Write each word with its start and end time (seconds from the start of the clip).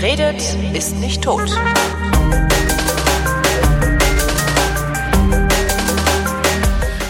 Wer 0.00 0.12
redet, 0.12 0.56
ist 0.74 0.96
nicht 0.98 1.22
tot. 1.22 1.50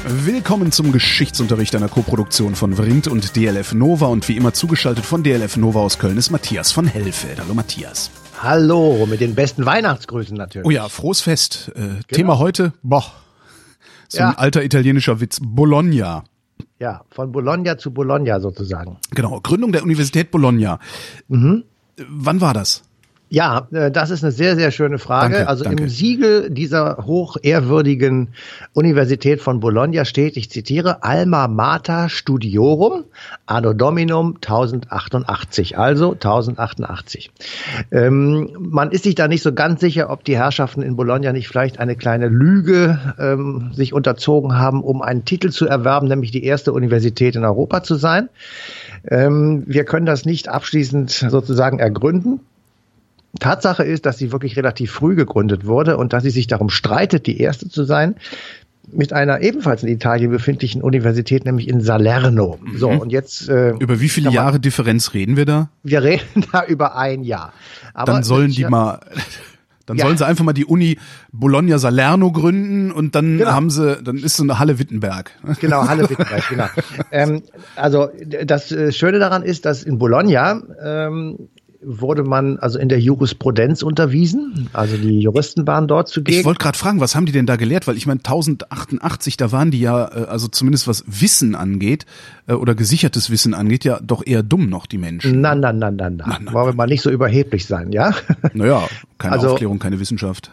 Willkommen 0.09 0.73
zum 0.73 0.91
Geschichtsunterricht 0.91 1.77
einer 1.77 1.89
Koproduktion 1.89 2.57
von 2.57 2.75
Vrindt 2.75 3.07
und 3.07 3.37
DLF 3.37 3.75
Nova 3.75 4.07
und 4.07 4.29
wie 4.29 4.37
immer 4.37 4.53
zugeschaltet 4.55 5.05
von 5.05 5.23
DLF 5.23 5.57
Nova 5.57 5.81
aus 5.81 6.01
Köln 6.01 6.17
ist 6.17 6.31
Matthias 6.31 6.73
von 6.73 6.87
Hellfeld. 6.87 7.41
Hallo 7.41 7.55
Matthias. 7.55 8.11
Hallo, 8.43 9.07
mit 9.07 9.21
den 9.21 9.37
besten 9.37 9.65
Weihnachtsgrüßen 9.65 10.37
natürlich. 10.37 10.67
Oh 10.67 10.71
ja, 10.71 10.89
frohes 10.89 11.21
Fest. 11.21 11.71
Äh, 11.77 11.81
genau. 11.81 12.01
Thema 12.09 12.39
heute, 12.39 12.73
boah, 12.83 13.05
so 14.09 14.19
ja. 14.19 14.31
ein 14.31 14.37
alter 14.37 14.65
italienischer 14.65 15.21
Witz, 15.21 15.39
Bologna. 15.41 16.25
Ja, 16.81 17.03
von 17.11 17.31
Bologna 17.31 17.79
zu 17.79 17.93
Bologna 17.93 18.41
sozusagen. 18.41 18.99
Genau, 19.13 19.39
Gründung 19.41 19.71
der 19.71 19.85
Universität 19.85 20.33
Bologna. 20.33 20.81
Mhm. 21.29 21.65
Wann 22.09 22.41
war 22.41 22.55
das? 22.55 22.83
Ja, 23.33 23.69
äh, 23.71 23.93
das 23.93 24.11
ist 24.11 24.25
eine 24.25 24.33
sehr, 24.33 24.57
sehr 24.57 24.73
schöne 24.73 24.99
Frage. 24.99 25.35
Danke, 25.35 25.49
also 25.49 25.63
danke. 25.63 25.85
im 25.85 25.89
Siegel 25.89 26.51
dieser 26.51 27.05
hochehrwürdigen 27.07 28.31
Universität 28.73 29.41
von 29.41 29.61
Bologna 29.61 30.05
steht, 30.05 30.37
ich 30.37 30.51
zitiere, 30.51 31.05
Alma 31.05 31.47
Mater 31.47 32.09
Studiorum 32.09 33.05
Anno 33.47 33.73
Dominum 33.73 34.35
1088, 34.35 35.79
also 35.79 36.13
1088. 36.13 37.31
Ähm, 37.93 38.51
man 38.59 38.91
ist 38.91 39.05
sich 39.05 39.15
da 39.15 39.29
nicht 39.29 39.43
so 39.43 39.53
ganz 39.53 39.81
sicher, 39.81 40.11
ob 40.11 40.25
die 40.25 40.37
Herrschaften 40.37 40.83
in 40.83 40.97
Bologna 40.97 41.33
nicht 41.33 41.47
vielleicht 41.47 41.79
eine 41.79 41.95
kleine 41.95 42.27
Lüge 42.27 42.99
ähm, 43.17 43.71
sich 43.75 43.93
unterzogen 43.93 44.59
haben, 44.59 44.83
um 44.83 45.03
einen 45.03 45.25
Titel 45.25 45.51
zu 45.51 45.69
erwerben, 45.69 46.09
nämlich 46.09 46.33
die 46.33 46.43
erste 46.43 46.73
Universität 46.73 47.37
in 47.37 47.45
Europa 47.45 47.85
zu 47.85 47.95
sein. 47.95 48.29
Ähm, 49.07 49.65
wir 49.67 49.85
können 49.85 50.07
das 50.07 50.25
nicht 50.25 50.49
abschließend 50.49 51.11
sozusagen 51.11 51.79
ergründen. 51.79 52.41
Tatsache 53.39 53.85
ist, 53.85 54.07
dass 54.07 54.19
sie 54.19 54.33
wirklich 54.33 54.57
relativ 54.57 54.91
früh 54.91 55.15
gegründet 55.15 55.65
wurde 55.65 55.97
und 55.97 56.13
dass 56.13 56.25
sie 56.25 56.31
sich 56.31 56.49
darum 56.49 56.69
streitet, 56.69 57.27
die 57.27 57.41
erste 57.41 57.69
zu 57.69 57.85
sein 57.85 58.17
mit 58.93 59.13
einer 59.13 59.41
ebenfalls 59.41 59.83
in 59.83 59.89
Italien 59.89 60.31
befindlichen 60.31 60.83
Universität, 60.83 61.45
nämlich 61.45 61.69
in 61.69 61.81
Salerno. 61.81 62.59
Mhm. 62.61 62.79
So, 62.79 62.89
und 62.89 63.13
jetzt. 63.13 63.49
Äh, 63.49 63.71
über 63.79 64.01
wie 64.01 64.09
viele 64.09 64.31
Jahre 64.31 64.59
Differenz 64.59 65.15
reden 65.15 65.37
wir 65.37 65.47
da? 65.47 65.69
Wir 65.83 66.03
reden 66.03 66.45
da 66.53 66.65
über 66.65 66.97
ein 66.97 67.23
Jahr. 67.23 67.53
Aber 67.95 68.13
dann 68.13 68.23
sollen 68.25 68.51
die 68.51 68.65
mal. 68.65 69.01
Dann 69.91 69.97
ja. 69.97 70.05
sollen 70.05 70.17
sie 70.17 70.25
einfach 70.25 70.45
mal 70.45 70.53
die 70.53 70.65
Uni 70.65 70.99
Bologna 71.33 71.79
Salerno 71.79 72.31
gründen 72.31 72.93
und 72.93 73.17
dann 73.17 73.39
genau. 73.39 73.51
haben 73.51 73.71
sie, 73.71 74.01
dann 74.01 74.19
ist 74.19 74.37
so 74.37 74.45
eine 74.45 74.61
Halle 74.61 74.79
Wittenberg. 74.79 75.33
Genau, 75.61 75.89
Halle 75.89 76.09
Wittenberg, 76.09 76.49
genau. 76.49 76.67
ähm, 77.11 77.43
also 77.75 78.09
das 78.45 78.71
äh, 78.71 78.93
Schöne 78.93 79.19
daran 79.19 79.43
ist, 79.43 79.65
dass 79.65 79.83
in 79.83 79.99
Bologna 79.99 80.63
ähm, 80.81 81.49
wurde 81.83 82.25
man 82.25 82.59
also 82.59 82.79
in 82.79 82.89
der 82.89 83.01
Jurisprudenz 83.01 83.83
unterwiesen. 83.83 84.69
Also 84.73 84.97
die 84.97 85.21
Juristen 85.21 85.67
waren 85.67 85.89
dort 85.89 86.09
zugegen. 86.09 86.39
Ich 86.39 86.45
wollte 86.45 86.59
gerade 86.59 86.77
fragen, 86.77 87.01
was 87.01 87.15
haben 87.15 87.27
die 87.27 87.33
denn 87.33 87.47
da 87.47 87.57
gelehrt? 87.57 87.87
Weil 87.87 87.97
ich 87.97 88.07
meine, 88.07 88.19
1088, 88.19 89.37
da 89.37 89.51
waren 89.51 89.71
die 89.71 89.81
ja, 89.81 90.07
äh, 90.07 90.25
also 90.27 90.49
zumindest 90.49 90.87
was 90.87 91.05
Wissen 91.07 91.55
angeht 91.55 92.05
äh, 92.47 92.53
oder 92.53 92.75
gesichertes 92.75 93.31
Wissen 93.31 93.55
angeht, 93.55 93.85
ja 93.85 93.99
doch 94.03 94.27
eher 94.27 94.43
dumm 94.43 94.69
noch, 94.69 94.87
die 94.87 94.99
Menschen. 94.99 95.41
Nein, 95.41 95.61
nein, 95.61 95.79
nein, 95.79 95.97
nein, 95.97 96.17
nein. 96.17 96.49
Wollen 96.53 96.67
wir 96.67 96.75
mal 96.75 96.87
nicht 96.87 97.03
so 97.03 97.11
überheblich 97.11 97.67
sein, 97.67 97.93
ja? 97.93 98.15
Naja, 98.53 98.87
keine 99.19 99.35
also, 99.35 99.51
Aufklärung, 99.51 99.79
keine 99.79 100.01
Wissenschaft. 100.01 100.51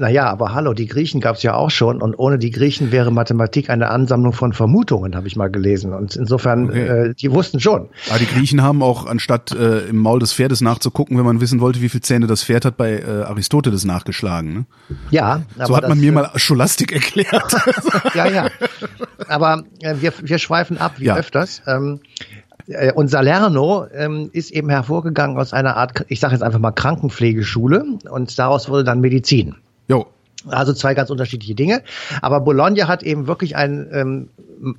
Naja, 0.00 0.30
aber 0.30 0.54
hallo, 0.54 0.74
die 0.74 0.86
Griechen 0.86 1.20
gab 1.20 1.34
es 1.34 1.42
ja 1.42 1.54
auch 1.54 1.72
schon 1.72 2.00
und 2.00 2.16
ohne 2.16 2.38
die 2.38 2.52
Griechen 2.52 2.92
wäre 2.92 3.10
Mathematik 3.10 3.68
eine 3.68 3.90
Ansammlung 3.90 4.32
von 4.32 4.52
Vermutungen, 4.52 5.16
habe 5.16 5.26
ich 5.26 5.34
mal 5.34 5.50
gelesen. 5.50 5.92
Und 5.92 6.14
insofern, 6.14 6.68
okay. 6.68 6.86
äh, 6.86 7.14
die 7.14 7.32
wussten 7.32 7.58
schon. 7.58 7.88
Aber 8.08 8.20
die 8.20 8.26
Griechen 8.26 8.62
haben 8.62 8.80
auch, 8.80 9.06
anstatt 9.06 9.50
äh, 9.50 9.88
im 9.88 9.96
Maul 9.96 10.20
des 10.20 10.32
Pferdes 10.32 10.60
nachzugucken, 10.60 11.18
wenn 11.18 11.24
man 11.24 11.40
wissen 11.40 11.60
wollte, 11.60 11.80
wie 11.80 11.88
viele 11.88 12.02
Zähne 12.02 12.28
das 12.28 12.44
Pferd 12.44 12.64
hat, 12.64 12.76
bei 12.76 13.00
äh, 13.00 13.22
Aristoteles 13.22 13.84
nachgeschlagen. 13.84 14.54
Ne? 14.54 14.66
Ja. 15.10 15.42
So 15.66 15.76
hat 15.76 15.88
man 15.88 15.98
mir 15.98 16.12
mal 16.12 16.30
Scholastik 16.36 16.92
erklärt. 16.92 17.56
ja, 18.14 18.26
ja. 18.26 18.50
Aber 19.26 19.64
äh, 19.80 19.96
wir, 19.98 20.12
wir 20.22 20.38
schweifen 20.38 20.78
ab, 20.78 20.94
wie 20.98 21.06
ja. 21.06 21.16
öfters. 21.16 21.60
Ähm, 21.66 21.98
äh, 22.68 22.92
und 22.92 23.08
Salerno 23.08 23.86
ähm, 23.92 24.30
ist 24.32 24.52
eben 24.52 24.68
hervorgegangen 24.68 25.36
aus 25.38 25.52
einer 25.52 25.76
Art, 25.76 26.04
ich 26.06 26.20
sage 26.20 26.34
jetzt 26.34 26.42
einfach 26.42 26.60
mal 26.60 26.70
Krankenpflegeschule 26.70 27.84
und 28.08 28.38
daraus 28.38 28.68
wurde 28.68 28.84
dann 28.84 29.00
Medizin. 29.00 29.56
Jo. 29.88 30.06
Also 30.46 30.72
zwei 30.72 30.94
ganz 30.94 31.10
unterschiedliche 31.10 31.56
Dinge. 31.56 31.82
Aber 32.22 32.40
Bologna 32.40 32.86
hat 32.86 33.02
eben 33.02 33.26
wirklich 33.26 33.56
einen 33.56 33.88
ähm, 33.92 34.28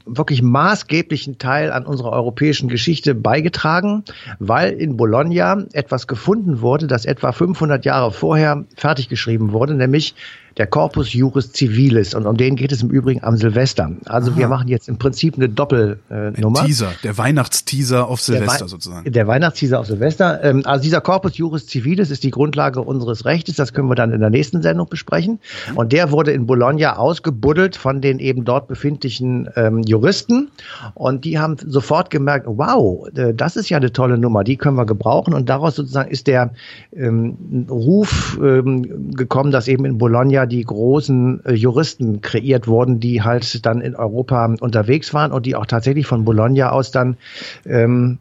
wirklich 0.06 0.42
maßgeblichen 0.42 1.38
Teil 1.38 1.72
an 1.72 1.86
unserer 1.86 2.12
europäischen 2.12 2.70
Geschichte 2.70 3.14
beigetragen, 3.14 4.04
weil 4.40 4.72
in 4.72 4.96
Bologna 4.96 5.66
etwas 5.74 6.08
gefunden 6.08 6.62
wurde, 6.62 6.88
das 6.88 7.06
etwa 7.06 7.34
500 7.34 7.84
Jahre 7.84 8.12
vorher 8.12 8.66
fertiggeschrieben 8.76 9.52
wurde, 9.52 9.76
nämlich 9.76 10.16
der 10.60 10.68
Corpus 10.68 11.14
Juris 11.14 11.54
Civilis. 11.54 12.14
Und 12.14 12.28
um 12.28 12.36
den 12.36 12.58
geht 12.58 12.74
es 12.74 12.84
im 12.84 12.90
Übrigen 12.90 13.24
am 13.24 13.38
Silvester. 13.38 13.92
Also 14.06 14.32
Aha. 14.32 14.38
wir 14.38 14.48
machen 14.50 14.68
jetzt 14.68 14.90
im 14.90 14.98
Prinzip 14.98 15.36
eine 15.36 15.48
Doppelnummer. 15.48 16.62
Äh, 16.62 16.66
Teaser, 16.66 16.92
der 17.02 17.18
Weihnachtsteaser 17.18 18.08
auf 18.08 18.20
Silvester 18.20 18.60
der 18.60 18.68
sozusagen. 18.68 19.10
Der 19.10 19.26
Weihnachtsteaser 19.26 19.80
auf 19.80 19.88
Silvester. 19.88 20.44
Ähm, 20.44 20.64
also 20.66 20.84
dieser 20.84 21.00
Corpus 21.00 21.38
Juris 21.38 21.66
Civilis 21.68 22.12
ist 22.12 22.26
die 22.26 22.32
Grundlage 22.32 22.82
unseres 22.82 23.24
Rechtes. 23.24 23.56
Das 23.56 23.74
können 23.74 23.88
wir 23.88 23.96
dann 23.96 24.12
in 24.12 24.20
der 24.20 24.30
nächsten 24.30 24.62
Sendung 24.62 24.90
besprechen. 24.90 25.40
Und 25.76 25.94
der 25.94 26.12
wurde 26.12 26.34
in 26.34 26.46
Bologna 26.46 26.98
ausgebuddelt 26.98 27.78
von 27.78 28.02
den 28.02 28.20
eben 28.20 28.44
dort 28.44 28.68
befindlichen 28.68 29.50
ähm, 29.56 29.84
Juristen. 29.84 30.50
Und 30.94 31.24
die 31.24 31.40
haben 31.40 31.56
sofort 31.66 32.10
gemerkt, 32.10 32.46
wow, 32.50 33.08
äh, 33.16 33.34
das 33.34 33.56
ist 33.56 33.70
ja 33.70 33.78
eine 33.78 33.94
tolle 33.94 34.18
Nummer, 34.18 34.44
die 34.44 34.58
können 34.58 34.76
wir 34.76 34.86
gebrauchen. 34.86 35.34
Und 35.34 35.48
daraus 35.48 35.76
sozusagen 35.76 36.12
ist 36.12 36.28
der 36.28 36.52
ähm, 36.94 37.66
Ruf 37.70 38.38
ähm, 38.44 39.14
gekommen, 39.14 39.52
dass 39.52 39.70
eben 39.70 39.86
in 39.86 39.98
Bologna 39.98 40.49
die 40.50 40.64
großen 40.64 41.46
äh, 41.46 41.54
Juristen 41.54 42.22
kreiert 42.22 42.68
wurden, 42.68 43.00
die 43.00 43.22
halt 43.22 43.66
dann 43.66 43.80
in 43.82 43.96
Europa 43.96 44.54
unterwegs 44.60 45.14
waren 45.14 45.32
und 45.32 45.46
die 45.46 45.56
auch 45.56 45.66
tatsächlich 45.66 46.08
von 46.08 46.26
Bologna 46.26 46.72
aus 46.72 46.92
dann 46.92 47.18
ähm, 47.66 48.20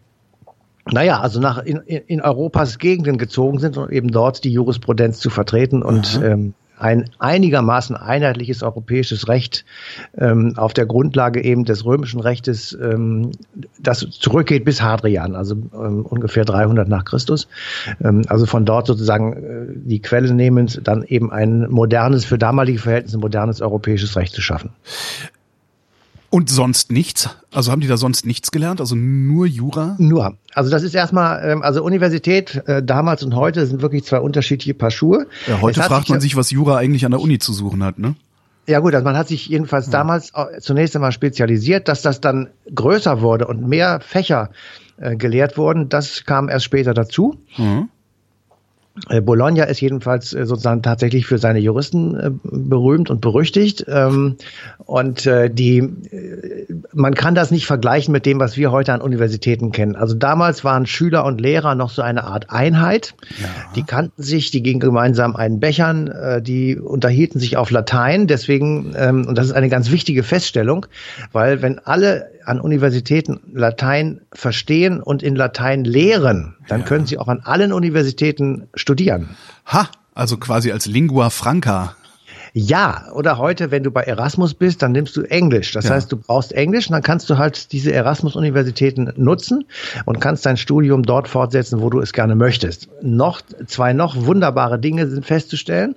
naja, 0.91 1.21
also 1.21 1.41
nach 1.41 1.59
in, 1.59 1.79
in 1.79 2.21
Europas 2.21 2.79
Gegenden 2.79 3.19
gezogen 3.19 3.59
sind, 3.59 3.77
um 3.77 3.91
eben 3.91 4.11
dort 4.11 4.45
die 4.45 4.53
Jurisprudenz 4.53 5.19
zu 5.19 5.29
vertreten 5.31 5.83
und 5.83 6.21
ähm, 6.23 6.55
ein 6.79 7.11
einigermaßen 7.19 7.97
einheitliches 7.97 8.63
europäisches 8.63 9.29
Recht 9.29 9.65
ähm, 10.17 10.55
auf 10.57 10.73
der 10.73 10.87
Grundlage 10.87 11.43
eben 11.43 11.65
des 11.65 11.85
römischen 11.85 12.21
Rechtes, 12.21 12.77
ähm, 12.81 13.33
das 13.79 14.01
zurückgeht 14.11 14.65
bis 14.65 14.83
Hadrian, 14.83 15.35
also 15.35 15.57
ähm, 15.75 16.07
ungefähr 16.07 16.45
300 16.45 16.89
nach 16.89 17.05
Christus. 17.05 17.49
Ähm, 18.03 18.23
also 18.29 18.47
von 18.47 18.65
dort 18.65 18.87
sozusagen 18.87 19.33
äh, 19.33 19.67
die 19.75 20.01
Quelle 20.01 20.33
nehmend, 20.33 20.81
dann 20.85 21.03
eben 21.03 21.33
ein 21.33 21.69
modernes, 21.71 22.25
für 22.25 22.39
damalige 22.39 22.79
Verhältnisse 22.79 23.19
modernes 23.19 23.61
europäisches 23.61 24.17
Recht 24.17 24.35
zu 24.35 24.43
schaffen. 24.43 24.71
Und 26.31 26.51
sonst 26.51 26.93
nichts? 26.93 27.31
Also 27.53 27.73
haben 27.73 27.81
die 27.81 27.87
da 27.87 27.97
sonst 27.97 28.27
nichts 28.27 28.51
gelernt? 28.51 28.81
Also 28.81 28.95
nur 28.95 29.47
Jura? 29.47 29.97
Nur. 29.99 30.37
Also 30.53 30.71
das 30.71 30.83
ist 30.83 30.95
erstmal, 30.95 31.43
ähm, 31.49 31.63
also 31.63 31.83
Universität 31.83 32.63
äh, 32.67 32.83
damals 32.83 33.23
und 33.23 33.35
heute 33.35 33.67
sind 33.67 33.81
wirklich 33.81 34.05
zwei 34.05 34.21
unterschiedliche 34.21 34.75
Paar 34.75 34.91
Schuhe. 34.91 35.27
Ja, 35.47 35.63
heute 35.63 35.83
fragt 35.83 36.11
man 36.11 36.21
sich, 36.21 36.37
was 36.37 36.51
Jura 36.51 36.77
eigentlich 36.77 37.07
an 37.07 37.13
der 37.13 37.21
Uni 37.21 37.39
zu 37.39 37.53
suchen 37.53 37.83
hat, 37.83 37.99
ne? 37.99 38.15
Ja 38.67 38.81
gut, 38.81 38.93
also 38.95 39.05
man 39.05 39.17
hat 39.17 39.29
sich 39.29 39.47
jedenfalls 39.47 39.87
ja. 39.87 39.93
damals 39.93 40.33
zunächst 40.61 40.95
einmal 40.95 41.13
spezialisiert, 41.13 41.89
dass 41.89 42.03
das 42.03 42.21
dann 42.21 42.51
größer 42.75 43.23
wurde 43.23 43.47
und 43.47 43.67
mehr 43.67 44.01
Fächer 44.01 44.51
äh, 44.99 45.17
gelehrt 45.17 45.57
wurden. 45.57 45.89
Das 45.89 46.27
kam 46.27 46.51
erst 46.51 46.67
später 46.67 46.93
dazu. 46.93 47.37
Mhm. 47.57 47.89
Äh, 49.09 49.21
Bologna 49.21 49.65
ist 49.65 49.81
jedenfalls 49.81 50.33
äh, 50.33 50.47
sozusagen 50.47 50.83
tatsächlich 50.83 51.27
für 51.27 51.39
seine 51.39 51.59
Juristen 51.59 52.15
äh, 52.19 52.31
berühmt 52.43 53.11
und 53.11 53.21
berüchtigt. 53.21 53.85
Ähm, 53.89 54.37
und 54.79 55.29
die, 55.29 55.87
man 56.95 57.15
kann 57.15 57.35
das 57.35 57.51
nicht 57.51 57.67
vergleichen 57.67 58.11
mit 58.13 58.25
dem, 58.25 58.41
was 58.41 58.57
wir 58.57 58.73
heute 58.73 58.95
an 58.95 59.03
Universitäten 59.03 59.71
kennen. 59.71 59.97
Also 59.97 60.15
damals 60.15 60.65
waren 60.65 60.87
Schüler 60.87 61.27
und 61.27 61.41
Lehrer 61.41 61.75
noch 61.75 61.91
so 61.91 62.01
eine 62.01 62.25
Art 62.25 62.49
Einheit. 62.49 63.15
Ja. 63.39 63.49
Die 63.77 63.83
kannten 63.83 64.23
sich, 64.23 64.51
die 64.51 64.63
gingen 64.63 64.81
gemeinsam 64.81 65.37
einen 65.37 65.61
Bechern, 65.61 66.11
die 66.43 66.79
unterhielten 66.79 67.39
sich 67.39 67.59
auf 67.59 67.71
Latein. 67.71 68.27
Deswegen, 68.27 68.95
ähm, 68.97 69.27
und 69.27 69.37
das 69.37 69.47
ist 69.47 69.53
eine 69.53 69.69
ganz 69.69 69.91
wichtige 69.91 70.23
Feststellung, 70.23 70.87
weil 71.33 71.61
wenn 71.61 71.79
alle 71.81 72.31
an 72.49 72.61
Universitäten 72.61 73.41
Latein 73.53 74.21
verstehen 74.33 75.01
und 75.01 75.23
in 75.23 75.37
Latein 75.37 75.85
lehren, 75.85 76.57
dann 76.69 76.81
ja. 76.81 76.87
können 76.87 77.07
sie 77.07 77.19
auch 77.19 77.29
an 77.29 77.41
allen 77.45 77.73
Universitäten 77.73 78.69
studieren. 78.75 79.37
Ha, 79.67 79.89
also 80.15 80.37
quasi 80.37 80.73
als 80.73 80.87
Lingua 80.87 81.31
Franca. 81.31 81.95
Ja, 82.55 83.05
oder 83.13 83.39
heute, 83.39 83.71
wenn 83.71 83.83
du 83.83 83.91
bei 83.91 84.03
Erasmus 84.03 84.55
bist, 84.55 84.83
dann 84.83 84.93
nimmst 84.93 85.17
du 85.17 85.23
Englisch. 85.23 85.73
Das 85.73 85.85
ja. 85.85 85.91
heißt, 85.93 86.11
du 86.11 86.17
brauchst 86.17 86.53
Englisch 86.53 86.89
und 86.89 86.93
dann 86.95 87.03
kannst 87.03 87.29
du 87.31 87.39
halt 87.39 87.73
diese 87.73 87.93
Erasmus-Universitäten 87.93 89.13
nutzen 89.17 89.65
und 90.07 90.21
kannst 90.21 90.47
dein 90.47 90.57
Studium 90.57 91.03
dort 91.03 91.29
fortsetzen, 91.29 91.81
wo 91.81 91.91
du 91.91 92.01
es 92.01 92.13
gerne 92.13 92.35
möchtest. 92.35 92.89
Noch 93.03 93.43
zwei 93.67 93.93
noch 93.93 94.17
wunderbare 94.17 94.79
Dinge 94.79 95.07
sind 95.09 95.27
festzustellen. 95.27 95.95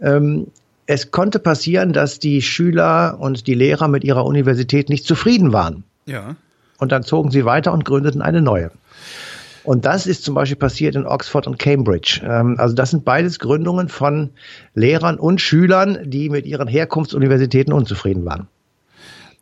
Ähm, 0.00 0.48
es 0.86 1.10
konnte 1.10 1.40
passieren, 1.40 1.92
dass 1.92 2.20
die 2.20 2.42
Schüler 2.42 3.16
und 3.18 3.46
die 3.46 3.54
Lehrer 3.54 3.88
mit 3.88 4.04
ihrer 4.04 4.24
Universität 4.24 4.88
nicht 4.88 5.04
zufrieden 5.04 5.52
waren. 5.52 5.82
Ja. 6.06 6.36
Und 6.78 6.92
dann 6.92 7.02
zogen 7.02 7.30
sie 7.30 7.44
weiter 7.44 7.72
und 7.72 7.84
gründeten 7.84 8.22
eine 8.22 8.42
neue. 8.42 8.70
Und 9.64 9.84
das 9.84 10.06
ist 10.06 10.22
zum 10.22 10.34
Beispiel 10.34 10.56
passiert 10.56 10.94
in 10.94 11.06
Oxford 11.06 11.48
und 11.48 11.58
Cambridge. 11.58 12.20
Ähm, 12.24 12.54
also 12.58 12.74
das 12.74 12.90
sind 12.90 13.04
beides 13.04 13.40
Gründungen 13.40 13.88
von 13.88 14.30
Lehrern 14.74 15.18
und 15.18 15.40
Schülern, 15.40 15.98
die 16.04 16.28
mit 16.28 16.46
ihren 16.46 16.68
Herkunftsuniversitäten 16.68 17.72
unzufrieden 17.72 18.24
waren. 18.24 18.46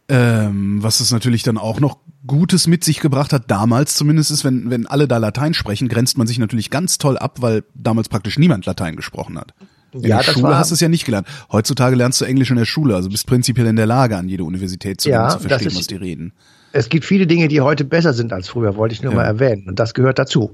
Ähm, 0.08 0.82
was 0.82 1.00
es 1.00 1.10
natürlich 1.10 1.42
dann 1.42 1.58
auch 1.58 1.80
noch 1.80 1.98
Gutes 2.26 2.66
mit 2.66 2.84
sich 2.84 3.00
gebracht 3.00 3.34
hat, 3.34 3.50
damals 3.50 3.96
zumindest 3.96 4.30
ist, 4.30 4.44
wenn, 4.44 4.70
wenn 4.70 4.86
alle 4.86 5.08
da 5.08 5.18
Latein 5.18 5.52
sprechen, 5.52 5.88
grenzt 5.88 6.16
man 6.16 6.26
sich 6.26 6.38
natürlich 6.38 6.70
ganz 6.70 6.96
toll 6.96 7.18
ab, 7.18 7.42
weil 7.42 7.64
damals 7.74 8.08
praktisch 8.08 8.38
niemand 8.38 8.64
Latein 8.64 8.96
gesprochen 8.96 9.38
hat. 9.38 9.54
In 9.94 10.08
ja, 10.08 10.22
der 10.22 10.32
Schule 10.32 10.56
hast 10.56 10.70
du 10.70 10.74
es 10.74 10.80
ja 10.80 10.88
nicht 10.88 11.04
gelernt. 11.04 11.26
Heutzutage 11.50 11.96
lernst 11.96 12.20
du 12.20 12.24
Englisch 12.24 12.50
in 12.50 12.56
der 12.56 12.64
Schule, 12.64 12.94
also 12.94 13.08
bist 13.08 13.26
prinzipiell 13.26 13.66
in 13.66 13.76
der 13.76 13.86
Lage, 13.86 14.16
an 14.16 14.28
jede 14.28 14.44
Universität 14.44 15.00
zu, 15.00 15.08
ja, 15.08 15.28
zu 15.28 15.38
verstehen, 15.38 15.68
ist, 15.68 15.78
was 15.78 15.86
die 15.86 15.96
reden 15.96 16.32
es 16.74 16.88
gibt 16.88 17.04
viele 17.04 17.28
Dinge, 17.28 17.46
die 17.46 17.60
heute 17.60 17.84
besser 17.84 18.12
sind 18.12 18.32
als 18.32 18.48
früher, 18.48 18.74
wollte 18.74 18.94
ich 18.94 19.02
nur 19.02 19.12
ja. 19.12 19.18
mal 19.18 19.24
erwähnen. 19.24 19.68
Und 19.68 19.78
das 19.78 19.94
gehört 19.94 20.18
dazu. 20.18 20.50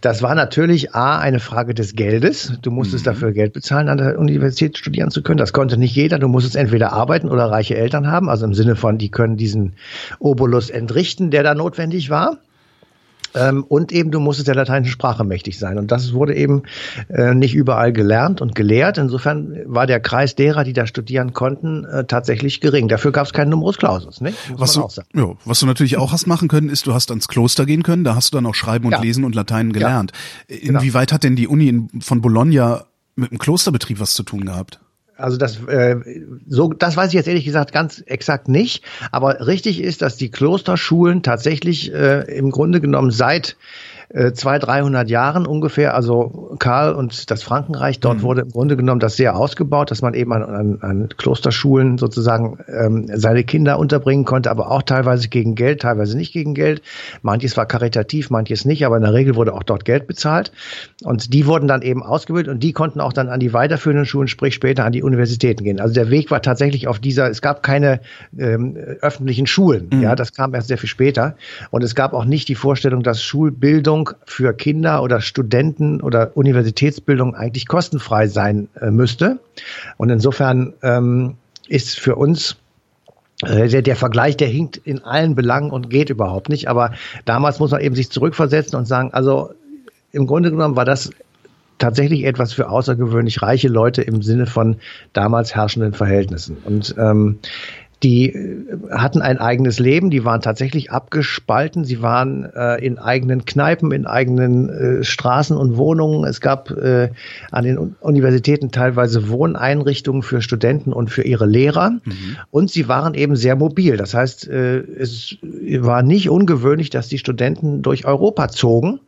Das 0.00 0.22
war 0.22 0.36
natürlich 0.36 0.94
A, 0.94 1.18
eine 1.18 1.40
Frage 1.40 1.74
des 1.74 1.96
Geldes. 1.96 2.52
Du 2.62 2.70
musstest 2.70 3.04
mhm. 3.04 3.10
dafür 3.10 3.32
Geld 3.32 3.52
bezahlen, 3.52 3.88
an 3.88 3.98
der 3.98 4.16
Universität 4.16 4.78
studieren 4.78 5.10
zu 5.10 5.20
können. 5.20 5.38
Das 5.38 5.52
konnte 5.52 5.76
nicht 5.76 5.96
jeder. 5.96 6.20
Du 6.20 6.28
musstest 6.28 6.54
entweder 6.54 6.92
arbeiten 6.92 7.28
oder 7.28 7.50
reiche 7.50 7.76
Eltern 7.76 8.06
haben. 8.06 8.30
Also 8.30 8.44
im 8.44 8.54
Sinne 8.54 8.76
von, 8.76 8.98
die 8.98 9.10
können 9.10 9.36
diesen 9.36 9.72
Obolus 10.20 10.70
entrichten, 10.70 11.32
der 11.32 11.42
da 11.42 11.56
notwendig 11.56 12.08
war. 12.08 12.38
Ähm, 13.34 13.64
und 13.64 13.92
eben, 13.92 14.10
du 14.10 14.20
musstest 14.20 14.48
der 14.48 14.54
lateinischen 14.54 14.92
Sprache 14.92 15.24
mächtig 15.24 15.58
sein. 15.58 15.78
Und 15.78 15.90
das 15.90 16.12
wurde 16.12 16.34
eben 16.34 16.62
äh, 17.08 17.34
nicht 17.34 17.54
überall 17.54 17.92
gelernt 17.92 18.40
und 18.40 18.54
gelehrt. 18.54 18.98
Insofern 18.98 19.56
war 19.66 19.86
der 19.86 20.00
Kreis 20.00 20.34
derer, 20.34 20.64
die 20.64 20.72
da 20.72 20.86
studieren 20.86 21.32
konnten, 21.32 21.84
äh, 21.84 22.04
tatsächlich 22.04 22.60
gering. 22.60 22.88
Dafür 22.88 23.12
gab 23.12 23.26
es 23.26 23.32
keinen 23.32 23.50
Numerus 23.50 23.76
Clausus. 23.76 24.20
Ne? 24.20 24.32
was, 24.56 24.74
du, 24.74 24.88
ja, 25.14 25.32
was 25.44 25.60
du 25.60 25.66
natürlich 25.66 25.96
auch 25.96 26.12
hast 26.12 26.26
machen 26.26 26.48
können, 26.48 26.68
ist, 26.68 26.86
du 26.86 26.94
hast 26.94 27.10
ans 27.10 27.28
Kloster 27.28 27.66
gehen 27.66 27.82
können. 27.82 28.04
Da 28.04 28.14
hast 28.14 28.32
du 28.32 28.36
dann 28.36 28.46
auch 28.46 28.54
Schreiben 28.54 28.86
und 28.86 28.92
ja. 28.92 29.00
Lesen 29.00 29.24
und 29.24 29.34
Latein 29.34 29.72
gelernt. 29.72 30.12
Ja. 30.48 30.56
Genau. 30.56 30.80
Inwieweit 30.80 31.08
genau. 31.08 31.14
hat 31.14 31.24
denn 31.24 31.36
die 31.36 31.48
Uni 31.48 31.68
in, 31.68 31.88
von 32.00 32.20
Bologna 32.20 32.84
mit 33.16 33.30
dem 33.30 33.38
Klosterbetrieb 33.38 34.00
was 34.00 34.14
zu 34.14 34.22
tun 34.22 34.44
gehabt? 34.44 34.80
Also 35.16 35.36
das, 35.36 35.64
äh, 35.66 35.96
so, 36.48 36.72
das 36.72 36.96
weiß 36.96 37.08
ich 37.08 37.14
jetzt 37.14 37.28
ehrlich 37.28 37.44
gesagt 37.44 37.72
ganz 37.72 38.02
exakt 38.06 38.48
nicht. 38.48 38.84
Aber 39.12 39.46
richtig 39.46 39.80
ist, 39.80 40.02
dass 40.02 40.16
die 40.16 40.30
Klosterschulen 40.30 41.22
tatsächlich 41.22 41.92
äh, 41.92 42.22
im 42.36 42.50
Grunde 42.50 42.80
genommen 42.80 43.10
seit 43.10 43.56
äh, 44.10 44.32
zwei, 44.32 44.58
300 44.58 45.08
Jahren 45.08 45.46
ungefähr, 45.46 45.94
also 45.94 46.56
Karl 46.58 46.94
und 46.94 47.30
das 47.30 47.42
Frankenreich, 47.42 48.00
dort 48.00 48.18
mhm. 48.18 48.22
wurde 48.22 48.40
im 48.42 48.50
Grunde 48.50 48.76
genommen 48.76 49.00
das 49.00 49.16
sehr 49.16 49.36
ausgebaut, 49.36 49.90
dass 49.90 50.02
man 50.02 50.14
eben 50.14 50.32
an, 50.32 50.42
an, 50.42 50.78
an 50.80 51.08
Klosterschulen 51.16 51.98
sozusagen 51.98 52.58
ähm, 52.68 53.06
seine 53.14 53.44
Kinder 53.44 53.78
unterbringen 53.78 54.24
konnte, 54.24 54.50
aber 54.50 54.70
auch 54.70 54.82
teilweise 54.82 55.28
gegen 55.28 55.54
Geld, 55.54 55.82
teilweise 55.82 56.16
nicht 56.16 56.32
gegen 56.32 56.54
Geld. 56.54 56.82
Manches 57.22 57.56
war 57.56 57.66
karitativ, 57.66 58.30
manches 58.30 58.64
nicht, 58.64 58.84
aber 58.84 58.96
in 58.96 59.02
der 59.02 59.14
Regel 59.14 59.36
wurde 59.36 59.54
auch 59.54 59.62
dort 59.62 59.84
Geld 59.84 60.06
bezahlt. 60.06 60.52
Und 61.02 61.32
die 61.32 61.46
wurden 61.46 61.68
dann 61.68 61.82
eben 61.82 62.02
ausgebildet 62.02 62.52
und 62.52 62.62
die 62.62 62.72
konnten 62.72 63.00
auch 63.00 63.12
dann 63.12 63.28
an 63.28 63.40
die 63.40 63.52
weiterführenden 63.52 64.06
Schulen, 64.06 64.28
sprich 64.28 64.54
später 64.54 64.84
an 64.84 64.92
die 64.92 65.02
Universitäten 65.02 65.64
gehen. 65.64 65.80
Also 65.80 65.94
der 65.94 66.10
Weg 66.10 66.30
war 66.30 66.42
tatsächlich 66.42 66.88
auf 66.88 66.98
dieser, 66.98 67.30
es 67.30 67.40
gab 67.40 67.62
keine 67.62 68.00
ähm, 68.38 68.76
öffentlichen 69.00 69.46
Schulen, 69.46 69.88
mhm. 69.92 70.02
ja, 70.02 70.14
das 70.14 70.32
kam 70.32 70.54
erst 70.54 70.68
sehr 70.68 70.78
viel 70.78 70.88
später. 70.88 71.36
Und 71.70 71.82
es 71.82 71.94
gab 71.94 72.12
auch 72.12 72.24
nicht 72.24 72.48
die 72.48 72.54
Vorstellung, 72.54 73.02
dass 73.02 73.22
Schulbildung 73.22 73.93
Bildung 73.94 74.10
für 74.24 74.52
Kinder 74.54 75.02
oder 75.02 75.20
Studenten 75.20 76.00
oder 76.00 76.36
Universitätsbildung 76.36 77.34
eigentlich 77.34 77.68
kostenfrei 77.68 78.26
sein 78.26 78.68
äh, 78.80 78.90
müsste. 78.90 79.38
Und 79.96 80.10
insofern 80.10 80.72
ähm, 80.82 81.36
ist 81.68 82.00
für 82.00 82.16
uns 82.16 82.56
äh, 83.42 83.68
der, 83.68 83.82
der 83.82 83.96
Vergleich, 83.96 84.36
der 84.36 84.48
hinkt 84.48 84.78
in 84.78 85.04
allen 85.04 85.36
Belangen 85.36 85.70
und 85.70 85.90
geht 85.90 86.10
überhaupt 86.10 86.48
nicht. 86.48 86.68
Aber 86.68 86.92
damals 87.24 87.60
muss 87.60 87.70
man 87.70 87.82
eben 87.82 87.94
sich 87.94 88.10
zurückversetzen 88.10 88.76
und 88.76 88.86
sagen, 88.86 89.10
also 89.12 89.54
im 90.10 90.26
Grunde 90.26 90.50
genommen 90.50 90.76
war 90.76 90.84
das 90.84 91.10
tatsächlich 91.78 92.24
etwas 92.24 92.52
für 92.52 92.68
außergewöhnlich 92.68 93.42
reiche 93.42 93.68
Leute 93.68 94.02
im 94.02 94.22
Sinne 94.22 94.46
von 94.46 94.76
damals 95.12 95.54
herrschenden 95.54 95.92
Verhältnissen. 95.92 96.56
Und 96.64 96.94
ähm, 96.98 97.38
die 98.04 98.26
äh, 98.26 98.66
hatten 98.90 99.22
ein 99.22 99.38
eigenes 99.38 99.78
Leben, 99.78 100.10
die 100.10 100.24
waren 100.24 100.42
tatsächlich 100.42 100.92
abgespalten, 100.92 101.84
sie 101.84 102.02
waren 102.02 102.44
äh, 102.54 102.76
in 102.84 102.98
eigenen 102.98 103.46
Kneipen, 103.46 103.90
in 103.90 104.06
eigenen 104.06 104.68
äh, 104.68 105.04
Straßen 105.04 105.56
und 105.56 105.76
Wohnungen. 105.76 106.24
Es 106.24 106.40
gab 106.40 106.70
äh, 106.70 107.10
an 107.50 107.64
den 107.64 107.78
Universitäten 107.78 108.70
teilweise 108.70 109.28
Wohneinrichtungen 109.30 110.22
für 110.22 110.42
Studenten 110.42 110.92
und 110.92 111.10
für 111.10 111.22
ihre 111.22 111.46
Lehrer. 111.46 111.90
Mhm. 111.90 112.36
Und 112.50 112.70
sie 112.70 112.86
waren 112.88 113.14
eben 113.14 113.36
sehr 113.36 113.56
mobil. 113.56 113.96
Das 113.96 114.14
heißt, 114.14 114.48
äh, 114.48 114.80
es 114.80 115.38
war 115.42 116.02
nicht 116.02 116.28
ungewöhnlich, 116.28 116.90
dass 116.90 117.08
die 117.08 117.18
Studenten 117.18 117.82
durch 117.82 118.04
Europa 118.04 118.48
zogen 118.48 119.00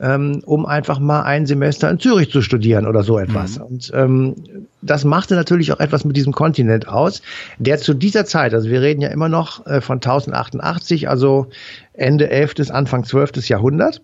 ähm, 0.00 0.42
um 0.44 0.66
einfach 0.66 0.98
mal 0.98 1.22
ein 1.22 1.46
Semester 1.46 1.88
in 1.88 2.00
Zürich 2.00 2.30
zu 2.30 2.42
studieren 2.42 2.86
oder 2.86 3.02
so 3.02 3.18
etwas. 3.18 3.58
Mhm. 3.58 3.64
Und 3.64 3.92
ähm, 3.94 4.34
das 4.82 5.04
machte 5.04 5.34
natürlich 5.34 5.72
auch 5.72 5.80
etwas 5.80 6.04
mit 6.04 6.16
diesem 6.16 6.32
Kontinent 6.32 6.88
aus, 6.88 7.22
der 7.58 7.78
zu 7.78 7.94
dieser 7.94 8.24
Zeit, 8.24 8.54
also 8.54 8.68
wir 8.68 8.80
reden 8.80 9.00
ja 9.00 9.08
immer 9.08 9.28
noch 9.28 9.66
äh, 9.66 9.80
von 9.80 9.96
1088, 9.96 11.08
also 11.08 11.46
Ende 11.92 12.28
11. 12.28 12.70
Anfang 12.70 13.04
12. 13.04 13.48
Jahrhundert. 13.48 14.02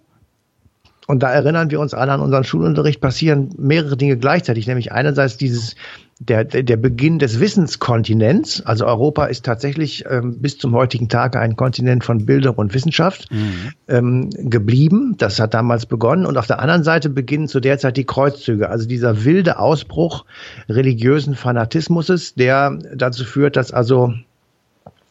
Und 1.06 1.25
da 1.25 1.32
erinnern 1.32 1.72
wir 1.72 1.81
uns 1.81 1.93
alle 1.93 2.12
an 2.12 2.20
unseren 2.20 2.44
Schulunterricht, 2.44 3.00
passieren 3.00 3.50
mehrere 3.58 3.96
Dinge 3.96 4.16
gleichzeitig, 4.16 4.69
nämlich 4.69 4.93
einerseits 4.93 5.36
dieses 5.36 5.75
der, 6.20 6.44
der 6.44 6.76
Beginn 6.76 7.19
des 7.19 7.40
Wissenskontinents. 7.40 8.61
Also 8.61 8.87
Europa 8.87 9.25
ist 9.25 9.44
tatsächlich 9.44 10.05
ähm, 10.08 10.38
bis 10.38 10.58
zum 10.58 10.75
heutigen 10.75 11.08
Tage 11.08 11.40
ein 11.40 11.56
Kontinent 11.56 12.05
von 12.05 12.26
Bildung 12.26 12.56
und 12.56 12.75
Wissenschaft 12.75 13.32
mhm. 13.32 13.72
ähm, 13.88 14.31
geblieben. 14.31 15.14
Das 15.17 15.40
hat 15.40 15.55
damals 15.55 15.87
begonnen. 15.87 16.26
Und 16.26 16.37
auf 16.37 16.46
der 16.46 16.58
anderen 16.58 16.84
Seite 16.84 17.08
beginnen 17.08 17.49
zu 17.49 17.58
der 17.58 17.78
Zeit 17.78 17.96
die 17.96 18.05
Kreuzzüge. 18.05 18.69
Also 18.69 18.87
dieser 18.87 19.25
wilde 19.25 19.58
Ausbruch 19.58 20.26
religiösen 20.69 21.34
Fanatismus, 21.34 22.34
der 22.34 22.78
dazu 22.94 23.25
führt, 23.25 23.56
dass 23.56 23.72
also 23.72 24.12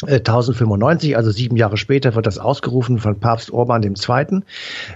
1095, 0.08 1.12
äh, 1.12 1.16
also 1.16 1.32
sieben 1.32 1.58
Jahre 1.58 1.78
später, 1.78 2.16
wird 2.16 2.26
das 2.26 2.38
ausgerufen 2.38 3.00
von 3.00 3.20
Papst 3.20 3.52
Urban 3.52 3.84
II., 3.84 4.42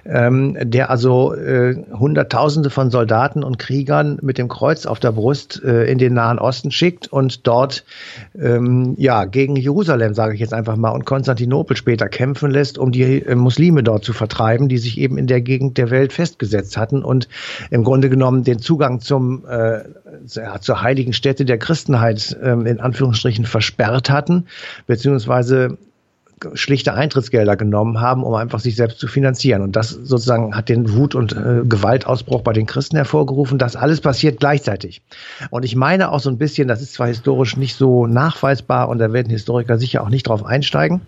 ähm, 0.06 0.58
der 0.62 0.90
also 0.90 1.34
äh, 1.34 1.76
Hunderttausende 1.92 2.70
von 2.70 2.90
Soldaten 2.90 3.44
und 3.44 3.60
Kriegern 3.60 4.18
mit 4.22 4.38
dem 4.38 4.48
Kreuz 4.48 4.86
auf 4.86 5.00
der 5.00 5.12
Brust 5.12 5.62
äh, 5.64 5.92
in 5.92 5.98
den 5.98 6.14
Nahen 6.14 6.40
Osten 6.40 6.72
schickt 6.72 7.08
und 7.08 7.46
dort 7.48 7.84
ähm, 8.40 8.96
ja 8.98 9.26
gegen 9.26 9.58
Jerusalem, 9.58 10.14
sage 10.14 10.36
ich 10.36 10.40
jetzt 10.40 10.54
einfach 10.54 10.78
mal, 10.78 10.92
und 10.92 11.06
Konstantinopel 11.06 11.76
später 11.76 12.08
kämpfen 12.08 12.50
lässt, 12.50 12.78
um 12.78 12.92
die 12.92 13.22
äh, 13.22 13.36
Muslime 13.36 13.84
dort 13.84 14.06
zu 14.06 14.14
vertreiben, 14.14 14.70
die 14.70 14.78
sich 14.78 14.98
eben 14.98 15.18
in 15.18 15.28
der 15.28 15.42
Gegend 15.42 15.78
der 15.78 15.90
Welt 15.90 16.14
festgesetzt 16.14 16.78
hatten 16.78 17.04
und 17.04 17.28
im 17.72 17.84
Grunde 17.84 18.10
genommen 18.10 18.44
den 18.44 18.60
Zugang 18.60 19.02
zum 19.02 19.46
äh, 19.48 19.82
zur 20.26 20.82
heiligen 20.82 21.14
Stätte 21.14 21.46
der 21.46 21.58
Christenheit 21.58 22.38
ähm, 22.42 22.66
in 22.66 22.80
Anführungsstrichen 22.80 23.46
versperrt 23.46 24.10
hatten, 24.10 24.46
beziehungsweise 24.94 25.78
schlichte 26.54 26.94
Eintrittsgelder 26.94 27.56
genommen 27.56 28.02
haben, 28.02 28.24
um 28.24 28.34
einfach 28.34 28.60
sich 28.60 28.76
selbst 28.76 29.00
zu 29.00 29.08
finanzieren. 29.08 29.62
Und 29.62 29.76
das 29.76 29.90
sozusagen 29.90 30.56
hat 30.56 30.70
den 30.70 30.94
Wut- 30.94 31.16
und 31.16 31.34
äh, 31.34 31.62
Gewaltausbruch 31.64 32.42
bei 32.42 32.54
den 32.54 32.66
Christen 32.66 32.98
hervorgerufen. 32.98 33.58
Das 33.58 33.76
alles 33.76 34.02
passiert 34.02 34.40
gleichzeitig. 34.40 35.02
Und 35.50 35.64
ich 35.64 35.76
meine 35.76 36.12
auch 36.12 36.20
so 36.20 36.30
ein 36.30 36.38
bisschen, 36.38 36.68
das 36.68 36.82
ist 36.82 36.94
zwar 36.94 37.08
historisch 37.08 37.58
nicht 37.58 37.76
so 37.76 38.08
nachweisbar 38.08 38.90
und 38.90 39.00
da 39.00 39.14
werden 39.14 39.30
Historiker 39.30 39.78
sicher 39.78 40.04
auch 40.04 40.10
nicht 40.10 40.28
drauf 40.28 40.46
einsteigen, 40.46 41.02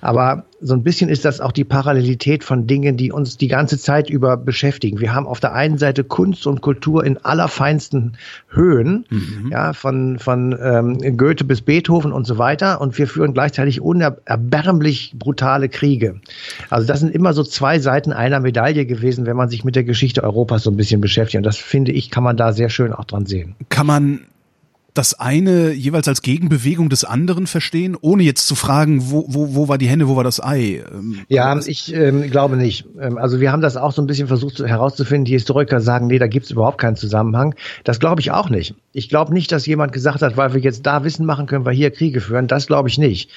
aber 0.00 0.44
so 0.60 0.74
ein 0.74 0.82
bisschen 0.82 1.08
ist 1.08 1.24
das 1.24 1.40
auch 1.40 1.52
die 1.52 1.64
Parallelität 1.64 2.42
von 2.42 2.66
Dingen, 2.66 2.96
die 2.96 3.12
uns 3.12 3.36
die 3.36 3.48
ganze 3.48 3.78
Zeit 3.78 4.10
über 4.10 4.36
beschäftigen. 4.36 5.00
Wir 5.00 5.14
haben 5.14 5.26
auf 5.26 5.40
der 5.40 5.54
einen 5.54 5.78
Seite 5.78 6.02
Kunst 6.04 6.46
und 6.46 6.60
Kultur 6.60 7.04
in 7.04 7.16
allerfeinsten 7.18 8.16
Höhen, 8.48 9.06
mhm. 9.08 9.50
ja, 9.52 9.72
von, 9.72 10.18
von 10.18 10.58
ähm, 10.60 11.16
Goethe 11.16 11.44
bis 11.44 11.60
Beethoven 11.60 12.12
und 12.12 12.26
so 12.26 12.38
weiter. 12.38 12.80
Und 12.80 12.98
wir 12.98 13.06
führen 13.06 13.34
gleichzeitig 13.34 13.80
unerbärmlich 13.80 15.14
brutale 15.16 15.68
Kriege. 15.68 16.20
Also 16.70 16.86
das 16.86 17.00
sind 17.00 17.14
immer 17.14 17.32
so 17.32 17.44
zwei 17.44 17.78
Seiten 17.78 18.12
einer 18.12 18.40
Medaille 18.40 18.84
gewesen, 18.84 19.26
wenn 19.26 19.36
man 19.36 19.48
sich 19.48 19.64
mit 19.64 19.76
der 19.76 19.84
Geschichte 19.84 20.24
Europas 20.24 20.64
so 20.64 20.70
ein 20.70 20.76
bisschen 20.76 21.00
beschäftigt. 21.00 21.38
Und 21.38 21.46
das 21.46 21.56
finde 21.56 21.92
ich, 21.92 22.10
kann 22.10 22.24
man 22.24 22.36
da 22.36 22.52
sehr 22.52 22.68
schön 22.68 22.92
auch 22.92 23.04
dran 23.04 23.26
sehen. 23.26 23.54
Kann 23.68 23.86
man 23.86 24.20
das 24.98 25.14
eine 25.14 25.70
jeweils 25.70 26.08
als 26.08 26.22
Gegenbewegung 26.22 26.88
des 26.88 27.04
anderen 27.04 27.46
verstehen, 27.46 27.96
ohne 28.00 28.24
jetzt 28.24 28.48
zu 28.48 28.56
fragen, 28.56 29.10
wo, 29.12 29.24
wo, 29.28 29.54
wo 29.54 29.68
war 29.68 29.78
die 29.78 29.86
Henne, 29.86 30.08
wo 30.08 30.16
war 30.16 30.24
das 30.24 30.42
Ei? 30.42 30.82
Ähm, 30.92 31.20
ja, 31.28 31.56
ich 31.64 31.94
ähm, 31.94 32.28
glaube 32.30 32.56
nicht. 32.56 32.84
Ähm, 33.00 33.16
also 33.16 33.38
wir 33.38 33.52
haben 33.52 33.62
das 33.62 33.76
auch 33.76 33.92
so 33.92 34.02
ein 34.02 34.08
bisschen 34.08 34.26
versucht 34.26 34.58
herauszufinden. 34.58 35.24
Die 35.24 35.32
Historiker 35.32 35.80
sagen, 35.80 36.08
nee, 36.08 36.18
da 36.18 36.26
gibt's 36.26 36.50
überhaupt 36.50 36.78
keinen 36.78 36.96
Zusammenhang. 36.96 37.54
Das 37.84 38.00
glaube 38.00 38.20
ich 38.20 38.32
auch 38.32 38.50
nicht. 38.50 38.74
Ich 38.92 39.08
glaube 39.08 39.32
nicht, 39.32 39.52
dass 39.52 39.66
jemand 39.66 39.92
gesagt 39.92 40.20
hat, 40.20 40.36
weil 40.36 40.52
wir 40.52 40.60
jetzt 40.60 40.84
da 40.84 41.04
Wissen 41.04 41.24
machen, 41.24 41.46
können 41.46 41.64
wir 41.64 41.70
hier 41.70 41.92
Kriege 41.92 42.20
führen. 42.20 42.48
Das 42.48 42.66
glaube 42.66 42.88
ich 42.88 42.98
nicht. 42.98 43.30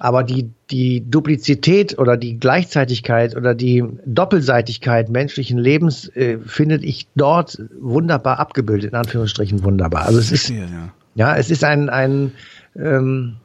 Aber 0.00 0.24
die, 0.24 0.50
die 0.70 1.08
Duplizität 1.08 1.98
oder 1.98 2.16
die 2.16 2.38
Gleichzeitigkeit 2.38 3.36
oder 3.36 3.54
die 3.54 3.84
Doppelseitigkeit 4.06 5.10
menschlichen 5.10 5.58
Lebens 5.58 6.08
äh, 6.16 6.38
findet 6.38 6.82
ich 6.82 7.06
dort 7.16 7.62
wunderbar 7.78 8.40
abgebildet, 8.40 8.92
in 8.92 8.96
Anführungsstrichen 8.96 9.62
wunderbar. 9.62 10.06
Also 10.06 10.18
es 10.18 10.32
ist, 10.32 10.48
ja. 10.48 10.66
ja, 11.14 11.36
es 11.36 11.50
ist 11.50 11.64
ein, 11.64 11.90
ein 11.90 12.32
ähm, 12.76 13.36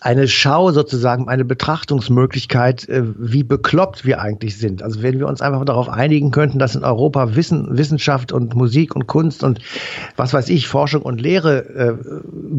eine 0.00 0.28
Schau 0.28 0.70
sozusagen, 0.70 1.28
eine 1.28 1.44
Betrachtungsmöglichkeit, 1.44 2.88
äh, 2.88 3.02
wie 3.18 3.42
bekloppt 3.42 4.04
wir 4.04 4.20
eigentlich 4.20 4.56
sind. 4.56 4.82
Also 4.82 5.02
wenn 5.02 5.18
wir 5.18 5.26
uns 5.26 5.40
einfach 5.40 5.64
darauf 5.64 5.88
einigen 5.88 6.30
könnten, 6.30 6.58
dass 6.58 6.76
in 6.76 6.84
Europa 6.84 7.34
Wissen, 7.34 7.76
Wissenschaft 7.76 8.30
und 8.30 8.54
Musik 8.54 8.94
und 8.94 9.06
Kunst 9.06 9.42
und 9.42 9.60
was 10.16 10.32
weiß 10.32 10.50
ich, 10.50 10.68
Forschung 10.68 11.02
und 11.02 11.20
Lehre 11.20 11.58
äh, 11.74 11.94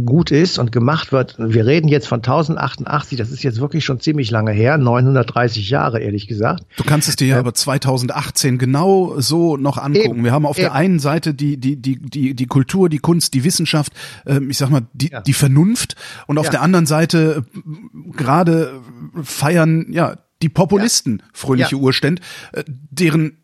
gut 0.06 0.32
ist 0.32 0.60
und 0.60 0.72
gemacht 0.72 1.12
wird. 1.12 1.36
Wir 1.38 1.66
reden 1.66 1.88
jetzt 1.88 2.08
von 2.08 2.20
1088, 2.20 3.18
das 3.18 3.32
ist 3.32 3.44
jetzt 3.44 3.62
wirklich 3.62 3.86
schon 3.86 4.00
ziemlich 4.00 4.32
lange 4.32 4.52
her, 4.52 4.78
930 4.78 5.70
Jahre 5.70 6.00
ehrlich 6.00 6.28
gesagt. 6.28 6.64
Du 6.78 6.84
kannst 6.84 7.08
es 7.08 7.16
dir 7.16 7.28
ja 7.28 7.36
äh, 7.38 7.40
aber 7.40 7.54
2018 7.54 8.58
genau 8.58 9.20
so 9.20 9.56
noch 9.56 9.78
angucken. 9.78 10.10
Eben, 10.10 10.24
wir 10.24 10.32
haben 10.32 10.46
auf 10.46 10.58
eben. 10.58 10.66
der 10.66 10.74
einen 10.74 11.00
Seite 11.00 11.34
die, 11.34 11.58
die, 11.58 11.78
die, 11.78 12.00
die, 12.00 12.34
die 12.34 12.46
Kultur, 12.48 12.90
die 12.90 13.00
Kunst, 13.00 13.34
die 13.34 13.44
Wissenschaft, 13.44 13.94
äh, 14.26 14.40
ich 14.50 14.58
sag 14.58 14.70
mal, 14.70 14.82
die, 14.94 15.12
ja. 15.12 15.22
die 15.22 15.34
Vernunft 15.34 15.96
und 16.28 16.38
auf 16.38 16.46
ja. 16.46 16.52
der 16.52 16.62
anderen 16.64 16.86
Seite 16.86 17.19
heute 17.20 17.46
gerade 18.16 18.82
feiern 19.24 19.88
ja 19.92 20.18
die 20.42 20.50
Populisten 20.50 21.20
ja. 21.20 21.26
fröhliche 21.34 21.76
ja. 21.76 21.82
Urständ, 21.82 22.22
äh, 22.54 22.64
deren 22.68 23.38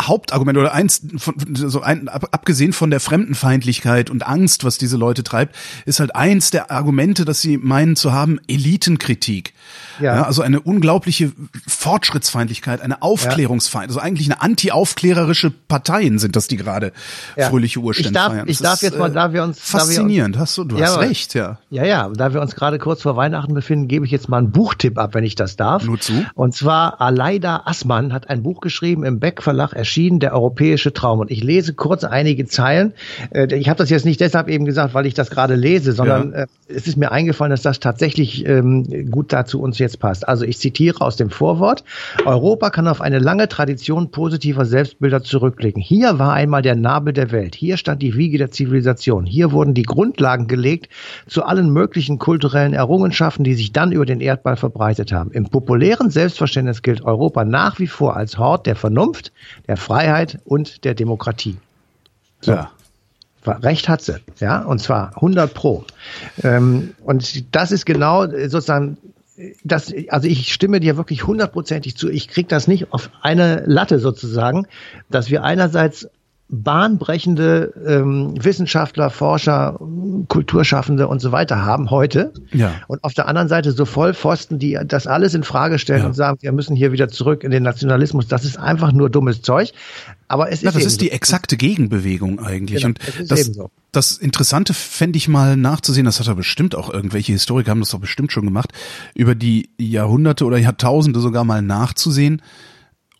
Hauptargument 0.00 0.58
oder 0.58 0.72
eins 0.72 1.02
von 1.18 1.34
so 1.54 1.80
ein, 1.80 2.08
abgesehen 2.08 2.72
von 2.72 2.90
der 2.90 2.98
Fremdenfeindlichkeit 2.98 4.10
und 4.10 4.26
Angst, 4.26 4.64
was 4.64 4.76
diese 4.76 4.96
Leute 4.96 5.22
treibt, 5.22 5.54
ist 5.86 6.00
halt 6.00 6.16
eins 6.16 6.50
der 6.50 6.72
Argumente, 6.72 7.24
dass 7.24 7.40
sie 7.40 7.58
meinen 7.58 7.94
zu 7.94 8.12
haben, 8.12 8.40
Elitenkritik. 8.48 9.54
Ja. 10.00 10.16
ja 10.16 10.22
also 10.24 10.42
eine 10.42 10.60
unglaubliche 10.60 11.32
Fortschrittsfeindlichkeit, 11.68 12.80
eine 12.80 13.02
Aufklärungsfeind, 13.02 13.88
also 13.88 14.00
eigentlich 14.00 14.26
eine 14.26 14.42
anti-aufklärerische 14.42 15.52
Parteien 15.52 16.18
sind 16.18 16.34
das, 16.34 16.48
die 16.48 16.56
gerade 16.56 16.92
ja. 17.36 17.48
fröhliche 17.48 17.78
Urstände 17.78 18.08
ich 18.08 18.14
darf, 18.14 18.32
feiern. 18.32 18.46
Das 18.46 18.56
ich 18.56 18.62
darf 18.62 18.74
ist, 18.74 18.82
jetzt 18.82 18.98
mal, 18.98 19.12
da 19.12 19.32
wir 19.32 19.44
uns 19.44 19.60
faszinierend, 19.60 20.34
wir 20.34 20.40
uns, 20.40 20.50
hast 20.50 20.58
du, 20.58 20.64
du 20.64 20.76
ja, 20.76 20.86
hast 20.86 20.98
recht, 20.98 21.34
ja. 21.34 21.58
Ja, 21.70 21.84
ja, 21.84 22.08
da 22.08 22.34
wir 22.34 22.40
uns 22.40 22.56
gerade 22.56 22.78
kurz 22.78 23.02
vor 23.02 23.16
Weihnachten 23.16 23.54
befinden, 23.54 23.86
gebe 23.86 24.04
ich 24.06 24.10
jetzt 24.10 24.28
mal 24.28 24.38
einen 24.38 24.50
Buchtipp 24.50 24.98
ab, 24.98 25.14
wenn 25.14 25.24
ich 25.24 25.36
das 25.36 25.54
darf. 25.54 25.84
Nur 25.84 26.00
zu. 26.00 26.26
Und 26.34 26.54
zwar 26.56 27.00
Aleida 27.00 27.62
Assmann 27.66 28.12
hat 28.12 28.28
ein 28.28 28.42
Buch 28.42 28.60
geschrieben 28.60 29.04
im 29.04 29.20
Beck 29.20 29.40
Verlag 29.40 29.72
erschienen, 29.84 30.18
der 30.18 30.32
europäische 30.32 30.94
Traum. 30.94 31.18
Und 31.20 31.30
ich 31.30 31.44
lese 31.44 31.74
kurz 31.74 32.04
einige 32.04 32.46
Zeilen. 32.46 32.94
Äh, 33.30 33.54
ich 33.54 33.68
habe 33.68 33.76
das 33.76 33.90
jetzt 33.90 34.06
nicht 34.06 34.18
deshalb 34.18 34.48
eben 34.48 34.64
gesagt, 34.64 34.94
weil 34.94 35.04
ich 35.04 35.12
das 35.12 35.28
gerade 35.28 35.56
lese, 35.56 35.92
sondern 35.92 36.32
ja. 36.32 36.38
Äh, 36.38 36.46
es 36.68 36.86
ist 36.86 36.96
mir 36.96 37.12
eingefallen, 37.12 37.50
dass 37.50 37.60
das 37.60 37.80
tatsächlich 37.80 38.46
ähm, 38.46 39.10
gut 39.10 39.32
dazu 39.32 39.60
uns 39.60 39.78
jetzt 39.78 40.00
passt. 40.00 40.26
Also 40.26 40.46
ich 40.46 40.58
zitiere 40.58 41.02
aus 41.02 41.16
dem 41.16 41.28
Vorwort. 41.28 41.84
Europa 42.24 42.70
kann 42.70 42.88
auf 42.88 43.02
eine 43.02 43.18
lange 43.18 43.46
Tradition 43.46 44.10
positiver 44.10 44.64
Selbstbilder 44.64 45.22
zurückblicken. 45.22 45.82
Hier 45.82 46.18
war 46.18 46.32
einmal 46.32 46.62
der 46.62 46.76
Nabel 46.76 47.12
der 47.12 47.30
Welt. 47.30 47.54
Hier 47.54 47.76
stand 47.76 48.00
die 48.00 48.16
Wiege 48.16 48.38
der 48.38 48.50
Zivilisation. 48.50 49.26
Hier 49.26 49.52
wurden 49.52 49.74
die 49.74 49.82
Grundlagen 49.82 50.46
gelegt 50.46 50.88
zu 51.26 51.44
allen 51.44 51.70
möglichen 51.70 52.18
kulturellen 52.18 52.72
Errungenschaften, 52.72 53.44
die 53.44 53.54
sich 53.54 53.72
dann 53.72 53.92
über 53.92 54.06
den 54.06 54.20
Erdball 54.20 54.56
verbreitet 54.56 55.12
haben. 55.12 55.30
Im 55.32 55.44
populären 55.44 56.08
Selbstverständnis 56.08 56.80
gilt 56.80 57.04
Europa 57.04 57.44
nach 57.44 57.78
wie 57.78 57.86
vor 57.86 58.16
als 58.16 58.38
Hort 58.38 58.66
der 58.66 58.76
Vernunft, 58.76 59.32
der 59.68 59.73
Freiheit 59.76 60.38
und 60.44 60.84
der 60.84 60.94
Demokratie. 60.94 61.56
So. 62.40 62.52
Ja. 62.52 62.70
Recht 63.46 63.90
hat 63.90 64.00
sie, 64.00 64.20
ja, 64.40 64.62
und 64.62 64.78
zwar 64.78 65.16
100 65.16 65.52
pro. 65.52 65.84
Ähm, 66.42 66.94
und 67.04 67.54
das 67.54 67.72
ist 67.72 67.84
genau 67.84 68.26
sozusagen 68.26 68.96
das, 69.64 69.92
also 70.08 70.28
ich 70.28 70.52
stimme 70.52 70.80
dir 70.80 70.96
wirklich 70.96 71.26
hundertprozentig 71.26 71.96
zu. 71.96 72.08
Ich 72.08 72.28
krieg 72.28 72.48
das 72.48 72.68
nicht 72.68 72.92
auf 72.92 73.10
eine 73.20 73.64
Latte 73.66 73.98
sozusagen, 73.98 74.66
dass 75.10 75.30
wir 75.30 75.42
einerseits 75.42 76.08
bahnbrechende 76.48 77.72
ähm, 77.86 78.34
Wissenschaftler, 78.38 79.10
Forscher, 79.10 79.78
Kulturschaffende 80.28 81.08
und 81.08 81.20
so 81.20 81.32
weiter 81.32 81.64
haben 81.64 81.90
heute. 81.90 82.32
Ja. 82.52 82.74
Und 82.86 83.02
auf 83.02 83.14
der 83.14 83.28
anderen 83.28 83.48
Seite 83.48 83.72
so 83.72 83.84
Vollpfosten, 83.86 84.58
die 84.58 84.78
das 84.86 85.06
alles 85.06 85.34
in 85.34 85.42
Frage 85.42 85.78
stellen 85.78 86.02
ja. 86.02 86.06
und 86.06 86.14
sagen, 86.14 86.38
wir 86.42 86.52
müssen 86.52 86.76
hier 86.76 86.92
wieder 86.92 87.08
zurück 87.08 87.44
in 87.44 87.50
den 87.50 87.62
Nationalismus. 87.62 88.28
Das 88.28 88.44
ist 88.44 88.58
einfach 88.58 88.92
nur 88.92 89.08
dummes 89.08 89.40
Zeug. 89.42 89.72
Aber 90.28 90.50
es 90.50 90.60
ja, 90.60 90.70
ist 90.70 90.76
das 90.76 90.84
ist 90.84 91.00
die 91.00 91.06
so. 91.06 91.12
exakte 91.12 91.56
Gegenbewegung 91.56 92.38
eigentlich. 92.38 92.82
Genau, 92.82 92.88
und 92.88 93.30
das, 93.30 93.44
so. 93.46 93.70
das 93.92 94.18
Interessante 94.18 94.74
fände 94.74 95.16
ich 95.16 95.28
mal 95.28 95.56
nachzusehen, 95.56 96.04
das 96.04 96.20
hat 96.20 96.28
er 96.28 96.34
bestimmt 96.34 96.74
auch 96.74 96.92
irgendwelche 96.92 97.32
Historiker 97.32 97.70
haben 97.70 97.80
das 97.80 97.90
doch 97.90 98.00
bestimmt 98.00 98.32
schon 98.32 98.44
gemacht, 98.44 98.72
über 99.14 99.34
die 99.34 99.70
Jahrhunderte 99.78 100.44
oder 100.44 100.58
Jahrtausende 100.58 101.20
sogar 101.20 101.44
mal 101.44 101.62
nachzusehen, 101.62 102.42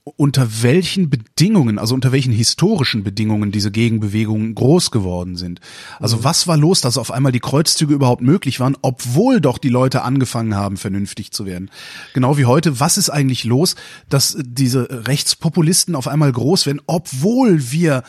unter 0.05 0.63
welchen 0.63 1.09
Bedingungen, 1.09 1.79
also 1.79 1.95
unter 1.95 2.13
welchen 2.13 2.33
historischen 2.33 3.05
Bedingungen 3.05 3.53
diese 3.53 3.71
Gegenbewegungen 3.71 4.55
groß 4.55 4.91
geworden 4.91 5.37
sind. 5.37 5.61
Also 5.99 6.19
mhm. 6.19 6.25
was 6.25 6.47
war 6.47 6.59
los, 6.59 6.83
dass 6.83 6.99
auf 6.99 7.11
einmal 7.11 7.33
die 7.33 7.41
Kreuzzüge 7.41 7.95
überhaupt 7.95 8.21
möglich 8.21 8.61
waren, 8.61 8.77
obwohl 8.83 9.41
doch 9.41 9.57
die 9.57 9.71
Leute 9.71 10.03
angefangen 10.03 10.57
haben, 10.57 10.77
vernünftig 10.77 11.31
zu 11.31 11.47
werden. 11.47 11.71
Genau 12.13 12.37
wie 12.37 12.45
heute, 12.45 12.81
was 12.81 12.99
ist 12.99 13.09
eigentlich 13.09 13.45
los, 13.45 13.77
dass 14.11 14.37
diese 14.43 15.07
Rechtspopulisten 15.07 15.95
auf 15.95 16.07
einmal 16.07 16.33
groß 16.33 16.67
werden, 16.67 16.83
obwohl 16.87 17.73
wir 17.73 18.03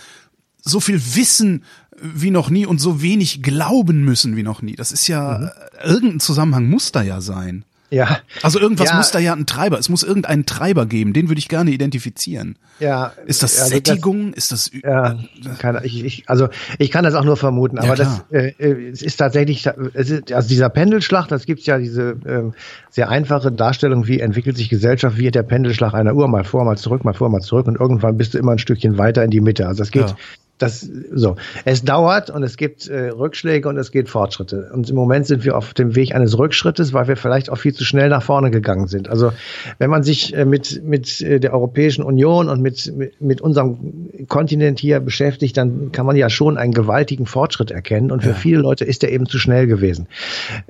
so 0.62 0.82
viel 0.82 1.02
wissen 1.16 1.64
wie 2.02 2.32
noch 2.32 2.50
nie 2.50 2.66
und 2.66 2.82
so 2.82 3.02
wenig 3.02 3.42
glauben 3.42 4.04
müssen 4.04 4.36
wie 4.36 4.44
noch 4.44 4.62
nie. 4.62 4.76
Das 4.76 4.92
ist 4.92 5.08
ja, 5.08 5.38
mhm. 5.38 5.50
irgendein 5.82 6.20
Zusammenhang 6.20 6.68
muss 6.70 6.92
da 6.92 7.04
ja 7.04 7.22
sein. 7.22 7.64
Ja. 7.90 8.20
Also 8.42 8.60
irgendwas 8.60 8.90
ja. 8.90 8.98
muss 8.98 9.12
da 9.12 9.20
ja 9.20 9.34
ein 9.34 9.46
Treiber. 9.46 9.78
Es 9.78 9.90
muss 9.90 10.04
irgendeinen 10.04 10.46
Treiber 10.46 10.86
geben. 10.86 11.14
Den 11.14 11.30
würde 11.30 11.40
ich 11.40 11.48
gerne 11.48 11.72
identifizieren. 11.72 12.58
Ja. 12.80 13.14
Ist 13.26 13.44
das 13.44 13.58
ja, 13.58 13.66
Sättigung? 13.66 14.34
Das, 14.34 14.52
ist 14.52 14.74
das? 14.74 14.82
Ja. 14.84 15.20
Kann, 15.60 15.80
ich, 15.84 16.04
ich, 16.04 16.24
also 16.28 16.50
ich 16.80 16.92
kann 16.92 17.04
das 17.04 17.14
auch 17.14 17.24
nur 17.24 17.38
vermuten. 17.38 17.78
Aber 17.78 17.90
ja, 17.90 17.96
das 17.96 18.26
äh, 18.32 18.54
äh, 18.58 18.90
es 18.90 19.02
ist 19.02 19.18
tatsächlich, 19.18 19.68
es 19.94 20.10
ist, 20.10 20.32
also 20.32 20.50
dieser 20.50 20.70
Pendelschlag, 20.70 21.28
das 21.28 21.46
gibt's 21.46 21.66
ja 21.66 21.78
diese 21.78 22.12
äh, 22.26 22.52
sehr 22.90 23.10
einfache 23.10 23.52
Darstellung, 23.52 24.08
wie 24.08 24.20
entwickelt 24.20 24.58
sich 24.58 24.70
Gesellschaft, 24.70 25.18
wie 25.18 25.30
der 25.30 25.44
Pendelschlag 25.44 25.94
einer 25.94 26.16
Uhr 26.16 26.28
mal 26.28 26.44
vor, 26.44 26.66
mal 26.66 26.78
zurück, 26.78 27.06
mal 27.06 27.14
vor, 27.14 27.30
mal 27.30 27.42
zurück 27.42 27.68
und 27.68 27.80
irgendwann 27.80 28.18
bist 28.18 28.34
du 28.34 28.40
immer 28.40 28.54
ein 28.54 28.60
Stückchen 28.60 28.98
weiter 28.98 29.24
in 29.24 29.30
die 29.30 29.42
Mitte. 29.42 29.68
Also 29.68 29.84
es 29.84 29.92
geht 29.92 30.10
ja 30.10 30.16
das 30.58 30.90
so. 31.14 31.36
Es 31.66 31.84
dauert 31.84 32.30
und 32.30 32.44
es 32.44 32.56
gibt 32.56 32.88
äh, 32.88 33.10
Rückschläge 33.10 33.68
und 33.68 33.78
es 33.78 33.92
geht 33.92 34.08
Fortschritte. 34.08 34.70
Und 34.74 34.90
im 34.90 34.96
Moment 34.96 35.28
sind 35.28 35.44
wir 35.44 35.58
auf 35.58 35.74
dem 35.74 35.96
Weg 35.96 36.16
eines 36.16 36.38
Rückschrittes, 36.38 36.94
weil 36.94 37.08
wir 37.08 37.18
vielleicht 37.18 37.50
auch 37.50 37.58
viel 37.58 37.74
zu 37.74 37.84
schnell 37.84 38.10
nach 38.10 38.24
vorne 38.24 38.52
gegangen 38.52 38.88
sind. 38.88 39.10
Also 39.10 39.34
wenn 39.80 39.90
man 39.90 40.04
sich 40.04 40.34
äh, 40.36 40.46
mit 40.46 40.84
mit 40.84 41.22
äh, 41.22 41.40
der 41.40 41.54
Europäischen 41.54 42.04
Union 42.04 42.48
und 42.48 42.62
mit, 42.62 42.96
mit 42.96 43.20
mit 43.20 43.42
unserem 43.42 44.10
Kontinent 44.28 44.80
hier 44.80 45.00
beschäftigt, 45.02 45.58
dann 45.58 45.92
kann 45.92 46.06
man 46.06 46.16
ja 46.16 46.30
schon 46.30 46.58
einen 46.58 46.74
gewaltigen 46.74 47.26
Fortschritt 47.26 47.72
erkennen. 47.72 48.12
Und 48.12 48.24
für 48.24 48.30
ja. 48.30 48.36
viele 48.36 48.60
Leute 48.60 48.86
ist 48.86 49.02
der 49.04 49.12
eben 49.12 49.26
zu 49.26 49.40
schnell 49.40 49.68
gewesen. 49.68 50.08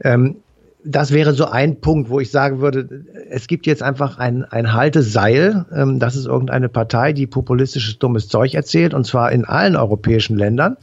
Ähm, 0.04 0.38
das 0.86 1.12
wäre 1.12 1.34
so 1.34 1.46
ein 1.46 1.82
Punkt, 1.82 2.10
wo 2.10 2.20
ich 2.20 2.30
sagen 2.30 2.62
würde, 2.62 2.88
es 3.30 3.48
gibt 3.48 3.66
jetzt 3.66 3.82
einfach 3.82 4.20
ein, 4.20 4.46
ein 4.46 4.74
Halteseil. 4.74 5.66
Ähm, 5.74 6.00
das 6.00 6.16
ist 6.16 6.28
irgendeine 6.28 6.70
Partei, 6.70 7.12
die 7.12 7.26
populistisches, 7.26 7.98
dummes 7.98 8.28
Zeug 8.28 8.54
erzählt, 8.54 8.94
und 8.94 9.06
zwar 9.06 9.32
in 9.32 9.46
allen 9.46 9.76
europäischen 9.76 10.38
Ländern. 10.38 10.78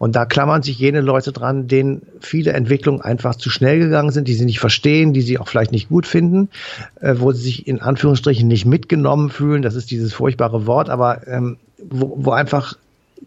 Und 0.00 0.16
da 0.16 0.26
klammern 0.26 0.62
sich 0.62 0.78
jene 0.78 1.00
Leute 1.00 1.30
dran, 1.32 1.68
denen 1.68 2.02
viele 2.20 2.52
Entwicklungen 2.52 3.00
einfach 3.00 3.36
zu 3.36 3.48
schnell 3.48 3.78
gegangen 3.78 4.10
sind, 4.10 4.26
die 4.26 4.34
sie 4.34 4.44
nicht 4.44 4.60
verstehen, 4.60 5.12
die 5.12 5.22
sie 5.22 5.38
auch 5.38 5.48
vielleicht 5.48 5.72
nicht 5.72 5.88
gut 5.88 6.06
finden, 6.06 6.48
äh, 7.00 7.14
wo 7.18 7.30
sie 7.30 7.42
sich 7.42 7.68
in 7.68 7.80
Anführungsstrichen 7.80 8.48
nicht 8.48 8.66
mitgenommen 8.66 9.30
fühlen. 9.30 9.62
Das 9.62 9.76
ist 9.76 9.90
dieses 9.90 10.12
furchtbare 10.12 10.66
Wort, 10.66 10.90
aber 10.90 11.26
ähm, 11.28 11.58
wo, 11.78 12.16
wo 12.16 12.30
einfach 12.32 12.76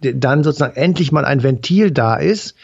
dann 0.02 0.44
sozusagen 0.44 0.76
endlich 0.76 1.12
mal 1.12 1.26
ein 1.26 1.42
Ventil 1.42 1.92
da 1.92 2.16
ist, 2.16 2.56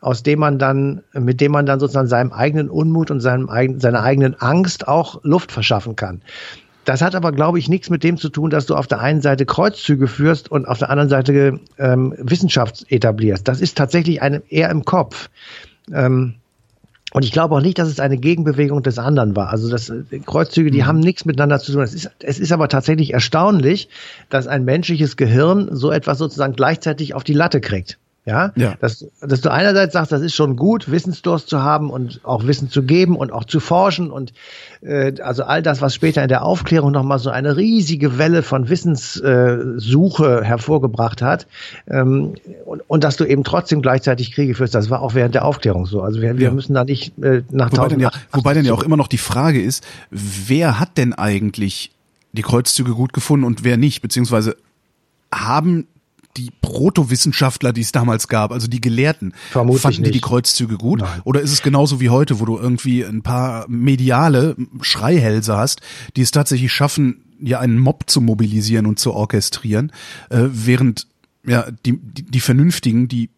aus 0.00 0.22
dem 0.22 0.38
man 0.38 0.58
dann, 0.58 1.02
mit 1.12 1.40
dem 1.40 1.52
man 1.52 1.66
dann 1.66 1.80
sozusagen 1.80 2.08
seinem 2.08 2.32
eigenen 2.32 2.70
Unmut 2.70 3.10
und 3.10 3.20
seinem 3.20 3.48
eigenen, 3.48 3.80
seiner 3.80 4.02
eigenen 4.02 4.34
Angst 4.40 4.88
auch 4.88 5.20
Luft 5.24 5.52
verschaffen 5.52 5.96
kann. 5.96 6.22
Das 6.84 7.02
hat 7.02 7.14
aber, 7.14 7.32
glaube 7.32 7.58
ich, 7.58 7.68
nichts 7.68 7.90
mit 7.90 8.02
dem 8.02 8.16
zu 8.16 8.30
tun, 8.30 8.48
dass 8.48 8.64
du 8.64 8.74
auf 8.74 8.86
der 8.86 9.00
einen 9.00 9.20
Seite 9.20 9.44
Kreuzzüge 9.44 10.06
führst 10.06 10.50
und 10.50 10.66
auf 10.66 10.78
der 10.78 10.88
anderen 10.88 11.10
Seite 11.10 11.60
ähm, 11.78 12.14
Wissenschaft 12.16 12.86
etablierst. 12.90 13.46
Das 13.46 13.60
ist 13.60 13.76
tatsächlich 13.76 14.22
eine, 14.22 14.42
eher 14.48 14.70
im 14.70 14.86
Kopf. 14.86 15.28
Ähm, 15.92 16.36
und 17.12 17.24
ich 17.24 17.32
glaube 17.32 17.54
auch 17.54 17.60
nicht, 17.60 17.78
dass 17.78 17.88
es 17.88 18.00
eine 18.00 18.16
Gegenbewegung 18.16 18.82
des 18.82 18.98
anderen 18.98 19.34
war. 19.36 19.50
Also 19.50 19.68
das 19.68 19.90
äh, 19.90 20.02
Kreuzzüge, 20.24 20.70
die 20.70 20.80
mhm. 20.82 20.86
haben 20.86 21.00
nichts 21.00 21.26
miteinander 21.26 21.58
zu 21.58 21.72
tun. 21.72 21.82
Es 21.82 21.92
ist, 21.92 22.10
es 22.20 22.38
ist 22.38 22.52
aber 22.52 22.68
tatsächlich 22.68 23.12
erstaunlich, 23.12 23.90
dass 24.30 24.46
ein 24.46 24.64
menschliches 24.64 25.18
Gehirn 25.18 25.68
so 25.72 25.90
etwas 25.90 26.16
sozusagen 26.16 26.54
gleichzeitig 26.54 27.14
auf 27.14 27.24
die 27.24 27.34
Latte 27.34 27.60
kriegt. 27.60 27.98
Ja, 28.28 28.52
ja. 28.56 28.74
Dass, 28.78 29.06
dass 29.22 29.40
du 29.40 29.50
einerseits 29.50 29.94
sagst, 29.94 30.12
das 30.12 30.20
ist 30.20 30.34
schon 30.34 30.56
gut, 30.56 30.90
Wissensdurst 30.90 31.48
zu 31.48 31.62
haben 31.62 31.88
und 31.88 32.20
auch 32.24 32.46
Wissen 32.46 32.68
zu 32.68 32.82
geben 32.82 33.16
und 33.16 33.32
auch 33.32 33.44
zu 33.44 33.58
forschen 33.58 34.10
und 34.10 34.34
äh, 34.82 35.14
also 35.22 35.44
all 35.44 35.62
das, 35.62 35.80
was 35.80 35.94
später 35.94 36.22
in 36.22 36.28
der 36.28 36.44
Aufklärung 36.44 36.92
nochmal 36.92 37.18
so 37.20 37.30
eine 37.30 37.56
riesige 37.56 38.18
Welle 38.18 38.42
von 38.42 38.68
Wissenssuche 38.68 40.40
äh, 40.42 40.44
hervorgebracht 40.44 41.22
hat 41.22 41.46
ähm, 41.86 42.34
und, 42.66 42.82
und 42.86 43.02
dass 43.02 43.16
du 43.16 43.24
eben 43.24 43.44
trotzdem 43.44 43.80
gleichzeitig 43.80 44.32
Kriege 44.32 44.54
führst, 44.54 44.74
das 44.74 44.90
war 44.90 45.00
auch 45.00 45.14
während 45.14 45.34
der 45.34 45.46
Aufklärung 45.46 45.86
so. 45.86 46.02
Also 46.02 46.20
wir, 46.20 46.36
wir 46.36 46.48
ja. 46.48 46.52
müssen 46.52 46.74
da 46.74 46.84
nicht 46.84 47.16
äh, 47.22 47.44
nach 47.50 47.72
wobei 47.72 47.88
denn, 47.88 48.00
ja, 48.00 48.10
wobei 48.32 48.52
denn 48.52 48.66
ja 48.66 48.74
auch 48.74 48.82
immer 48.82 48.98
noch 48.98 49.08
die 49.08 49.16
Frage 49.16 49.62
ist, 49.62 49.86
wer 50.10 50.78
hat 50.78 50.98
denn 50.98 51.14
eigentlich 51.14 51.92
die 52.32 52.42
Kreuzzüge 52.42 52.92
gut 52.92 53.14
gefunden 53.14 53.46
und 53.46 53.64
wer 53.64 53.78
nicht, 53.78 54.02
beziehungsweise 54.02 54.54
haben 55.32 55.86
die 56.38 56.50
Protowissenschaftler, 56.62 57.72
die 57.72 57.80
es 57.80 57.92
damals 57.92 58.28
gab, 58.28 58.52
also 58.52 58.68
die 58.68 58.80
Gelehrten, 58.80 59.34
Vermutlich 59.50 59.82
fanden 59.82 60.04
die 60.04 60.10
die 60.10 60.16
nicht. 60.16 60.24
Kreuzzüge 60.24 60.76
gut? 60.76 61.00
Nein. 61.00 61.20
Oder 61.24 61.40
ist 61.40 61.52
es 61.52 61.62
genauso 61.62 62.00
wie 62.00 62.10
heute, 62.10 62.38
wo 62.38 62.44
du 62.44 62.56
irgendwie 62.56 63.04
ein 63.04 63.22
paar 63.22 63.66
mediale 63.68 64.56
Schreihälse 64.80 65.56
hast, 65.56 65.80
die 66.16 66.22
es 66.22 66.30
tatsächlich 66.30 66.72
schaffen, 66.72 67.24
ja 67.40 67.58
einen 67.58 67.78
Mob 67.78 68.04
zu 68.06 68.20
mobilisieren 68.20 68.86
und 68.86 68.98
zu 68.98 69.12
orchestrieren, 69.12 69.92
äh, 70.30 70.44
während 70.50 71.08
ja 71.44 71.66
die, 71.84 71.98
die, 71.98 72.24
die 72.24 72.40
Vernünftigen, 72.40 73.08
die 73.08 73.30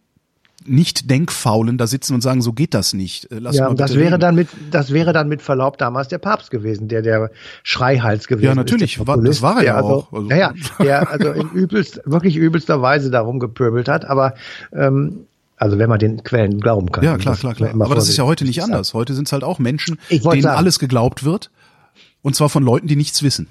nicht 0.67 1.11
denkfaulen 1.11 1.79
da 1.79 1.87
sitzen 1.87 2.14
und 2.14 2.21
sagen, 2.21 2.43
so 2.43 2.52
geht 2.52 2.75
das 2.75 2.93
nicht. 2.93 3.31
Äh, 3.33 3.38
Lass 3.38 3.57
Ja, 3.57 3.73
das 3.73 3.95
wäre 3.95 4.07
reden. 4.12 4.21
dann 4.21 4.35
mit, 4.35 4.49
das 4.71 4.93
wäre 4.93 5.12
dann 5.12 5.29
mit 5.29 5.40
Verlaub 5.43 5.79
damals 5.79 6.09
der 6.09 6.19
Papst 6.19 6.50
gewesen, 6.50 6.88
der 6.88 7.02
der 7.02 7.31
Schreihals 7.62 8.26
gewesen 8.29 8.45
Ja, 8.47 8.55
natürlich. 8.55 8.99
ist. 8.99 9.07
War- 9.07 9.21
das 9.23 9.40
war 9.43 9.59
er 9.59 9.64
ja 9.64 9.75
also, 9.76 9.88
auch. 9.88 10.12
Also- 10.12 10.29
Ja, 10.31 10.37
ja, 10.37 10.55
der 10.79 11.11
also 11.11 11.31
in 11.33 11.49
übelst, 11.50 12.00
wirklich 12.05 12.37
übelster 12.37 12.83
Weise 12.83 13.11
darum 13.11 13.38
gepöbelt 13.40 13.88
hat, 13.88 14.05
aber 14.05 14.35
ähm, 14.73 15.21
also 15.57 15.79
wenn 15.79 15.88
man 15.88 15.99
den 15.99 16.23
Quellen 16.25 16.61
glauben 16.61 16.90
kann. 16.93 17.05
Ja, 17.05 17.17
klar, 17.19 17.37
klar, 17.37 17.55
klar. 17.55 17.71
Aber 17.79 17.95
das 17.95 18.09
ist 18.09 18.17
ja 18.17 18.25
heute 18.25 18.45
nicht 18.45 18.62
anders. 18.62 18.95
Heute 18.95 19.14
sind 19.14 19.29
es 19.29 19.33
halt 19.33 19.45
auch 19.45 19.59
Menschen, 19.59 19.99
denen 20.09 20.23
sagen. 20.43 20.47
alles 20.47 20.79
geglaubt 20.79 21.25
wird. 21.25 21.50
Und 22.23 22.35
zwar 22.37 22.49
von 22.50 22.62
Leuten, 22.62 22.87
die 22.87 22.97
nichts 22.97 23.23
wissen. 23.23 23.49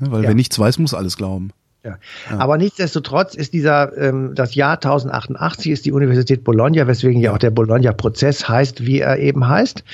Weil 0.00 0.22
Ja. 0.22 0.28
wer 0.28 0.34
nichts 0.34 0.58
weiß, 0.58 0.78
muss 0.78 0.92
alles 0.94 1.16
glauben. 1.16 1.50
Ja. 1.86 2.38
Aber 2.38 2.58
nichtsdestotrotz 2.58 3.34
ist 3.34 3.52
dieser, 3.52 3.96
ähm, 3.96 4.32
das 4.34 4.54
Jahr 4.54 4.74
1088 4.74 5.72
ist 5.72 5.84
die 5.84 5.92
Universität 5.92 6.44
Bologna, 6.44 6.86
weswegen 6.86 7.20
ja 7.20 7.32
auch 7.32 7.38
der 7.38 7.50
Bologna-Prozess 7.50 8.48
heißt, 8.48 8.84
wie 8.84 9.00
er 9.00 9.18
eben 9.18 9.46
heißt, 9.46 9.84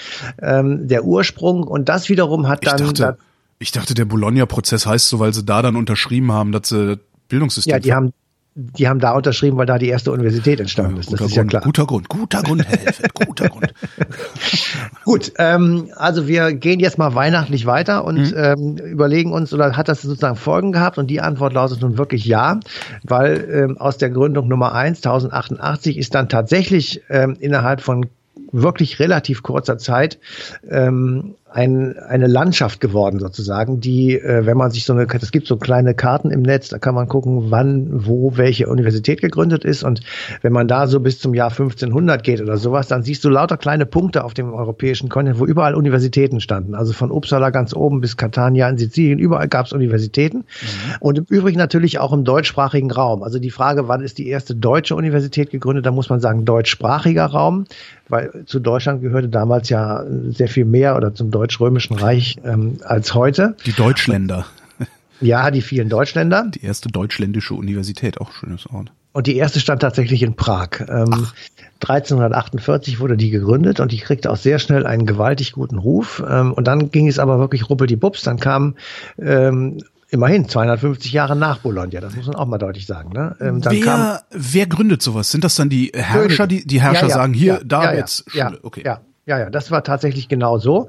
ähm, 0.40 0.88
der 0.88 1.04
Ursprung. 1.04 1.64
Und 1.64 1.88
das 1.88 2.08
wiederum 2.08 2.48
hat 2.48 2.60
Ich 2.62 2.70
dann, 2.70 2.78
dachte, 2.78 3.18
ich 3.58 3.72
dachte, 3.72 3.94
der 3.94 4.06
Bologna-Prozess 4.06 4.86
heißt 4.86 5.08
so, 5.08 5.20
weil 5.20 5.32
sie 5.32 5.44
da 5.44 5.62
dann 5.62 5.76
unterschrieben 5.76 6.32
haben, 6.32 6.52
dass 6.52 6.68
sie 6.68 6.86
das 6.86 6.98
Bildungssystem. 7.28 7.72
ja, 7.72 7.78
die 7.78 7.92
haben, 7.92 8.12
die 8.54 8.86
haben 8.88 9.00
da 9.00 9.12
unterschrieben, 9.12 9.56
weil 9.56 9.66
da 9.66 9.78
die 9.78 9.88
erste 9.88 10.12
Universität 10.12 10.60
entstanden 10.60 10.98
ist. 10.98 11.06
Das 11.12 11.20
guter 11.20 11.24
ist 11.26 11.36
ja 11.36 11.42
Grund, 11.42 11.50
klar. 11.50 11.62
guter 11.62 11.86
Grund, 11.86 12.08
guter 12.08 12.42
Grund, 12.42 12.66
Herr 12.66 12.78
Helfeld, 12.78 13.14
guter 13.14 13.48
Grund. 13.48 13.72
Gut, 15.04 15.32
ähm, 15.38 15.88
also 15.96 16.28
wir 16.28 16.52
gehen 16.52 16.78
jetzt 16.80 16.98
mal 16.98 17.14
weihnachtlich 17.14 17.66
weiter 17.66 18.04
und 18.04 18.32
Mhm. 18.32 18.34
ähm, 18.36 18.76
überlegen 18.76 19.32
uns, 19.32 19.52
oder 19.54 19.76
hat 19.76 19.88
das 19.88 20.02
sozusagen 20.02 20.36
Folgen 20.36 20.72
gehabt? 20.72 20.98
Und 20.98 21.06
die 21.08 21.20
Antwort 21.20 21.54
lautet 21.54 21.80
nun 21.80 21.96
wirklich 21.98 22.24
ja, 22.24 22.60
weil 23.04 23.48
ähm, 23.50 23.78
aus 23.78 23.96
der 23.98 24.10
Gründung 24.10 24.48
Nummer 24.48 24.74
1, 24.74 24.98
1088, 24.98 25.96
ist 25.96 26.14
dann 26.14 26.28
tatsächlich 26.28 27.02
ähm, 27.08 27.36
innerhalb 27.40 27.80
von 27.80 28.06
wirklich 28.52 28.98
relativ 29.00 29.42
kurzer 29.42 29.78
Zeit 29.78 30.18
ähm, 30.68 31.34
ein, 31.54 31.98
eine 31.98 32.26
Landschaft 32.26 32.80
geworden 32.80 33.18
sozusagen, 33.18 33.80
die, 33.80 34.18
äh, 34.18 34.46
wenn 34.46 34.56
man 34.56 34.70
sich 34.70 34.84
so 34.84 34.92
eine, 34.92 35.06
es 35.06 35.32
gibt 35.32 35.46
so 35.46 35.56
kleine 35.56 35.94
Karten 35.94 36.30
im 36.30 36.42
Netz, 36.42 36.68
da 36.68 36.78
kann 36.78 36.94
man 36.94 37.08
gucken, 37.08 37.50
wann, 37.50 37.88
wo, 38.06 38.36
welche 38.36 38.68
Universität 38.68 39.20
gegründet 39.20 39.64
ist 39.64 39.82
und 39.82 40.00
wenn 40.40 40.52
man 40.52 40.68
da 40.68 40.86
so 40.86 41.00
bis 41.00 41.18
zum 41.18 41.34
Jahr 41.34 41.50
1500 41.50 42.22
geht 42.22 42.40
oder 42.40 42.56
sowas, 42.56 42.88
dann 42.88 43.02
siehst 43.02 43.24
du 43.24 43.28
lauter 43.28 43.56
kleine 43.56 43.86
Punkte 43.86 44.24
auf 44.24 44.34
dem 44.34 44.52
europäischen 44.52 45.08
Kontinent, 45.08 45.40
wo 45.40 45.46
überall 45.46 45.74
Universitäten 45.74 46.40
standen. 46.40 46.74
Also 46.74 46.92
von 46.92 47.10
Uppsala 47.10 47.50
ganz 47.50 47.74
oben 47.74 48.00
bis 48.00 48.16
Catania 48.16 48.68
in 48.68 48.78
Sizilien, 48.78 49.18
überall 49.18 49.48
gab 49.48 49.66
es 49.66 49.72
Universitäten 49.72 50.44
und 51.00 51.18
im 51.18 51.24
Übrigen 51.28 51.58
natürlich 51.58 51.98
auch 51.98 52.12
im 52.12 52.24
deutschsprachigen 52.24 52.90
Raum. 52.90 53.22
Also 53.22 53.38
die 53.38 53.50
Frage, 53.50 53.88
wann 53.88 54.02
ist 54.02 54.18
die 54.18 54.28
erste 54.28 54.54
deutsche 54.54 54.94
Universität 54.94 55.50
gegründet, 55.50 55.86
da 55.86 55.90
muss 55.90 56.08
man 56.08 56.20
sagen 56.20 56.44
deutschsprachiger 56.44 57.26
Raum, 57.26 57.64
weil 58.08 58.44
zu 58.46 58.60
Deutschland 58.60 59.02
gehörte 59.02 59.28
damals 59.28 59.68
ja 59.68 60.04
sehr 60.28 60.48
viel 60.48 60.64
mehr 60.64 60.96
oder 60.96 61.14
zum 61.14 61.30
deutsch-römischen 61.42 61.96
Reich 61.96 62.36
ähm, 62.44 62.78
als 62.84 63.14
heute. 63.14 63.56
Die 63.66 63.72
Deutschländer. 63.72 64.46
Ja, 65.20 65.50
die 65.50 65.62
vielen 65.62 65.88
Deutschländer. 65.88 66.46
Die 66.52 66.64
erste 66.64 66.88
deutschländische 66.88 67.54
Universität, 67.54 68.20
auch 68.20 68.32
schönes 68.32 68.66
Ort. 68.66 68.92
Und 69.12 69.26
die 69.26 69.36
erste 69.36 69.60
stand 69.60 69.82
tatsächlich 69.82 70.22
in 70.22 70.34
Prag. 70.34 70.80
Ähm, 70.80 71.28
1348 71.80 72.98
wurde 72.98 73.16
die 73.16 73.30
gegründet 73.30 73.78
und 73.78 73.92
die 73.92 73.98
kriegte 73.98 74.30
auch 74.30 74.36
sehr 74.36 74.58
schnell 74.58 74.86
einen 74.86 75.06
gewaltig 75.06 75.52
guten 75.52 75.78
Ruf. 75.78 76.22
Ähm, 76.28 76.52
und 76.52 76.66
dann 76.66 76.90
ging 76.90 77.08
es 77.08 77.18
aber 77.18 77.38
wirklich 77.38 77.68
ruppeldibups. 77.68 78.22
Dann 78.22 78.40
kam 78.40 78.76
ähm, 79.18 79.78
immerhin 80.10 80.48
250 80.48 81.12
Jahre 81.12 81.36
nach 81.36 81.58
Bologna. 81.58 82.00
Das 82.00 82.16
muss 82.16 82.26
man 82.26 82.36
auch 82.36 82.46
mal 82.46 82.58
deutlich 82.58 82.86
sagen. 82.86 83.12
Ne? 83.12 83.36
Ähm, 83.40 83.60
dann 83.60 83.80
kam 83.80 84.00
Wer, 84.00 84.22
wer 84.30 84.66
gründet 84.66 85.02
sowas? 85.02 85.30
Sind 85.30 85.44
das 85.44 85.54
dann 85.56 85.68
die 85.68 85.92
Herrscher, 85.94 86.46
die, 86.46 86.66
die 86.66 86.80
Herrscher 86.80 87.02
Ja, 87.02 87.08
ja, 87.08 87.14
sagen, 87.14 87.34
hier, 87.34 87.54
ja, 87.54 87.60
da 87.64 87.84
ja, 87.84 87.94
jetzt 87.94 88.24
ja, 88.32 88.48
Schule? 88.48 88.60
Okay. 88.62 88.82
Ja, 88.84 89.02
ja, 89.24 89.38
ja, 89.38 89.50
das 89.50 89.70
war 89.70 89.84
tatsächlich 89.84 90.28
genau 90.28 90.58
so. 90.58 90.88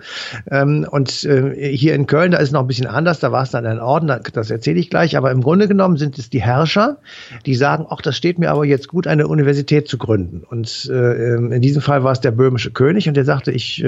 Ähm, 0.49 0.87
und 0.89 1.23
äh, 1.23 1.75
hier 1.75 1.93
in 1.93 2.07
Köln, 2.07 2.31
da 2.31 2.39
ist 2.39 2.51
noch 2.51 2.61
ein 2.61 2.67
bisschen 2.67 2.87
anders, 2.87 3.19
da 3.19 3.31
war 3.31 3.43
es 3.43 3.51
dann 3.51 3.65
ein 3.67 3.79
Orden, 3.79 4.07
da- 4.07 4.19
das 4.19 4.49
erzähle 4.49 4.79
ich 4.79 4.89
gleich, 4.89 5.15
aber 5.17 5.29
im 5.29 5.41
Grunde 5.41 5.67
genommen 5.67 5.97
sind 5.97 6.17
es 6.17 6.31
die 6.31 6.41
Herrscher, 6.41 6.97
die 7.45 7.53
sagen, 7.53 7.85
ach, 7.89 8.01
das 8.01 8.17
steht 8.17 8.39
mir 8.39 8.49
aber 8.49 8.65
jetzt 8.65 8.87
gut, 8.87 9.05
eine 9.05 9.27
Universität 9.27 9.87
zu 9.87 9.99
gründen. 9.99 10.43
Und 10.49 10.89
äh, 10.91 11.35
ähm, 11.35 11.51
in 11.51 11.61
diesem 11.61 11.83
Fall 11.83 12.03
war 12.03 12.11
es 12.11 12.21
der 12.21 12.31
böhmische 12.31 12.71
König 12.71 13.07
und 13.07 13.15
der 13.15 13.25
sagte, 13.25 13.51
ich 13.51 13.83
äh, 13.83 13.85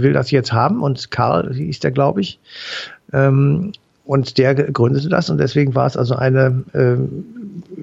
will 0.00 0.12
das 0.12 0.30
jetzt 0.30 0.52
haben 0.52 0.80
und 0.82 1.10
Karl 1.10 1.52
hieß 1.52 1.80
der, 1.80 1.90
glaube 1.90 2.20
ich. 2.20 2.38
Ähm, 3.12 3.72
und 4.04 4.38
der 4.38 4.54
gründete 4.54 5.08
das 5.10 5.28
und 5.28 5.38
deswegen 5.38 5.74
war 5.74 5.86
es 5.86 5.96
also 5.96 6.14
eine, 6.16 6.64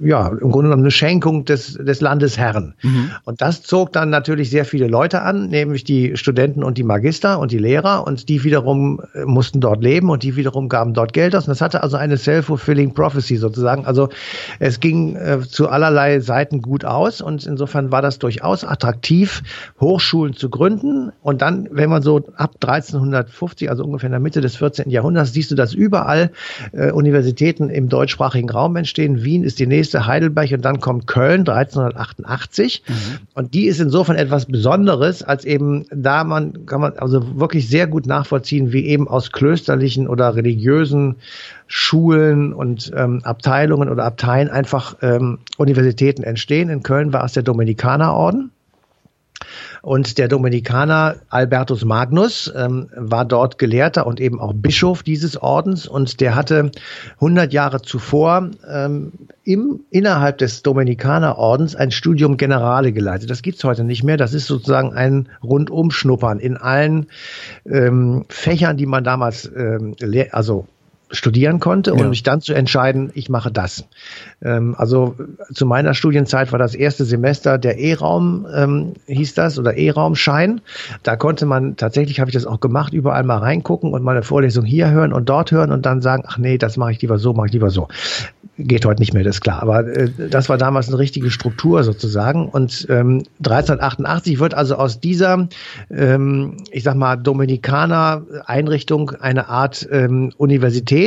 ja, 0.02 0.28
im 0.28 0.52
Grunde 0.52 0.70
genommen 0.70 0.84
eine 0.84 0.92
Schenkung 0.92 1.46
des, 1.46 1.74
des 1.74 2.02
Landesherrn. 2.02 2.74
Und 3.24 3.42
das 3.42 3.64
zog 3.64 3.92
dann 3.94 4.10
natürlich 4.10 4.50
sehr 4.50 4.66
viele 4.66 4.88
Leute 4.88 5.22
an, 5.22 5.50
nämlich 5.50 5.84
die 5.84 6.18
Studenten 6.18 6.64
und 6.64 6.78
die 6.78 6.84
Magister 6.84 7.40
und 7.40 7.52
die 7.52 7.58
Lehrer 7.58 8.06
und 8.06 8.30
die 8.30 8.44
wiederum 8.44 9.02
äh, 9.14 9.26
mussten 9.26 9.60
dort 9.62 9.84
leben 9.84 10.10
und 10.10 10.24
die 10.24 10.36
wiederum 10.36 10.70
gaben 10.70 10.94
dort 10.94 11.14
Geld 11.14 11.36
aus. 11.36 11.48
Und 11.48 11.52
das 11.52 11.62
hatte 11.62 11.84
also 11.84 11.98
eine 11.98 12.18
self-fulfilling 12.18 12.94
prophecy 12.94 13.38
sozusagen. 13.38 13.86
Also 13.86 14.10
es 14.60 14.80
ging 14.80 15.16
äh, 15.16 15.40
zu 15.42 15.70
allerlei 15.70 16.20
Seiten 16.20 16.62
gut 16.62 16.86
aus 16.86 17.22
und 17.22 17.46
insofern 17.46 17.92
war 17.92 18.02
das 18.02 18.20
durchaus 18.20 18.64
attraktiv, 18.64 19.44
Hochschulen 19.80 20.34
zu 20.34 20.50
gründen. 20.50 21.12
Und 21.22 21.42
dann, 21.42 21.68
wenn 21.72 21.90
man 21.90 22.02
so 22.02 22.18
ab 22.36 22.56
1350, 22.62 23.70
also 23.70 23.84
ungefähr 23.84 24.08
in 24.08 24.12
der 24.12 24.20
Mitte 24.20 24.42
des 24.42 24.56
14. 24.56 24.90
Jahrhunderts, 24.90 25.34
siehst 25.34 25.52
du, 25.52 25.56
dass 25.56 25.74
überall 25.74 26.32
äh, 26.72 26.92
Universitäten 26.92 27.70
im 27.70 27.90
deutschsprachigen 27.90 28.50
Raum 28.50 28.76
entstehen. 28.76 29.24
Wien 29.24 29.44
ist 29.44 29.60
die 29.60 29.65
nächste, 29.68 30.08
Heidelberg 30.08 30.52
und 30.52 30.64
dann 30.64 30.80
kommt 30.80 31.08
Köln 31.08 31.42
1388. 31.42 32.84
Und 33.34 33.54
die 33.54 33.66
ist 33.66 33.80
insofern 33.80 34.16
etwas 34.16 34.46
Besonderes, 34.46 35.24
als 35.24 35.46
eben 35.46 35.86
da 35.92 36.24
man, 36.24 36.66
kann 36.66 36.82
man 36.82 36.94
also 36.98 37.40
wirklich 37.40 37.68
sehr 37.68 37.88
gut 37.88 38.06
nachvollziehen, 38.06 38.72
wie 38.72 38.86
eben 38.86 39.08
aus 39.08 39.32
klösterlichen 39.32 40.08
oder 40.08 40.36
religiösen 40.36 41.16
Schulen 41.68 42.54
und 42.54 42.92
ähm, 42.96 43.22
Abteilungen 43.24 43.90
oder 43.90 44.04
Abteien 44.04 44.50
einfach 44.50 44.98
ähm, 45.02 45.40
Universitäten 45.58 46.24
entstehen. 46.24 46.70
In 46.70 46.84
Köln 46.84 47.14
war 47.14 47.24
es 47.24 47.34
der 47.34 47.44
Dominikanerorden. 47.44 48.52
Und 49.86 50.18
der 50.18 50.28
Dominikaner 50.28 51.18
Albertus 51.30 51.86
Magnus 51.86 52.52
ähm, 52.56 52.90
war 52.96 53.24
dort 53.24 53.60
Gelehrter 53.60 54.08
und 54.08 54.20
eben 54.20 54.40
auch 54.40 54.52
Bischof 54.52 55.04
dieses 55.04 55.38
Ordens. 55.38 55.86
Und 55.88 56.22
der 56.22 56.34
hatte 56.34 56.72
100 57.18 57.54
Jahre 57.54 57.84
zuvor 57.84 58.50
ähm, 58.68 59.12
im, 59.44 59.82
innerhalb 59.92 60.40
des 60.40 60.64
Dominikanerordens 60.64 61.76
ein 61.76 61.92
Studium 61.92 62.38
Generale 62.38 62.94
geleitet. 62.94 63.30
Das 63.30 63.44
gibt's 63.44 63.64
heute 63.64 63.84
nicht 63.84 64.04
mehr. 64.04 64.18
Das 64.18 64.34
ist 64.34 64.48
sozusagen 64.48 64.94
ein 64.94 65.30
Rundumschnuppern 65.44 66.40
in 66.40 66.58
allen 66.58 67.06
ähm, 67.68 68.26
Fächern, 68.28 68.78
die 68.78 68.88
man 68.88 69.04
damals 69.04 69.46
ähm, 69.56 69.96
also 70.32 70.66
studieren 71.16 71.60
konnte 71.60 71.94
und 71.94 72.00
Ja. 72.02 72.10
mich 72.10 72.24
dann 72.24 72.42
zu 72.42 72.54
entscheiden, 72.54 73.12
ich 73.14 73.30
mache 73.30 73.52
das. 73.52 73.86
Ähm, 74.44 74.76
also 74.78 75.16
zu 75.54 75.66
meiner 75.66 75.94
Studienzeit 75.94 76.52
war 76.52 76.60
das 76.60 76.76
erste 76.76 77.06
Semester 77.06 77.58
der 77.58 77.78
E-Raum, 77.80 78.46
ähm, 78.54 78.94
hieß 79.08 79.34
das, 79.34 79.58
oder 79.60 79.78
E-Raumschein. 79.78 80.62
Da 81.04 81.16
konnte 81.16 81.46
man, 81.46 81.76
tatsächlich 81.78 82.20
habe 82.20 82.30
ich 82.30 82.34
das 82.34 82.46
auch 82.46 82.60
gemacht, 82.60 82.94
überall 82.94 83.24
mal 83.24 83.38
reingucken 83.38 83.94
und 83.94 84.04
meine 84.04 84.24
Vorlesung 84.24 84.66
hier 84.66 84.92
hören 84.92 85.14
und 85.14 85.30
dort 85.30 85.52
hören 85.52 85.72
und 85.72 85.86
dann 85.86 86.02
sagen, 86.02 86.24
ach 86.28 86.38
nee, 86.38 86.58
das 86.58 86.78
mache 86.78 86.92
ich 86.92 87.02
lieber 87.02 87.18
so, 87.18 87.34
mache 87.34 87.48
ich 87.48 87.54
lieber 87.54 87.70
so. 87.70 87.88
Geht 88.58 88.86
heute 88.86 89.02
nicht 89.02 89.14
mehr, 89.14 89.24
das 89.24 89.36
ist 89.38 89.42
klar. 89.42 89.62
Aber 89.62 89.86
äh, 89.86 90.10
das 90.30 90.48
war 90.48 90.58
damals 90.58 90.88
eine 90.88 90.98
richtige 90.98 91.30
Struktur 91.30 91.84
sozusagen. 91.84 92.48
Und 92.48 92.88
ähm, 92.90 93.24
1388 93.40 94.40
wird 94.40 94.54
also 94.54 94.76
aus 94.76 95.02
dieser, 95.02 95.50
ähm, 95.92 96.58
ich 96.72 96.84
sag 96.84 96.96
mal, 96.96 97.18
Dominikaner-Einrichtung 97.18 99.12
eine 99.20 99.50
Art 99.50 99.88
ähm, 99.92 100.32
Universität, 100.38 101.05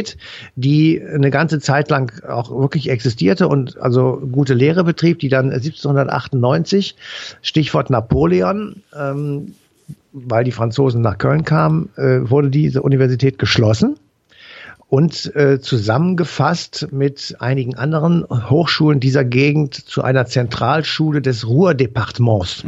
die 0.57 1.03
eine 1.03 1.31
ganze 1.31 1.61
Zeit 1.61 1.91
lang 1.91 2.23
auch 2.25 2.51
wirklich 2.51 2.91
existierte 2.91 3.49
und 3.49 3.79
also 3.79 4.21
gute 4.33 4.55
Lehre 4.55 4.85
betrieb, 4.85 5.19
die 5.19 5.29
dann 5.29 5.51
1798, 5.51 6.97
Stichwort 7.43 7.91
Napoleon, 7.91 8.83
ähm, 8.99 9.55
weil 10.13 10.45
die 10.45 10.53
Franzosen 10.53 11.03
nach 11.03 11.19
Köln 11.19 11.45
kamen, 11.45 11.91
äh, 11.97 12.31
wurde 12.31 12.51
diese 12.51 12.83
Universität 12.83 13.39
geschlossen 13.39 13.97
und 14.89 15.35
äh, 15.37 15.61
zusammengefasst 15.61 16.89
mit 16.93 17.37
einigen 17.41 17.77
anderen 17.77 18.25
Hochschulen 18.29 19.01
dieser 19.01 19.25
Gegend 19.25 19.75
zu 19.75 20.03
einer 20.03 20.27
Zentralschule 20.27 21.21
des 21.21 21.47
Ruhrdepartements. 21.47 22.65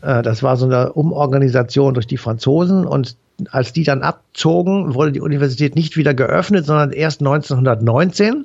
Äh, 0.00 0.22
das 0.22 0.42
war 0.42 0.56
so 0.56 0.66
eine 0.66 0.92
Umorganisation 0.94 1.94
durch 1.94 2.06
die 2.06 2.16
Franzosen 2.16 2.86
und 2.86 3.16
als 3.50 3.72
die 3.72 3.84
dann 3.84 4.02
abzogen, 4.02 4.94
wurde 4.94 5.12
die 5.12 5.20
Universität 5.20 5.76
nicht 5.76 5.96
wieder 5.96 6.12
geöffnet, 6.12 6.66
sondern 6.66 6.90
erst 6.90 7.20
1919. 7.20 8.44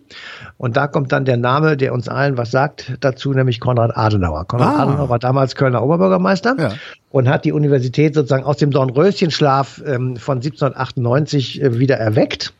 Und 0.57 0.77
da 0.77 0.87
kommt 0.87 1.11
dann 1.11 1.25
der 1.25 1.37
Name, 1.37 1.77
der 1.77 1.93
uns 1.93 2.07
allen 2.07 2.37
was 2.37 2.51
sagt, 2.51 2.93
dazu, 2.99 3.33
nämlich 3.33 3.59
Konrad 3.59 3.97
Adenauer. 3.97 4.45
Konrad 4.45 4.75
ah. 4.75 4.83
Adenauer 4.83 5.09
war 5.09 5.19
damals 5.19 5.55
Kölner 5.55 5.81
Oberbürgermeister 5.83 6.55
ja. 6.59 6.73
und 7.09 7.27
hat 7.27 7.45
die 7.45 7.51
Universität 7.51 8.13
sozusagen 8.13 8.43
aus 8.43 8.57
dem 8.57 8.71
Dornröschenschlaf 8.71 9.81
ähm, 9.85 10.15
von 10.17 10.37
1798 10.37 11.61
äh, 11.61 11.79
wieder 11.79 11.97
erweckt 11.97 12.53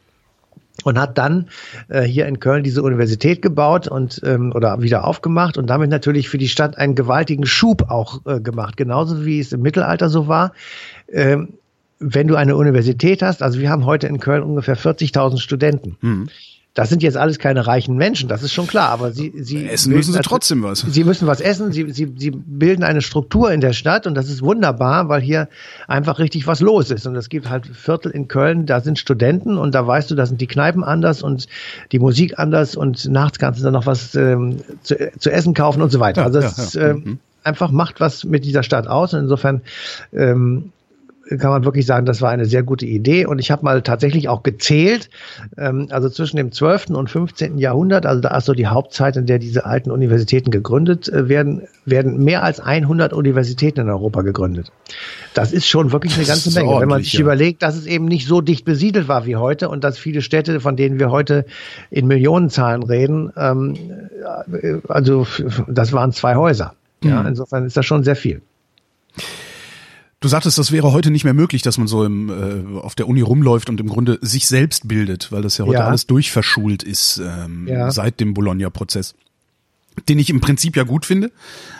und 0.84 1.00
hat 1.00 1.17
dann 1.19 1.50
äh, 1.89 2.02
hier 2.02 2.26
in 2.26 2.39
Köln 2.39 2.63
diese 2.63 2.82
Universität 2.82 3.43
gebaut 3.43 3.88
und 3.88 4.22
ähm, 4.26 4.52
oder 4.56 4.82
wieder 4.82 5.06
aufgemacht 5.06 5.58
und 5.58 5.67
damit 5.69 5.91
natürlich 5.91 6.30
für 6.30 6.39
die 6.39 6.50
Stadt 6.50 6.78
einen 6.78 6.96
gewaltigen 6.96 7.46
Schub 7.46 7.89
auch 7.91 8.26
äh, 8.26 8.39
gemacht, 8.39 8.76
genauso 8.76 9.24
wie 9.24 9.39
es 9.39 9.54
im 9.54 9.62
Mittelalter 9.62 10.10
so 10.10 10.28
war. 10.28 10.54
Ähm, 11.08 11.54
wenn 12.04 12.28
du 12.28 12.36
eine 12.36 12.56
Universität 12.56 13.22
hast, 13.22 13.42
also 13.42 13.60
wir 13.60 13.70
haben 13.70 13.86
heute 13.86 14.08
in 14.08 14.20
Köln 14.20 14.44
ungefähr 14.44 14.78
40.000 14.78 15.39
Studenten. 15.39 15.98
Mhm. 16.02 16.30
Das 16.74 16.89
sind 16.89 17.04
jetzt 17.04 17.18
alles 17.18 17.38
keine 17.38 17.68
reichen 17.68 17.98
Menschen, 17.98 18.28
das 18.28 18.42
ist 18.42 18.52
schon 18.52 18.66
klar, 18.66 18.89
aber 18.89 19.12
sie, 19.12 19.32
sie 19.38 19.68
essen 19.68 19.94
müssen 19.94 20.12
sie 20.12 20.20
trotzdem 20.22 20.63
was. 20.63 20.80
Sie 20.80 21.04
müssen 21.04 21.28
was 21.28 21.39
essen, 21.39 21.72
sie, 21.72 21.92
sie, 21.92 22.12
sie 22.18 22.32
bilden 22.32 22.84
eine 22.84 23.04
Struktur 23.04 23.52
in 23.52 23.62
der 23.62 23.74
Stadt 23.74 24.08
und 24.08 24.16
das 24.16 24.28
ist 24.28 24.42
wunderbar, 24.42 25.08
weil 25.08 25.22
hier 25.22 25.50
einfach 25.88 26.18
richtig 26.18 26.48
was 26.48 26.62
los 26.62 26.89
ist. 26.89 27.06
Und 27.06 27.16
es 27.16 27.30
gibt 27.30 27.48
halt 27.48 27.68
Viertel 27.68 28.12
in 28.12 28.28
Köln, 28.28 28.66
da 28.66 28.82
sind 28.82 28.98
Studenten 28.98 29.60
und 29.60 29.76
da 29.76 29.86
weißt 29.86 30.10
du, 30.10 30.16
da 30.16 30.26
sind 30.26 30.42
die 30.42 30.48
Kneipen 30.48 30.84
anders 30.84 31.22
und 31.22 31.48
die 31.92 32.00
Musik 32.00 32.39
anders 32.39 32.76
und 32.76 33.08
nachts 33.08 33.38
kannst 33.38 33.60
du 33.60 33.63
dann 33.63 33.74
noch 33.74 33.86
was 33.86 34.16
ähm, 34.16 34.58
zu, 34.82 34.96
zu 35.20 35.32
essen 35.32 35.54
kaufen 35.54 35.84
und 35.84 35.92
so 35.92 36.00
weiter. 36.00 36.24
also 36.24 36.39
es 36.39 36.74
ja, 36.74 36.82
ja. 36.82 36.88
Äh, 36.88 36.94
mhm. 36.96 37.20
einfach 37.44 37.70
macht 37.70 38.00
was 38.00 38.24
mit 38.24 38.46
dieser 38.46 38.63
Stadt 38.63 38.88
aus 38.88 39.13
und 39.13 39.20
insofern 39.20 39.62
ähm, 40.12 40.72
kann 41.29 41.51
man 41.51 41.65
wirklich 41.65 41.86
sagen, 41.86 42.05
das 42.05 42.21
war 42.21 42.31
eine 42.31 42.45
sehr 42.45 42.63
gute 42.63 42.86
Idee. 42.86 43.25
Und 43.25 43.39
ich 43.39 43.51
habe 43.51 43.63
mal 43.63 43.81
tatsächlich 43.81 44.27
auch 44.27 44.43
gezählt, 44.43 45.09
ähm, 45.57 45.88
also 45.89 46.09
zwischen 46.09 46.38
dem 46.38 46.51
12. 46.51 46.89
und 46.89 47.09
15. 47.09 47.57
Jahrhundert, 47.57 48.05
also 48.05 48.21
da 48.21 48.36
ist 48.38 48.45
so 48.45 48.53
die 48.53 48.67
Hauptzeit, 48.67 49.15
in 49.15 49.25
der 49.25 49.39
diese 49.39 49.65
alten 49.65 49.91
Universitäten 49.91 50.51
gegründet 50.51 51.07
äh, 51.09 51.29
werden, 51.29 51.63
werden 51.86 52.23
mehr 52.23 52.43
als 52.43 52.59
100 52.59 53.13
Universitäten 53.13 53.81
in 53.81 53.89
Europa 53.89 54.21
gegründet. 54.21 54.71
Das 55.33 55.53
ist 55.53 55.67
schon 55.67 55.91
wirklich 55.91 56.15
eine 56.17 56.25
ganze 56.25 56.51
Menge. 56.53 56.79
Wenn 56.79 56.89
man 56.89 57.01
sich 57.01 57.13
ja. 57.13 57.21
überlegt, 57.21 57.63
dass 57.63 57.75
es 57.75 57.86
eben 57.86 58.05
nicht 58.05 58.27
so 58.27 58.41
dicht 58.41 58.65
besiedelt 58.65 59.07
war 59.07 59.25
wie 59.25 59.36
heute 59.36 59.69
und 59.69 59.83
dass 59.83 59.97
viele 59.97 60.21
Städte, 60.21 60.59
von 60.59 60.75
denen 60.75 60.99
wir 60.99 61.09
heute 61.09 61.45
in 61.89 62.07
Millionenzahlen 62.07 62.83
reden, 62.83 63.31
ähm, 63.38 63.75
also 64.88 65.25
das 65.67 65.93
waren 65.93 66.12
zwei 66.12 66.36
Häuser. 66.36 66.75
Ja, 67.03 67.21
mhm. 67.21 67.29
insofern 67.29 67.65
ist 67.65 67.75
das 67.77 67.86
schon 67.86 68.03
sehr 68.03 68.15
viel. 68.15 68.41
Du 70.23 70.29
sagtest, 70.29 70.57
das 70.57 70.71
wäre 70.71 70.93
heute 70.93 71.12
nicht 71.12 71.25
mehr 71.25 71.33
möglich, 71.33 71.63
dass 71.63 71.77
man 71.77 71.88
so 71.88 72.05
im, 72.05 72.29
äh, 72.29 72.79
auf 72.79 72.95
der 72.95 73.09
Uni 73.09 73.19
rumläuft 73.19 73.69
und 73.69 73.81
im 73.81 73.89
Grunde 73.89 74.19
sich 74.21 74.47
selbst 74.47 74.88
bildet, 74.88 75.33
weil 75.33 75.41
das 75.41 75.57
ja 75.57 75.65
heute 75.65 75.79
ja. 75.79 75.86
alles 75.86 76.07
durchverschult 76.07 76.81
ist 76.81 77.21
ähm, 77.21 77.67
ja. 77.67 77.91
seit 77.91 78.21
dem 78.21 78.33
Bologna-Prozess. 78.33 79.15
Den 80.07 80.19
ich 80.19 80.29
im 80.29 80.39
Prinzip 80.39 80.77
ja 80.77 80.83
gut 80.83 81.05
finde, 81.05 81.29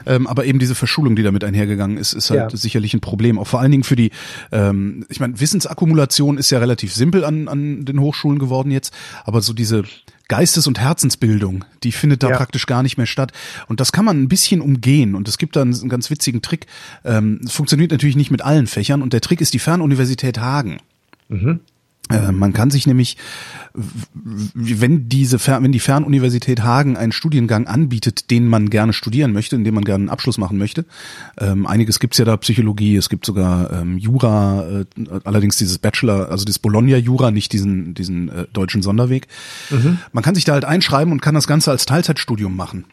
ähm, 0.06 0.28
aber 0.28 0.44
eben 0.44 0.60
diese 0.60 0.76
Verschulung, 0.76 1.16
die 1.16 1.24
damit 1.24 1.46
einhergegangen 1.46 1.96
ist, 1.96 2.12
ist 2.12 2.32
halt 2.32 2.52
ja. 2.52 2.58
sicherlich 2.58 2.94
ein 2.94 3.00
Problem. 3.00 3.40
Auch 3.40 3.48
vor 3.48 3.62
allen 3.62 3.72
Dingen 3.72 3.86
für 3.86 3.96
die, 3.96 4.12
ähm, 4.52 5.06
ich 5.08 5.22
meine, 5.22 5.40
Wissensakkumulation 5.40 6.38
ist 6.38 6.50
ja 6.50 6.60
relativ 6.60 6.94
simpel 6.94 7.24
an, 7.24 7.48
an 7.48 7.86
den 7.86 8.02
Hochschulen 8.02 8.40
geworden 8.40 8.72
jetzt, 8.72 8.94
aber 9.24 9.42
so 9.42 9.54
diese 9.54 9.86
Geistes- 10.34 10.66
und 10.66 10.80
Herzensbildung, 10.80 11.64
die 11.84 11.92
findet 11.92 12.24
da 12.24 12.30
ja. 12.30 12.36
praktisch 12.36 12.66
gar 12.66 12.82
nicht 12.82 12.98
mehr 12.98 13.06
statt. 13.06 13.32
Und 13.68 13.80
das 13.80 13.92
kann 13.92 14.04
man 14.04 14.20
ein 14.20 14.28
bisschen 14.28 14.62
umgehen. 14.62 15.14
Und 15.14 15.28
es 15.28 15.38
gibt 15.38 15.56
da 15.56 15.62
einen, 15.62 15.90
ganz 15.90 16.10
witzigen 16.10 16.42
Trick. 16.42 16.66
Ähm, 17.06 17.40
es 17.46 17.52
funktioniert 17.52 17.92
natürlich 17.92 18.16
nicht 18.16 18.32
mit 18.32 18.42
allen 18.42 18.66
Fächern. 18.66 19.04
Und 19.04 19.14
der 19.14 19.22
Trick 19.22 19.42
ist 19.42 19.54
die 19.54 19.60
Fernuniversität 19.60 20.40
Hagen. 20.40 20.80
Mhm. 21.30 21.60
Äh, 22.10 22.32
man 22.32 22.52
kann 22.52 22.70
sich 22.70 22.86
nämlich, 22.86 23.18
wenn 23.74 25.08
diese, 25.08 25.40
wenn 25.48 25.72
die 25.72 25.80
Fernuniversität 25.80 26.62
Hagen 26.62 26.98
einen 26.98 27.14
Studiengang 27.14 27.66
anbietet, 27.68 28.30
den 28.30 28.48
man 28.48 28.70
gerne 28.70 28.92
studieren 28.92 29.32
möchte, 29.32 29.56
in 29.56 29.64
dem 29.64 29.74
man 29.74 29.86
gerne 29.86 30.04
einen 30.04 30.10
Abschluss 30.10 30.38
machen 30.38 30.58
möchte, 30.58 30.86
ähm, 31.40 31.66
einiges 31.66 32.00
gibt's 32.00 32.18
ja 32.18 32.26
da, 32.26 32.36
Psychologie, 32.38 32.98
es 32.98 33.10
gibt 33.10 33.26
sogar 33.26 33.72
ähm, 33.72 33.98
Jura, 33.98 34.82
äh, 34.82 34.86
allerdings 35.24 35.58
dieses 35.58 35.78
Bachelor, 35.78 36.30
also 36.30 36.44
das 36.44 36.60
Bologna-Jura, 36.60 37.32
nicht 37.32 37.54
diesen, 37.54 37.94
diesen 37.94 38.30
äh, 38.30 38.48
deutschen 38.52 38.82
Sonderweg. 38.82 39.28
Mhm. 39.70 40.00
Man 40.12 40.24
kann 40.24 40.36
sich 40.36 40.44
da 40.44 40.54
halt 40.54 40.66
einschreiben 40.66 41.14
und 41.14 41.22
kann 41.22 41.36
das 41.36 41.48
Ganze 41.48 41.72
als 41.72 41.86
Teilzeitstudium 41.86 42.56
machen. 42.56 42.86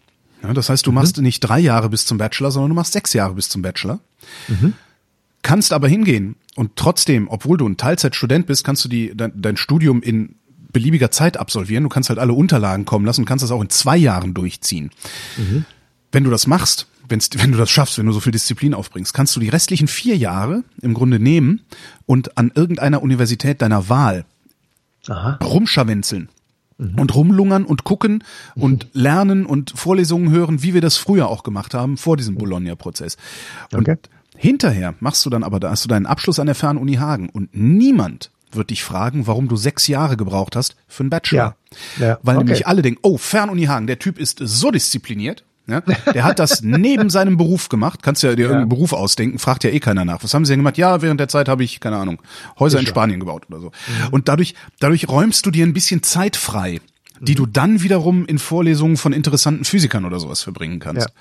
Ja, 0.42 0.55
das 0.55 0.70
heißt, 0.70 0.87
du 0.87 0.92
mhm. 0.92 0.94
machst 0.94 1.18
nicht 1.18 1.40
drei 1.40 1.59
Jahre 1.59 1.90
bis 1.90 2.07
zum 2.07 2.16
Bachelor, 2.16 2.53
sondern 2.53 2.70
du 2.70 2.75
machst 2.77 2.92
sechs 2.92 3.12
Jahre 3.12 3.35
bis 3.35 3.49
zum 3.49 3.61
Bachelor. 3.61 3.99
Mhm 4.46 4.75
kannst 5.42 5.73
aber 5.73 5.88
hingehen 5.88 6.37
und 6.61 6.77
trotzdem, 6.77 7.27
obwohl 7.31 7.57
du 7.57 7.66
ein 7.66 7.79
Teilzeitstudent 7.79 8.44
bist, 8.44 8.64
kannst 8.64 8.85
du 8.85 8.90
die, 8.90 9.16
dein, 9.16 9.33
dein 9.35 9.57
Studium 9.57 10.03
in 10.03 10.35
beliebiger 10.75 11.11
Zeit 11.11 11.38
absolvieren. 11.38 11.85
Du 11.85 11.88
kannst 11.88 12.11
halt 12.11 12.18
alle 12.18 12.35
Unterlagen 12.35 12.85
kommen 12.85 13.07
lassen 13.07 13.23
und 13.23 13.25
kannst 13.25 13.42
das 13.42 13.51
auch 13.51 13.62
in 13.62 13.70
zwei 13.70 13.96
Jahren 13.96 14.35
durchziehen. 14.35 14.90
Mhm. 15.38 15.64
Wenn 16.12 16.23
du 16.23 16.29
das 16.29 16.46
machst, 16.46 16.87
wenn 17.09 17.53
du 17.53 17.57
das 17.57 17.70
schaffst, 17.70 17.96
wenn 17.96 18.05
du 18.05 18.12
so 18.12 18.20
viel 18.20 18.33
Disziplin 18.33 18.75
aufbringst, 18.75 19.14
kannst 19.14 19.35
du 19.37 19.40
die 19.40 19.49
restlichen 19.49 19.88
vier 19.88 20.18
Jahre 20.18 20.62
im 20.83 20.92
Grunde 20.92 21.18
nehmen 21.18 21.62
und 22.05 22.37
an 22.37 22.53
irgendeiner 22.55 23.03
Universität 23.03 23.62
deiner 23.62 23.88
Wahl 23.88 24.27
Aha. 25.09 25.38
rumscharwenzeln 25.42 26.29
mhm. 26.77 26.99
und 26.99 27.14
rumlungern 27.14 27.64
und 27.64 27.85
gucken 27.85 28.23
mhm. 28.55 28.62
und 28.62 28.87
lernen 28.92 29.46
und 29.46 29.73
Vorlesungen 29.75 30.31
hören, 30.31 30.62
wie 30.62 30.75
wir 30.75 30.83
das 30.83 30.99
früher 30.99 31.31
auch 31.31 31.42
gemacht 31.42 31.73
haben, 31.73 31.96
vor 31.96 32.18
diesem 32.18 32.35
Bologna-Prozess. 32.35 33.16
Und 33.73 33.88
okay. 33.88 33.96
Hinterher 34.40 34.94
machst 35.00 35.26
du 35.26 35.29
dann 35.29 35.44
aber, 35.44 35.61
da 35.61 35.68
hast 35.68 35.85
du 35.85 35.88
deinen 35.88 36.07
Abschluss 36.07 36.38
an 36.38 36.46
der 36.46 36.55
Fernuni 36.55 36.94
Hagen 36.94 37.29
und 37.29 37.50
niemand 37.53 38.31
wird 38.53 38.70
dich 38.70 38.83
fragen, 38.83 39.26
warum 39.26 39.48
du 39.48 39.57
sechs 39.57 39.87
Jahre 39.87 40.16
gebraucht 40.16 40.57
hast 40.57 40.76
für 40.88 41.03
einen 41.03 41.11
Bachelor. 41.11 41.57
Ja, 41.98 42.07
ja, 42.07 42.18
Weil 42.22 42.37
okay. 42.37 42.44
nämlich 42.46 42.66
alle 42.66 42.81
denken, 42.81 43.00
oh, 43.03 43.18
Fernuni 43.18 43.66
Hagen, 43.66 43.87
der 43.87 43.98
Typ 43.98 44.18
ist 44.18 44.38
so 44.42 44.70
diszipliniert, 44.70 45.44
ja, 45.66 45.83
der 45.83 46.24
hat 46.24 46.38
das 46.38 46.62
neben 46.62 47.11
seinem 47.11 47.37
Beruf 47.37 47.68
gemacht. 47.68 48.03
Kannst 48.03 48.22
ja 48.22 48.31
dir 48.31 48.37
ja. 48.37 48.48
irgendeinen 48.48 48.70
Beruf 48.70 48.94
ausdenken, 48.94 49.38
fragt 49.38 49.62
ja 49.62 49.68
eh 49.68 49.79
keiner 49.79 50.07
nach. 50.07 50.24
Was 50.24 50.33
haben 50.33 50.46
sie 50.46 50.53
denn 50.53 50.61
gemacht? 50.61 50.79
Ja, 50.79 51.03
während 51.03 51.20
der 51.20 51.29
Zeit 51.29 51.46
habe 51.46 51.62
ich, 51.62 51.79
keine 51.79 51.98
Ahnung, 51.98 52.22
Häuser 52.59 52.81
in 52.81 52.87
Spanien 52.87 53.20
gebaut 53.20 53.44
oder 53.50 53.61
so. 53.61 53.66
Mhm. 53.66 54.09
Und 54.11 54.29
dadurch, 54.29 54.55
dadurch 54.79 55.07
räumst 55.07 55.44
du 55.44 55.50
dir 55.50 55.66
ein 55.66 55.74
bisschen 55.74 56.03
Zeit 56.03 56.37
frei, 56.37 56.81
die 57.20 57.33
mhm. 57.33 57.37
du 57.37 57.46
dann 57.46 57.83
wiederum 57.83 58.24
in 58.24 58.38
Vorlesungen 58.38 58.96
von 58.96 59.12
interessanten 59.12 59.66
Physikern 59.66 60.07
oder 60.07 60.18
sowas 60.18 60.40
verbringen 60.40 60.81
kannst. 60.81 61.09
Ja. 61.09 61.14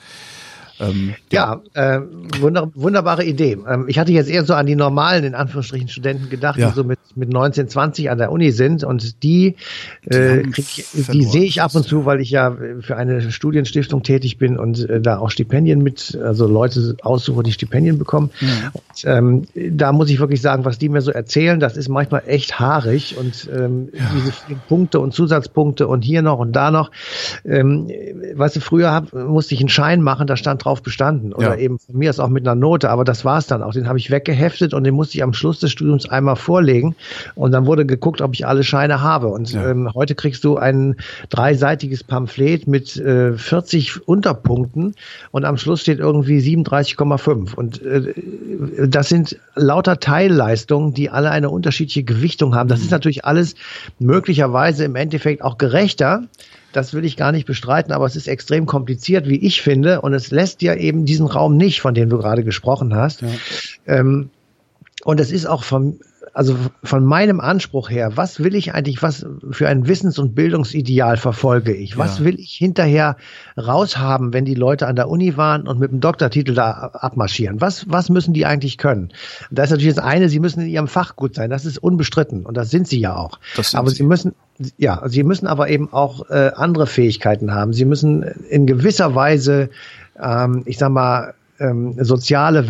Ähm, 0.79 1.15
ja, 1.31 1.61
ja 1.73 1.97
äh, 1.97 2.01
wunder, 2.39 2.71
wunderbare 2.73 3.23
Idee. 3.23 3.57
Ähm, 3.67 3.85
ich 3.87 3.99
hatte 3.99 4.11
jetzt 4.11 4.29
eher 4.29 4.45
so 4.45 4.53
an 4.53 4.65
die 4.65 4.75
normalen, 4.75 5.23
in 5.23 5.35
Anführungsstrichen, 5.35 5.89
Studenten 5.89 6.29
gedacht, 6.29 6.57
ja. 6.57 6.69
die 6.69 6.75
so 6.75 6.83
mit, 6.83 6.98
mit 7.15 7.30
19, 7.30 7.67
20 7.67 8.10
an 8.10 8.17
der 8.17 8.32
Uni 8.32 8.52
sind 8.52 8.84
und 8.84 9.24
die, 9.24 9.56
die, 10.10 10.15
äh, 10.15 10.43
krieg, 10.43 10.86
die 10.93 11.24
sehe 11.24 11.43
ich 11.43 11.62
ab 11.62 11.76
und 11.76 11.84
zu, 11.84 12.06
weil 12.06 12.22
ich 12.22 12.32
ja 12.32 12.58
für 12.82 12.95
eine 12.95 13.32
Studienstiftung 13.32 14.04
tätig 14.04 14.38
bin 14.38 14.58
und 14.58 14.89
äh, 14.89 15.02
da 15.02 15.19
auch 15.19 15.30
Stipendien 15.30 15.84
mit, 15.84 16.17
also 16.22 16.48
Leute 16.48 16.95
aussuche, 17.02 17.43
die 17.43 17.52
Stipendien 17.52 18.00
bekommen. 18.00 18.32
Ja. 18.41 18.72
Und, 18.74 18.84
ähm, 19.06 19.78
da 19.78 19.91
muss 19.91 20.10
ich 20.10 20.19
wirklich 20.19 20.41
sagen, 20.41 20.65
was 20.65 20.80
die 20.80 20.89
mir 20.89 21.02
so 21.02 21.12
erzählen, 21.12 21.60
das 21.60 21.78
ist 21.78 21.89
manchmal 21.89 22.24
echt 22.26 22.60
haarig 22.60 23.15
und 23.17 23.48
ähm, 23.54 23.89
ja. 23.93 24.00
diese 24.15 24.32
vielen 24.32 24.62
Punkte 24.67 25.00
und 25.00 25.13
Zusatzpunkte 25.13 25.88
und 25.88 26.02
hier 26.02 26.22
noch 26.22 26.39
und 26.39 26.54
da 26.54 26.72
noch. 26.72 26.91
Ähm, 27.45 27.89
weißt 28.34 28.56
du, 28.56 28.60
früher 28.60 28.91
hab, 28.91 29.13
musste 29.13 29.54
ich 29.54 29.60
einen 29.60 29.69
Schein 29.69 30.02
machen, 30.02 30.26
da 30.26 30.36
stand 30.36 30.63
drauf, 30.63 30.80
drauf 30.80 30.84
bestanden. 30.84 31.34
Oder 31.34 31.56
ja. 31.56 31.60
eben 31.60 31.80
von 31.80 31.98
mir 31.98 32.10
ist 32.10 32.19
auch 32.19 32.30
mit 32.30 32.48
einer 32.48 32.56
Note, 32.56 32.89
aber 32.89 33.04
das 33.04 33.26
war 33.26 33.38
es 33.38 33.48
dann 33.48 33.63
auch. 33.63 33.74
Den 33.74 33.88
habe 33.88 33.98
ich 33.98 34.12
weggeheftet 34.12 34.74
und 34.74 34.84
den 34.84 34.93
musste 34.93 35.17
ich 35.17 35.24
am 35.24 35.34
Schluss 35.34 35.60
des 35.60 35.72
Studiums 35.72 36.10
einmal 36.10 36.36
vorlegen. 36.36 36.95
Und 37.35 37.51
dann 37.51 37.65
wurde 37.65 37.85
geguckt, 37.85 38.21
ob 38.21 38.33
ich 38.33 38.45
alle 38.45 38.63
Scheine 38.63 39.01
habe. 39.01 39.27
Und 39.27 39.53
ja. 39.53 39.69
ähm, 39.69 39.89
heute 39.93 40.15
kriegst 40.15 40.43
du 40.43 40.57
ein 40.57 40.95
dreiseitiges 41.29 42.03
Pamphlet 42.03 42.67
mit 42.67 42.97
äh, 42.97 43.33
40 43.33 44.07
Unterpunkten 44.07 44.95
und 45.31 45.45
am 45.45 45.57
Schluss 45.57 45.81
steht 45.81 45.99
irgendwie 45.99 46.39
37,5. 46.39 47.55
Und 47.55 47.81
äh, 47.81 48.13
das 48.88 49.09
sind 49.09 49.38
lauter 49.55 49.99
Teilleistungen, 49.99 50.93
die 50.93 51.09
alle 51.09 51.31
eine 51.31 51.49
unterschiedliche 51.49 52.03
Gewichtung 52.03 52.55
haben. 52.55 52.69
Das 52.69 52.79
ist 52.79 52.85
mhm. 52.85 52.91
natürlich 52.91 53.25
alles 53.25 53.55
möglicherweise 53.99 54.85
im 54.85 54.95
Endeffekt 54.95 55.43
auch 55.43 55.57
gerechter 55.57 56.23
das 56.71 56.93
will 56.93 57.05
ich 57.05 57.17
gar 57.17 57.31
nicht 57.31 57.45
bestreiten, 57.45 57.91
aber 57.91 58.05
es 58.05 58.15
ist 58.15 58.27
extrem 58.27 58.65
kompliziert, 58.65 59.27
wie 59.27 59.38
ich 59.38 59.62
finde, 59.62 60.01
und 60.01 60.13
es 60.13 60.31
lässt 60.31 60.62
ja 60.62 60.75
eben 60.75 61.05
diesen 61.05 61.25
Raum 61.25 61.57
nicht, 61.57 61.81
von 61.81 61.93
dem 61.93 62.09
du 62.09 62.17
gerade 62.17 62.43
gesprochen 62.43 62.95
hast. 62.95 63.21
Ja. 63.21 63.27
Ähm, 63.88 64.29
und 65.03 65.19
es 65.19 65.31
ist 65.31 65.45
auch 65.45 65.63
vom, 65.63 65.99
also 66.33 66.55
von 66.83 67.05
meinem 67.05 67.39
Anspruch 67.39 67.89
her, 67.89 68.11
was 68.15 68.43
will 68.43 68.55
ich 68.55 68.73
eigentlich, 68.73 69.01
was 69.01 69.25
für 69.51 69.67
ein 69.67 69.87
Wissens- 69.87 70.19
und 70.19 70.35
Bildungsideal 70.35 71.17
verfolge 71.17 71.73
ich? 71.73 71.97
Was 71.97 72.19
ja. 72.19 72.25
will 72.25 72.39
ich 72.39 72.53
hinterher 72.53 73.17
raushaben, 73.57 74.33
wenn 74.33 74.45
die 74.45 74.55
Leute 74.55 74.87
an 74.87 74.95
der 74.95 75.09
Uni 75.09 75.37
waren 75.37 75.67
und 75.67 75.79
mit 75.79 75.91
dem 75.91 75.99
Doktortitel 75.99 76.53
da 76.53 76.71
abmarschieren? 76.93 77.61
Was, 77.61 77.89
was 77.89 78.09
müssen 78.09 78.33
die 78.33 78.45
eigentlich 78.45 78.77
können? 78.77 79.09
Da 79.51 79.63
ist 79.63 79.71
natürlich 79.71 79.95
das 79.95 80.03
eine, 80.03 80.29
sie 80.29 80.39
müssen 80.39 80.61
in 80.61 80.67
ihrem 80.67 80.87
Fach 80.87 81.15
gut 81.15 81.35
sein, 81.35 81.49
das 81.49 81.65
ist 81.65 81.77
unbestritten 81.77 82.45
und 82.45 82.55
das 82.55 82.69
sind 82.69 82.87
sie 82.87 82.99
ja 82.99 83.15
auch. 83.15 83.39
Aber 83.73 83.89
sie. 83.89 83.97
sie 83.97 84.03
müssen, 84.03 84.35
ja, 84.77 85.01
sie 85.07 85.23
müssen 85.23 85.47
aber 85.47 85.69
eben 85.69 85.91
auch 85.91 86.29
äh, 86.29 86.51
andere 86.55 86.87
Fähigkeiten 86.87 87.53
haben. 87.53 87.73
Sie 87.73 87.85
müssen 87.85 88.23
in 88.49 88.67
gewisser 88.67 89.15
Weise, 89.15 89.69
ähm, 90.21 90.63
ich 90.65 90.77
sag 90.77 90.91
mal, 90.91 91.33
ähm, 91.60 91.95
soziale 92.04 92.65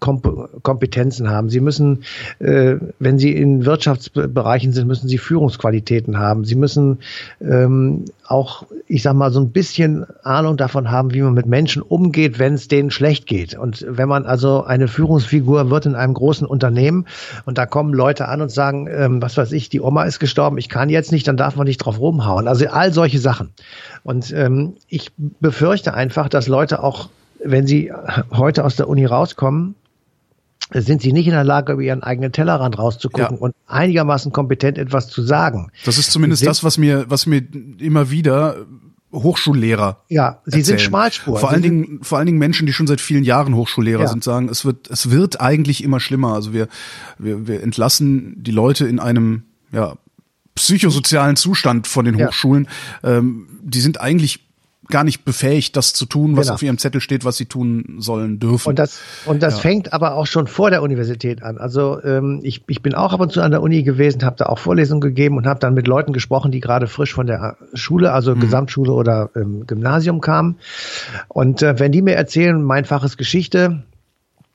Komp 0.00 0.28
Kompetenzen 0.62 1.30
haben. 1.30 1.48
Sie 1.48 1.60
müssen, 1.60 2.04
äh, 2.38 2.76
wenn 2.98 3.18
Sie 3.18 3.32
in 3.32 3.64
Wirtschaftsbereichen 3.64 4.72
sind, 4.72 4.86
müssen 4.86 5.08
Sie 5.08 5.18
Führungsqualitäten 5.18 6.18
haben. 6.18 6.44
Sie 6.44 6.54
müssen 6.54 6.98
ähm, 7.40 8.04
auch, 8.26 8.64
ich 8.86 9.02
sag 9.02 9.14
mal, 9.14 9.32
so 9.32 9.40
ein 9.40 9.50
bisschen 9.50 10.06
Ahnung 10.22 10.56
davon 10.56 10.90
haben, 10.90 11.14
wie 11.14 11.22
man 11.22 11.34
mit 11.34 11.46
Menschen 11.46 11.82
umgeht, 11.82 12.38
wenn 12.38 12.54
es 12.54 12.68
denen 12.68 12.90
schlecht 12.90 13.26
geht. 13.26 13.56
Und 13.56 13.84
wenn 13.88 14.08
man 14.08 14.26
also 14.26 14.64
eine 14.64 14.88
Führungsfigur 14.88 15.70
wird 15.70 15.86
in 15.86 15.94
einem 15.94 16.14
großen 16.14 16.46
Unternehmen 16.46 17.06
und 17.46 17.58
da 17.58 17.66
kommen 17.66 17.94
Leute 17.94 18.28
an 18.28 18.42
und 18.42 18.50
sagen, 18.50 18.88
ähm, 18.90 19.22
was 19.22 19.36
weiß 19.36 19.52
ich, 19.52 19.68
die 19.68 19.80
Oma 19.80 20.04
ist 20.04 20.18
gestorben, 20.18 20.58
ich 20.58 20.68
kann 20.68 20.90
jetzt 20.90 21.12
nicht, 21.12 21.26
dann 21.26 21.36
darf 21.36 21.56
man 21.56 21.66
nicht 21.66 21.78
drauf 21.78 21.98
rumhauen. 22.00 22.48
Also 22.48 22.66
all 22.68 22.92
solche 22.92 23.18
Sachen. 23.18 23.50
Und 24.04 24.32
ähm, 24.32 24.74
ich 24.88 25.10
befürchte 25.16 25.94
einfach, 25.94 26.28
dass 26.28 26.48
Leute 26.48 26.82
auch 26.82 27.08
wenn 27.44 27.66
Sie 27.66 27.92
heute 28.32 28.64
aus 28.64 28.76
der 28.76 28.88
Uni 28.88 29.04
rauskommen, 29.04 29.74
sind 30.72 31.00
sie 31.00 31.12
nicht 31.12 31.26
in 31.26 31.32
der 31.32 31.44
Lage, 31.44 31.72
über 31.72 31.82
ihren 31.82 32.02
eigenen 32.02 32.32
Tellerrand 32.32 32.78
rauszugucken 32.78 33.36
ja. 33.36 33.40
und 33.40 33.54
einigermaßen 33.66 34.32
kompetent 34.32 34.76
etwas 34.76 35.08
zu 35.08 35.22
sagen. 35.22 35.70
Das 35.84 35.96
ist 35.96 36.12
zumindest 36.12 36.46
das, 36.46 36.62
was 36.62 36.76
mir, 36.76 37.06
was 37.08 37.26
mir 37.26 37.42
immer 37.78 38.10
wieder 38.10 38.66
Hochschullehrer. 39.12 40.02
Ja, 40.08 40.42
sie 40.44 40.58
erzählen. 40.58 40.64
sind 40.64 40.80
Schmalspur. 40.82 41.38
Vor 41.38 41.50
allen 41.50 41.62
Dingen, 41.62 42.00
vor 42.02 42.18
allen 42.18 42.26
Dingen 42.26 42.38
Menschen, 42.38 42.66
die 42.66 42.74
schon 42.74 42.86
seit 42.86 43.00
vielen 43.00 43.24
Jahren 43.24 43.54
Hochschullehrer 43.54 44.02
ja. 44.02 44.08
sind, 44.08 44.22
sagen, 44.22 44.48
es 44.50 44.66
wird, 44.66 44.90
es 44.90 45.10
wird 45.10 45.40
eigentlich 45.40 45.82
immer 45.82 46.00
schlimmer. 46.00 46.34
Also 46.34 46.52
wir, 46.52 46.68
wir, 47.18 47.46
wir 47.48 47.62
entlassen 47.62 48.42
die 48.42 48.50
Leute 48.50 48.86
in 48.86 49.00
einem, 49.00 49.44
ja, 49.72 49.96
psychosozialen 50.54 51.36
Zustand 51.36 51.86
von 51.86 52.04
den 52.04 52.18
Hochschulen. 52.18 52.68
Ja. 53.02 53.18
Ähm, 53.18 53.46
die 53.62 53.80
sind 53.80 54.00
eigentlich 54.00 54.47
gar 54.88 55.04
nicht 55.04 55.24
befähigt, 55.24 55.76
das 55.76 55.92
zu 55.92 56.06
tun, 56.06 56.36
was 56.36 56.46
genau. 56.46 56.54
auf 56.54 56.62
ihrem 56.62 56.78
Zettel 56.78 57.00
steht, 57.00 57.24
was 57.24 57.36
sie 57.36 57.46
tun 57.46 57.96
sollen 57.98 58.38
dürfen. 58.38 58.68
Und 58.68 58.78
das, 58.78 59.00
und 59.26 59.42
das 59.42 59.54
ja. 59.56 59.60
fängt 59.60 59.92
aber 59.92 60.14
auch 60.14 60.26
schon 60.26 60.46
vor 60.46 60.70
der 60.70 60.82
Universität 60.82 61.42
an. 61.42 61.58
Also 61.58 62.02
ähm, 62.02 62.40
ich, 62.42 62.62
ich 62.68 62.82
bin 62.82 62.94
auch 62.94 63.12
ab 63.12 63.20
und 63.20 63.32
zu 63.32 63.42
an 63.42 63.50
der 63.50 63.62
Uni 63.62 63.82
gewesen, 63.82 64.24
habe 64.24 64.36
da 64.36 64.46
auch 64.46 64.58
Vorlesungen 64.58 65.00
gegeben 65.00 65.36
und 65.36 65.46
habe 65.46 65.60
dann 65.60 65.74
mit 65.74 65.86
Leuten 65.86 66.12
gesprochen, 66.12 66.50
die 66.50 66.60
gerade 66.60 66.86
frisch 66.86 67.12
von 67.12 67.26
der 67.26 67.56
Schule, 67.74 68.12
also 68.12 68.34
mhm. 68.34 68.40
Gesamtschule 68.40 68.92
oder 68.92 69.30
ähm, 69.36 69.66
Gymnasium 69.66 70.20
kamen. 70.20 70.56
Und 71.28 71.62
äh, 71.62 71.78
wenn 71.78 71.92
die 71.92 72.02
mir 72.02 72.14
erzählen, 72.14 72.62
mein 72.62 72.84
Fach 72.84 73.04
ist 73.04 73.18
Geschichte, 73.18 73.82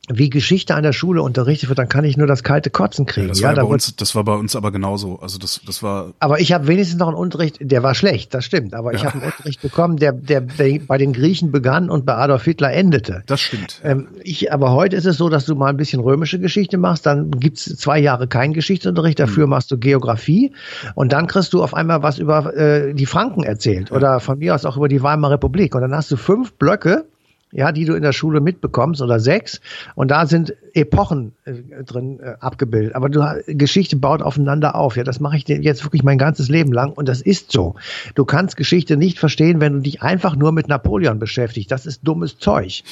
wie 0.10 0.30
Geschichte 0.30 0.76
an 0.76 0.84
der 0.84 0.92
Schule 0.92 1.22
unterrichtet 1.22 1.70
wird, 1.70 1.80
dann 1.80 1.88
kann 1.88 2.04
ich 2.04 2.18
nur 2.18 2.28
das 2.28 2.44
kalte 2.44 2.70
Kotzen 2.70 3.06
kriegen. 3.06 3.28
Ja, 3.28 3.34
das, 3.34 3.42
war 3.42 3.56
ja, 3.56 3.63
bei 3.63 3.68
uns, 3.70 3.96
das 3.96 4.16
war 4.16 4.26
bei 4.26 4.34
uns 4.34 4.54
aber 4.54 4.72
genauso. 4.72 5.20
Also 5.20 5.39
das, 5.39 5.62
das 5.66 5.82
war. 5.82 6.12
Aber 6.20 6.42
ich 6.42 6.52
habe 6.52 6.68
wenigstens 6.68 7.00
noch 7.00 7.08
einen 7.08 7.16
Unterricht, 7.16 7.58
der 7.62 7.84
war 7.84 7.96
schlecht, 7.96 8.34
das 8.34 8.44
stimmt. 8.44 8.74
Aber 8.74 8.92
ja. 8.92 8.98
ich 8.98 9.06
habe 9.06 9.13
einen 9.16 9.32
Unterricht 9.32 9.62
bekommen, 9.62 9.96
der, 9.96 10.12
der, 10.12 10.42
der 10.42 10.80
bei 10.80 10.98
den 10.98 11.13
Griechen 11.13 11.54
begann 11.54 11.89
und 11.89 12.06
bei 12.06 12.16
Adolf 12.16 12.44
Hitler 12.44 12.74
endete. 12.74 13.24
Das 13.28 13.39
stimmt. 13.39 13.80
Ähm, 13.86 14.10
ich, 14.24 14.52
aber 14.52 14.74
heute 14.74 14.98
ist 14.98 15.06
es 15.06 15.16
so, 15.16 15.30
dass 15.30 15.46
du 15.46 15.56
mal 15.56 15.70
ein 15.70 15.78
bisschen 15.78 16.02
römische 16.02 16.38
Geschichte 16.38 16.78
machst, 16.78 17.06
dann 17.06 17.32
gibt's 17.32 17.63
zwei 17.78 18.00
Jahre 18.00 18.28
keinen 18.28 18.54
Geschichtsunterricht, 18.54 19.20
dafür 19.20 19.44
hm. 19.44 19.52
machst 19.52 19.72
du 19.72 19.78
Geografie 19.78 20.52
und 20.96 21.13
dann 21.13 21.28
kriegst 21.28 21.54
du 21.54 21.63
auf 21.63 21.74
einmal 21.74 22.04
was 22.04 22.20
über 22.20 22.54
äh, 22.58 22.94
die 22.94 23.06
Franken 23.06 23.44
erzählt 23.44 23.89
ja. 23.89 23.96
oder 23.96 24.20
von 24.20 24.39
mir 24.39 24.54
aus 24.54 24.66
auch 24.66 24.76
über 24.76 24.89
die 24.89 25.02
Weimarer 25.02 25.36
Republik. 25.36 25.76
Und 25.76 25.82
dann 25.82 25.96
hast 25.96 26.12
du 26.12 26.18
fünf 26.18 26.54
Blöcke 26.54 27.06
ja, 27.54 27.72
die 27.72 27.86
du 27.86 27.94
in 27.94 28.02
der 28.02 28.13
Schule 28.13 28.42
mitbekommst 28.42 29.02
oder 29.02 29.20
sechs. 29.20 29.62
Und 29.96 30.12
da 30.12 30.26
sind 30.26 30.54
Epochen 30.74 31.34
äh, 31.46 31.84
drin 31.84 32.20
äh, 32.20 32.36
abgebildet. 32.39 32.96
Aber 32.96 33.10
du, 33.10 33.24
Geschichte 33.48 33.96
baut 33.96 34.22
aufeinander 34.22 34.76
auf. 34.76 34.98
Ja, 34.98 35.04
das 35.04 35.20
mache 35.20 35.38
ich 35.38 35.48
jetzt 35.48 35.84
wirklich 35.84 36.04
mein 36.04 36.18
ganzes 36.18 36.50
Leben 36.50 36.74
lang. 36.74 36.92
Und 36.92 37.08
das 37.08 37.22
ist 37.22 37.52
so. 37.52 37.76
Du 38.16 38.26
kannst 38.26 38.58
Geschichte 38.58 38.98
nicht 38.98 39.20
verstehen, 39.20 39.62
wenn 39.62 39.74
du 39.74 39.80
dich 39.80 40.02
einfach 40.02 40.36
nur 40.36 40.52
mit 40.52 40.68
Napoleon 40.68 41.20
beschäftigst. 41.20 41.72
Das 41.72 41.86
ist 41.86 42.02
dummes 42.04 42.38
Zeug. 42.38 42.84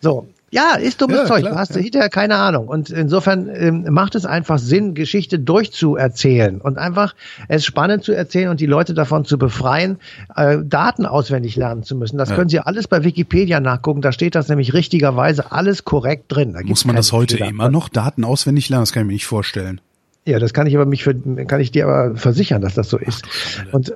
So. 0.00 0.28
Ja, 0.50 0.76
ist 0.76 1.00
dummes 1.00 1.18
ja, 1.18 1.26
Zeug. 1.26 1.40
Klar, 1.40 1.52
du 1.52 1.58
hast 1.58 1.74
ja. 1.74 1.82
hinterher 1.82 2.08
keine 2.08 2.36
Ahnung. 2.36 2.68
Und 2.68 2.90
insofern 2.90 3.48
ähm, 3.52 3.86
macht 3.90 4.14
es 4.14 4.24
einfach 4.24 4.58
Sinn, 4.58 4.94
Geschichte 4.94 5.38
durchzuerzählen 5.38 6.60
und 6.60 6.78
einfach 6.78 7.14
es 7.48 7.66
spannend 7.66 8.04
zu 8.04 8.12
erzählen 8.12 8.48
und 8.48 8.60
die 8.60 8.66
Leute 8.66 8.94
davon 8.94 9.24
zu 9.24 9.36
befreien, 9.36 9.98
äh, 10.34 10.58
Daten 10.64 11.04
auswendig 11.04 11.56
lernen 11.56 11.82
zu 11.82 11.96
müssen. 11.96 12.16
Das 12.16 12.30
ja. 12.30 12.36
können 12.36 12.48
Sie 12.48 12.60
alles 12.60 12.88
bei 12.88 13.04
Wikipedia 13.04 13.60
nachgucken. 13.60 14.00
Da 14.00 14.12
steht 14.12 14.34
das 14.34 14.48
nämlich 14.48 14.72
richtigerweise 14.72 15.52
alles 15.52 15.84
korrekt 15.84 16.24
drin. 16.28 16.56
Muss 16.64 16.86
man 16.86 16.96
das 16.96 17.12
heute 17.12 17.36
Fehler. 17.36 17.50
immer 17.50 17.70
noch 17.70 17.90
Daten 17.90 18.24
auswendig 18.24 18.70
lernen? 18.70 18.82
Das 18.82 18.92
kann 18.92 19.02
ich 19.02 19.06
mir 19.06 19.12
nicht 19.14 19.26
vorstellen. 19.26 19.80
Ja, 20.24 20.38
das 20.38 20.52
kann 20.52 20.66
ich 20.66 20.74
aber 20.74 20.84
mich 20.84 21.04
für, 21.04 21.14
kann 21.46 21.60
ich 21.60 21.72
dir 21.72 21.86
aber 21.86 22.16
versichern, 22.16 22.60
dass 22.60 22.74
das 22.74 22.90
so 22.90 22.98
ist. 22.98 23.24
Und 23.72 23.94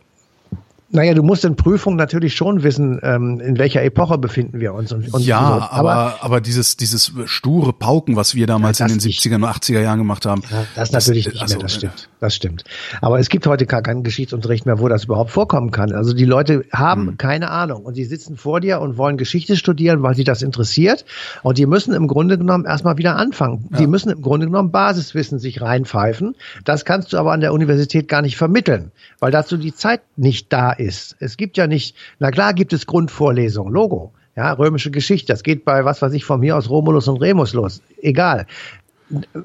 naja, 0.92 1.14
du 1.14 1.22
musst 1.22 1.44
in 1.44 1.56
Prüfungen 1.56 1.96
natürlich 1.96 2.34
schon 2.34 2.62
wissen, 2.62 3.00
ähm, 3.02 3.40
in 3.40 3.58
welcher 3.58 3.82
Epoche 3.82 4.18
befinden 4.18 4.60
wir 4.60 4.74
uns. 4.74 4.92
Und, 4.92 5.12
und 5.12 5.24
ja, 5.24 5.40
so. 5.40 5.44
aber, 5.44 5.70
aber, 5.70 6.16
aber 6.20 6.40
dieses, 6.40 6.76
dieses 6.76 7.12
sture 7.24 7.72
Pauken, 7.72 8.14
was 8.14 8.34
wir 8.34 8.46
damals 8.46 8.78
ja, 8.78 8.86
in 8.86 8.92
den 8.92 9.00
70er 9.00 9.36
und 9.36 9.44
80er 9.44 9.80
Jahren 9.80 9.98
gemacht 9.98 10.26
haben. 10.26 10.42
Ja, 10.50 10.66
das, 10.74 10.90
das 10.90 11.06
natürlich 11.06 11.28
nicht 11.28 11.40
also, 11.40 11.54
mehr, 11.54 11.62
das 11.62 11.74
stimmt. 11.74 12.08
Das 12.22 12.34
stimmt. 12.34 12.64
Aber 13.00 13.18
es 13.18 13.28
gibt 13.28 13.46
heute 13.46 13.66
gar 13.66 13.82
keinen 13.82 14.04
Geschichtsunterricht 14.04 14.64
mehr, 14.64 14.78
wo 14.78 14.88
das 14.88 15.04
überhaupt 15.04 15.30
vorkommen 15.30 15.72
kann. 15.72 15.92
Also 15.92 16.12
die 16.12 16.24
Leute 16.24 16.64
haben 16.72 17.08
hm. 17.08 17.16
keine 17.18 17.50
Ahnung 17.50 17.82
und 17.82 17.94
sie 17.94 18.04
sitzen 18.04 18.36
vor 18.36 18.60
dir 18.60 18.80
und 18.80 18.96
wollen 18.96 19.16
Geschichte 19.16 19.56
studieren, 19.56 20.02
weil 20.02 20.14
sie 20.14 20.24
das 20.24 20.42
interessiert. 20.42 21.04
Und 21.42 21.58
die 21.58 21.66
müssen 21.66 21.94
im 21.94 22.06
Grunde 22.06 22.38
genommen 22.38 22.64
erstmal 22.64 22.96
wieder 22.96 23.16
anfangen. 23.16 23.68
Ja. 23.72 23.78
Die 23.78 23.86
müssen 23.86 24.10
im 24.10 24.22
Grunde 24.22 24.46
genommen 24.46 24.70
Basiswissen 24.70 25.38
sich 25.38 25.60
reinpfeifen. 25.60 26.36
Das 26.64 26.84
kannst 26.84 27.12
du 27.12 27.18
aber 27.18 27.32
an 27.32 27.40
der 27.40 27.52
Universität 27.52 28.06
gar 28.06 28.22
nicht 28.22 28.36
vermitteln, 28.36 28.92
weil 29.18 29.32
dazu 29.32 29.56
die 29.56 29.74
Zeit 29.74 30.02
nicht 30.16 30.52
da 30.52 30.70
ist 30.70 30.92
ist. 30.92 31.16
Es 31.20 31.36
gibt 31.36 31.56
ja 31.56 31.66
nicht, 31.66 31.96
na 32.18 32.30
klar 32.30 32.54
gibt 32.54 32.72
es 32.72 32.86
Grundvorlesungen, 32.86 33.72
Logo. 33.72 34.12
Ja, 34.34 34.52
römische 34.52 34.90
Geschichte, 34.90 35.30
das 35.30 35.42
geht 35.42 35.66
bei, 35.66 35.84
was 35.84 36.00
weiß 36.00 36.14
ich, 36.14 36.24
von 36.24 36.40
mir 36.40 36.56
aus 36.56 36.70
Romulus 36.70 37.06
und 37.06 37.18
Remus 37.18 37.52
los. 37.52 37.82
Egal. 38.00 38.46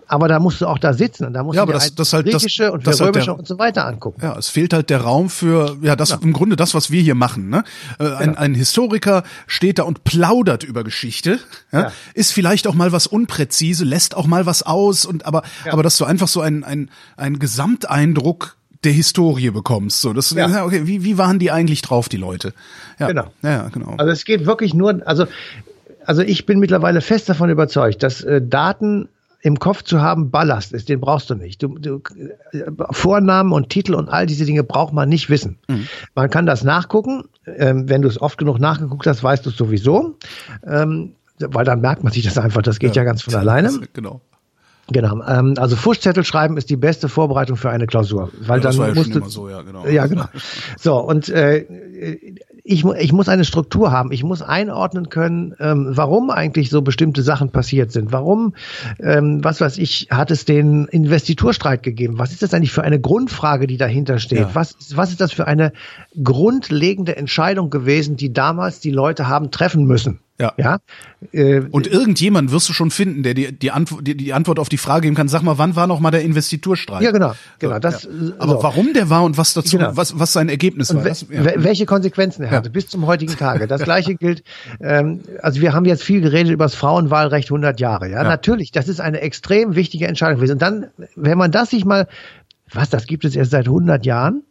Aber 0.08 0.28
da 0.28 0.40
musst 0.40 0.62
du 0.62 0.68
auch 0.68 0.78
da 0.78 0.94
sitzen 0.94 1.26
und 1.26 1.34
da 1.34 1.44
musst 1.44 1.58
ja, 1.58 1.66
du 1.66 1.72
dir 1.72 1.74
das, 1.74 1.96
das 1.96 2.14
halt, 2.14 2.26
griechische 2.26 2.64
das, 2.64 2.72
und 2.72 2.88
das 2.88 3.02
römische 3.02 3.18
halt 3.20 3.28
der, 3.28 3.40
und 3.40 3.48
so 3.48 3.60
weiter 3.60 3.86
angucken. 3.86 4.22
Ja, 4.22 4.38
es 4.38 4.50
fehlt 4.50 4.74
halt 4.74 4.90
der 4.90 5.02
Raum 5.02 5.30
für, 5.30 5.78
ja, 5.82 5.96
das 5.96 6.10
ja. 6.10 6.20
im 6.22 6.34
Grunde 6.34 6.56
das, 6.56 6.74
was 6.74 6.92
wir 6.92 7.02
hier 7.02 7.16
machen. 7.16 7.50
Ne? 7.50 7.64
Äh, 8.00 8.06
ein, 8.06 8.34
ja. 8.34 8.40
ein 8.40 8.54
Historiker 8.54 9.24
steht 9.46 9.80
da 9.80 9.84
und 9.84 10.04
plaudert 10.04 10.64
über 10.64 10.84
Geschichte, 10.84 11.40
ja? 11.72 11.92
ist 12.14 12.32
vielleicht 12.32 12.68
auch 12.68 12.74
mal 12.74 12.92
was 12.92 13.08
unpräzise, 13.08 13.84
lässt 13.86 14.16
auch 14.16 14.28
mal 14.28 14.46
was 14.46 14.64
aus 14.64 15.06
und 15.06 15.26
aber, 15.26 15.44
aber 15.70 15.84
dass 15.84 15.98
du 15.98 16.06
einfach 16.06 16.28
so 16.28 16.42
ein, 16.42 16.64
ein, 16.64 16.90
ein 17.16 17.40
Gesamteindruck 17.40 18.58
der 18.84 18.92
Historie 18.92 19.50
bekommst. 19.50 20.02
So, 20.02 20.14
das, 20.14 20.32
ja. 20.32 20.66
okay, 20.66 20.86
wie, 20.86 21.04
wie 21.04 21.18
waren 21.18 21.40
die 21.40 21.52
eigentlich 21.52 21.82
drauf, 21.82 22.10
die 22.10 22.18
Leute? 22.18 22.54
Ja. 23.00 23.08
Genau. 23.08 23.26
Ja, 23.42 23.70
genau. 23.70 23.96
Also 23.98 24.12
es 24.12 24.26
geht 24.26 24.46
wirklich 24.46 24.74
nur, 24.74 25.02
also, 25.06 25.28
also 26.06 26.22
ich 26.22 26.46
bin 26.46 26.60
mittlerweile 26.60 27.02
fest 27.02 27.30
davon 27.30 27.50
überzeugt, 27.50 28.04
dass 28.04 28.22
äh, 28.22 28.42
Daten 28.42 29.10
im 29.48 29.60
Kopf 29.60 29.84
zu 29.84 30.02
haben 30.02 30.30
Ballast 30.30 30.74
ist, 30.74 30.90
den 30.90 31.00
brauchst 31.00 31.30
du 31.30 31.36
nicht. 31.36 31.64
Du, 31.64 31.78
du, 31.80 32.02
äh, 32.52 32.64
Vornamen 32.92 33.54
und 33.54 33.70
Titel 33.70 33.94
und 33.96 34.10
all 34.10 34.26
diese 34.26 34.44
Dinge 34.44 34.62
braucht 34.64 34.92
man 34.94 35.08
nicht 35.08 35.30
wissen. 35.30 35.58
Mhm. 35.70 35.88
Man 36.16 36.30
kann 36.30 36.46
das 36.46 36.66
nachgucken. 36.66 37.24
Ähm, 37.46 37.88
wenn 37.88 38.02
du 38.02 38.10
es 38.10 38.22
oft 38.22 38.38
genug 38.38 38.60
nachgeguckt 38.60 39.08
hast, 39.08 39.24
weißt 39.24 39.46
du 39.46 39.50
es 39.52 39.56
sowieso. 39.56 40.18
Ähm, 40.66 41.14
weil 41.40 41.64
dann 41.64 41.80
merkt 41.80 42.04
man 42.04 42.12
sich 42.12 42.26
das 42.26 42.38
einfach, 42.38 42.62
das 42.62 42.78
geht 42.80 42.98
ja, 42.98 43.04
ja 43.04 43.06
ganz 43.06 43.22
von 43.22 43.36
alleine. 43.36 43.72
Genau. 43.94 44.22
Genau. 44.90 45.22
Ähm, 45.28 45.56
also 45.58 45.76
Fuschzettel 45.76 46.24
schreiben 46.24 46.58
ist 46.58 46.70
die 46.70 46.78
beste 46.78 47.10
Vorbereitung 47.10 47.58
für 47.58 47.70
eine 47.70 47.88
Klausur, 47.88 48.32
weil 48.40 48.60
ja, 48.60 48.64
das 48.64 48.78
dann 48.78 48.94
musst 48.94 49.14
du, 49.14 49.24
so, 49.26 49.50
ja, 49.50 49.62
genau. 49.62 49.86
Ja, 49.86 50.08
genau. 50.08 50.26
So 50.78 50.98
und 50.98 51.28
äh, 51.30 51.66
ich, 52.68 52.84
ich 52.86 53.14
muss 53.14 53.30
eine 53.30 53.46
Struktur 53.46 53.92
haben. 53.92 54.12
Ich 54.12 54.24
muss 54.24 54.42
einordnen 54.42 55.10
können, 55.10 55.56
ähm, 55.60 55.88
warum 55.90 56.30
eigentlich 56.30 56.70
so 56.70 56.82
bestimmte 56.82 57.24
Sachen 57.24 57.50
passiert 57.50 57.92
sind. 57.92 58.12
Warum, 58.12 58.54
ähm, 59.00 59.44
was 59.44 59.62
weiß 59.62 59.78
ich, 59.78 60.08
hat 60.12 60.32
es 60.32 60.46
den 60.46 60.86
Investiturstreit 60.86 61.82
gegeben? 61.82 62.20
Was 62.20 62.32
ist 62.32 62.44
das 62.44 62.54
eigentlich 62.54 62.72
für 62.72 62.84
eine 62.84 63.00
Grundfrage, 63.00 63.68
die 63.68 63.78
dahinter 63.78 64.20
steht? 64.20 64.40
Ja. 64.40 64.50
Was, 64.54 64.76
was 64.96 65.12
ist 65.12 65.22
das 65.22 65.32
für 65.32 65.48
eine 65.48 65.72
grundlegende 66.22 67.16
Entscheidung 67.16 67.70
gewesen, 67.70 68.18
die 68.18 68.34
damals 68.34 68.80
die 68.80 68.92
Leute 68.92 69.28
haben 69.28 69.50
treffen 69.52 69.86
müssen? 69.86 70.20
Ja. 70.40 70.54
ja? 70.58 70.78
Äh, 71.32 71.62
und 71.72 71.88
irgendjemand 71.88 72.52
wirst 72.52 72.70
du 72.70 72.74
schon 72.74 72.92
finden, 72.92 73.24
der 73.24 73.34
die, 73.34 73.52
die, 73.52 73.72
Antwort, 73.72 74.06
die, 74.06 74.16
die 74.16 74.34
Antwort 74.34 74.60
auf 74.60 74.70
die 74.70 74.78
Frage 74.78 75.02
geben 75.02 75.16
kann. 75.16 75.28
Sag 75.28 75.42
mal, 75.42 75.58
wann 75.58 75.76
war 75.76 75.88
noch 75.88 76.00
mal 76.00 76.12
der 76.12 76.22
Investiturstreit? 76.22 77.02
Ja, 77.02 77.12
genau. 77.12 77.34
genau 77.58 77.80
das, 77.80 78.04
ja. 78.04 78.10
Aber 78.38 78.54
so. 78.54 78.64
warum 78.64 78.94
der 78.94 79.10
war 79.10 79.24
und 79.24 79.38
was 79.38 79.56
dazu, 79.56 79.78
genau. 79.78 79.98
was, 79.98 80.20
was 80.20 80.34
sein 80.34 80.48
Ergebnis 80.48 80.94
war. 80.94 81.04
Das, 81.04 81.26
ja. 81.30 81.44
Welche 81.56 81.88
Konsequenzen 81.88 82.44
er 82.44 82.52
hatte, 82.52 82.70
bis 82.70 82.88
zum 82.88 83.08
heutigen 83.08 83.36
Tage. 83.36 83.66
Das 83.68 83.82
gleiche 83.82 84.16
gilt, 84.16 84.44
ähm, 84.80 85.22
also 85.42 85.60
wir 85.62 85.74
haben 85.74 85.86
jetzt 85.86 86.04
viel 86.04 86.22
geredet 86.22 86.54
über 86.54 86.66
das 86.66 86.76
Frauenwahlrecht 86.76 87.50
100 87.50 87.80
Jahre. 87.80 88.10
Ja? 88.10 88.24
natürlich, 88.24 88.72
das 88.72 88.88
ist 88.88 89.02
eine 89.02 89.22
extrem 89.22 89.76
wichtige 89.76 90.08
Entscheidung 90.08 90.38
gewesen. 90.38 90.54
Und 90.54 90.62
dann, 90.62 90.88
wenn 91.16 91.38
man 91.38 91.52
das 91.52 91.72
sich 91.72 91.84
mal, 91.84 92.08
was, 92.72 92.90
das 92.90 93.08
gibt 93.08 93.26
es 93.26 93.36
erst 93.36 93.52
seit 93.52 93.66
100 93.66 94.06
Jahren? 94.06 94.44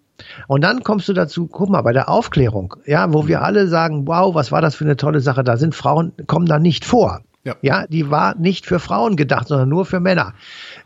Und 0.46 0.62
dann 0.62 0.82
kommst 0.82 1.08
du 1.08 1.12
dazu, 1.12 1.46
guck 1.46 1.68
mal, 1.68 1.82
bei 1.82 1.92
der 1.92 2.08
Aufklärung, 2.08 2.76
ja, 2.86 3.12
wo 3.12 3.26
wir 3.26 3.42
alle 3.42 3.66
sagen, 3.68 4.06
wow, 4.06 4.34
was 4.34 4.52
war 4.52 4.60
das 4.60 4.74
für 4.74 4.84
eine 4.84 4.96
tolle 4.96 5.20
Sache, 5.20 5.44
da 5.44 5.56
sind 5.56 5.74
Frauen, 5.74 6.12
kommen 6.26 6.46
da 6.46 6.58
nicht 6.58 6.84
vor. 6.84 7.20
Ja. 7.46 7.54
ja, 7.62 7.86
die 7.86 8.10
war 8.10 8.34
nicht 8.34 8.66
für 8.66 8.80
Frauen 8.80 9.14
gedacht, 9.14 9.46
sondern 9.46 9.68
nur 9.68 9.86
für 9.86 10.00
Männer. 10.00 10.34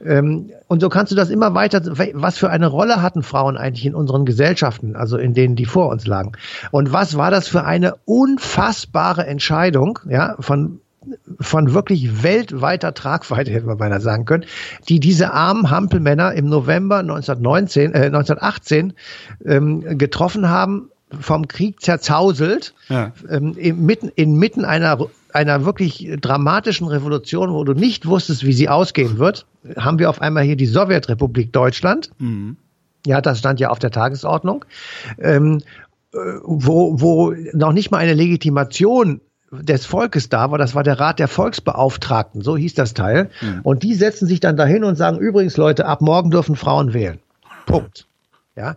Ähm, 0.04 0.50
und 0.68 0.80
so 0.80 0.90
kannst 0.90 1.10
du 1.10 1.16
das 1.16 1.30
immer 1.30 1.54
weiter, 1.54 1.80
was 2.12 2.36
für 2.36 2.50
eine 2.50 2.66
Rolle 2.66 3.00
hatten 3.00 3.22
Frauen 3.22 3.56
eigentlich 3.56 3.86
in 3.86 3.94
unseren 3.94 4.26
Gesellschaften, 4.26 4.94
also 4.94 5.16
in 5.16 5.32
denen, 5.32 5.56
die 5.56 5.64
vor 5.64 5.88
uns 5.88 6.06
lagen? 6.06 6.32
Und 6.70 6.92
was 6.92 7.16
war 7.16 7.30
das 7.30 7.48
für 7.48 7.64
eine 7.64 7.94
unfassbare 8.04 9.26
Entscheidung, 9.26 10.00
ja, 10.06 10.36
von 10.38 10.80
von 11.40 11.72
wirklich 11.72 12.22
weltweiter 12.22 12.94
Tragweite, 12.94 13.50
hätte 13.50 13.66
man 13.66 13.78
beinahe 13.78 14.00
sagen 14.00 14.24
können, 14.24 14.44
die 14.88 15.00
diese 15.00 15.32
armen 15.32 15.70
Hampelmänner 15.70 16.34
im 16.34 16.46
November 16.46 16.98
1919, 16.98 17.94
äh, 17.94 18.06
1918 18.06 18.92
ähm, 19.44 19.98
getroffen 19.98 20.48
haben, 20.48 20.90
vom 21.18 21.48
Krieg 21.48 21.80
zerzauselt, 21.80 22.74
ja. 22.88 23.12
ähm, 23.28 23.54
inmitten, 23.56 24.10
inmitten 24.14 24.64
einer, 24.64 24.98
einer 25.32 25.64
wirklich 25.64 26.08
dramatischen 26.20 26.86
Revolution, 26.86 27.52
wo 27.52 27.64
du 27.64 27.72
nicht 27.72 28.06
wusstest, 28.06 28.44
wie 28.44 28.52
sie 28.52 28.68
ausgehen 28.68 29.18
wird, 29.18 29.46
haben 29.76 29.98
wir 29.98 30.08
auf 30.08 30.20
einmal 30.20 30.44
hier 30.44 30.56
die 30.56 30.66
Sowjetrepublik 30.66 31.52
Deutschland. 31.52 32.10
Mhm. 32.18 32.56
Ja, 33.06 33.20
das 33.20 33.38
stand 33.38 33.60
ja 33.60 33.70
auf 33.70 33.78
der 33.78 33.90
Tagesordnung. 33.90 34.64
Ähm, 35.18 35.62
äh, 36.12 36.18
wo, 36.42 37.00
wo 37.00 37.34
noch 37.54 37.72
nicht 37.72 37.90
mal 37.90 37.98
eine 37.98 38.14
Legitimation 38.14 39.20
des 39.50 39.86
Volkes 39.86 40.28
da 40.28 40.50
war, 40.50 40.58
das 40.58 40.74
war 40.74 40.82
der 40.82 41.00
Rat 41.00 41.18
der 41.18 41.28
Volksbeauftragten, 41.28 42.42
so 42.42 42.56
hieß 42.56 42.74
das 42.74 42.94
Teil. 42.94 43.30
Mhm. 43.40 43.60
Und 43.62 43.82
die 43.82 43.94
setzen 43.94 44.26
sich 44.26 44.40
dann 44.40 44.56
dahin 44.56 44.84
und 44.84 44.96
sagen, 44.96 45.18
übrigens 45.18 45.56
Leute, 45.56 45.86
ab 45.86 46.00
morgen 46.00 46.30
dürfen 46.30 46.56
Frauen 46.56 46.94
wählen. 46.94 47.18
Punkt. 47.66 48.06
Ja, 48.56 48.76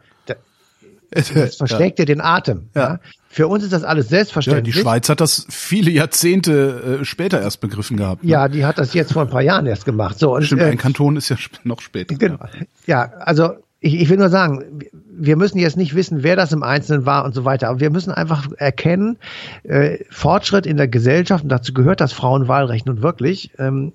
das 1.14 1.30
verschlägt 1.58 2.00
ja. 2.00 2.06
dir 2.06 2.16
den 2.16 2.22
Atem. 2.22 2.70
Ja. 2.74 2.82
ja. 2.82 3.00
Für 3.30 3.48
uns 3.48 3.64
ist 3.64 3.74
das 3.74 3.84
alles 3.84 4.10
selbstverständlich. 4.10 4.76
Ja, 4.76 4.80
die 4.80 4.84
Schweiz 4.84 5.10
hat 5.10 5.20
das 5.20 5.48
viele 5.50 5.90
Jahrzehnte 5.90 7.00
äh, 7.02 7.06
später 7.06 7.42
erst 7.42 7.62
begriffen 7.62 7.98
gehabt. 7.98 8.24
Ne? 8.24 8.30
Ja, 8.30 8.48
die 8.48 8.66
hat 8.66 8.78
das 8.78 8.94
jetzt 8.94 9.14
vor 9.14 9.24
ein 9.24 9.30
paar 9.30 9.42
Jahren 9.42 9.66
erst 9.66 9.86
gemacht. 9.86 10.20
So, 10.20 10.36
und, 10.36 10.44
Stimmt, 10.44 10.62
äh, 10.62 10.66
ein 10.66 10.78
Kanton 10.78 11.18
ist 11.18 11.30
ja 11.30 11.38
noch 11.64 11.82
später. 11.82 12.16
Genau. 12.16 12.38
Ja, 12.86 13.12
also 13.20 13.54
ich, 13.80 14.00
ich 14.00 14.10
will 14.10 14.18
nur 14.18 14.30
sagen, 14.30 14.82
wir 15.16 15.36
müssen 15.36 15.60
jetzt 15.60 15.78
nicht 15.78 15.96
wissen, 15.96 16.24
wer 16.24 16.36
das 16.36 16.52
im 16.52 16.64
Einzelnen 16.64 17.06
war 17.06 17.26
und 17.26 17.34
so 17.34 17.46
weiter, 17.46 17.70
aber 17.70 17.80
wir 17.80 17.90
müssen 17.90 18.12
einfach 18.12 18.48
erkennen, 18.58 19.18
äh, 19.64 20.00
Fortschritt 20.10 20.66
in 20.66 20.78
der 20.78 20.88
Gesellschaft, 20.88 21.44
und 21.44 21.50
dazu 21.50 21.74
gehört 21.74 22.02
das 22.02 22.14
Frauenwahlrecht 22.14 22.86
nun 22.86 23.02
wirklich, 23.02 23.52
ähm, 23.60 23.94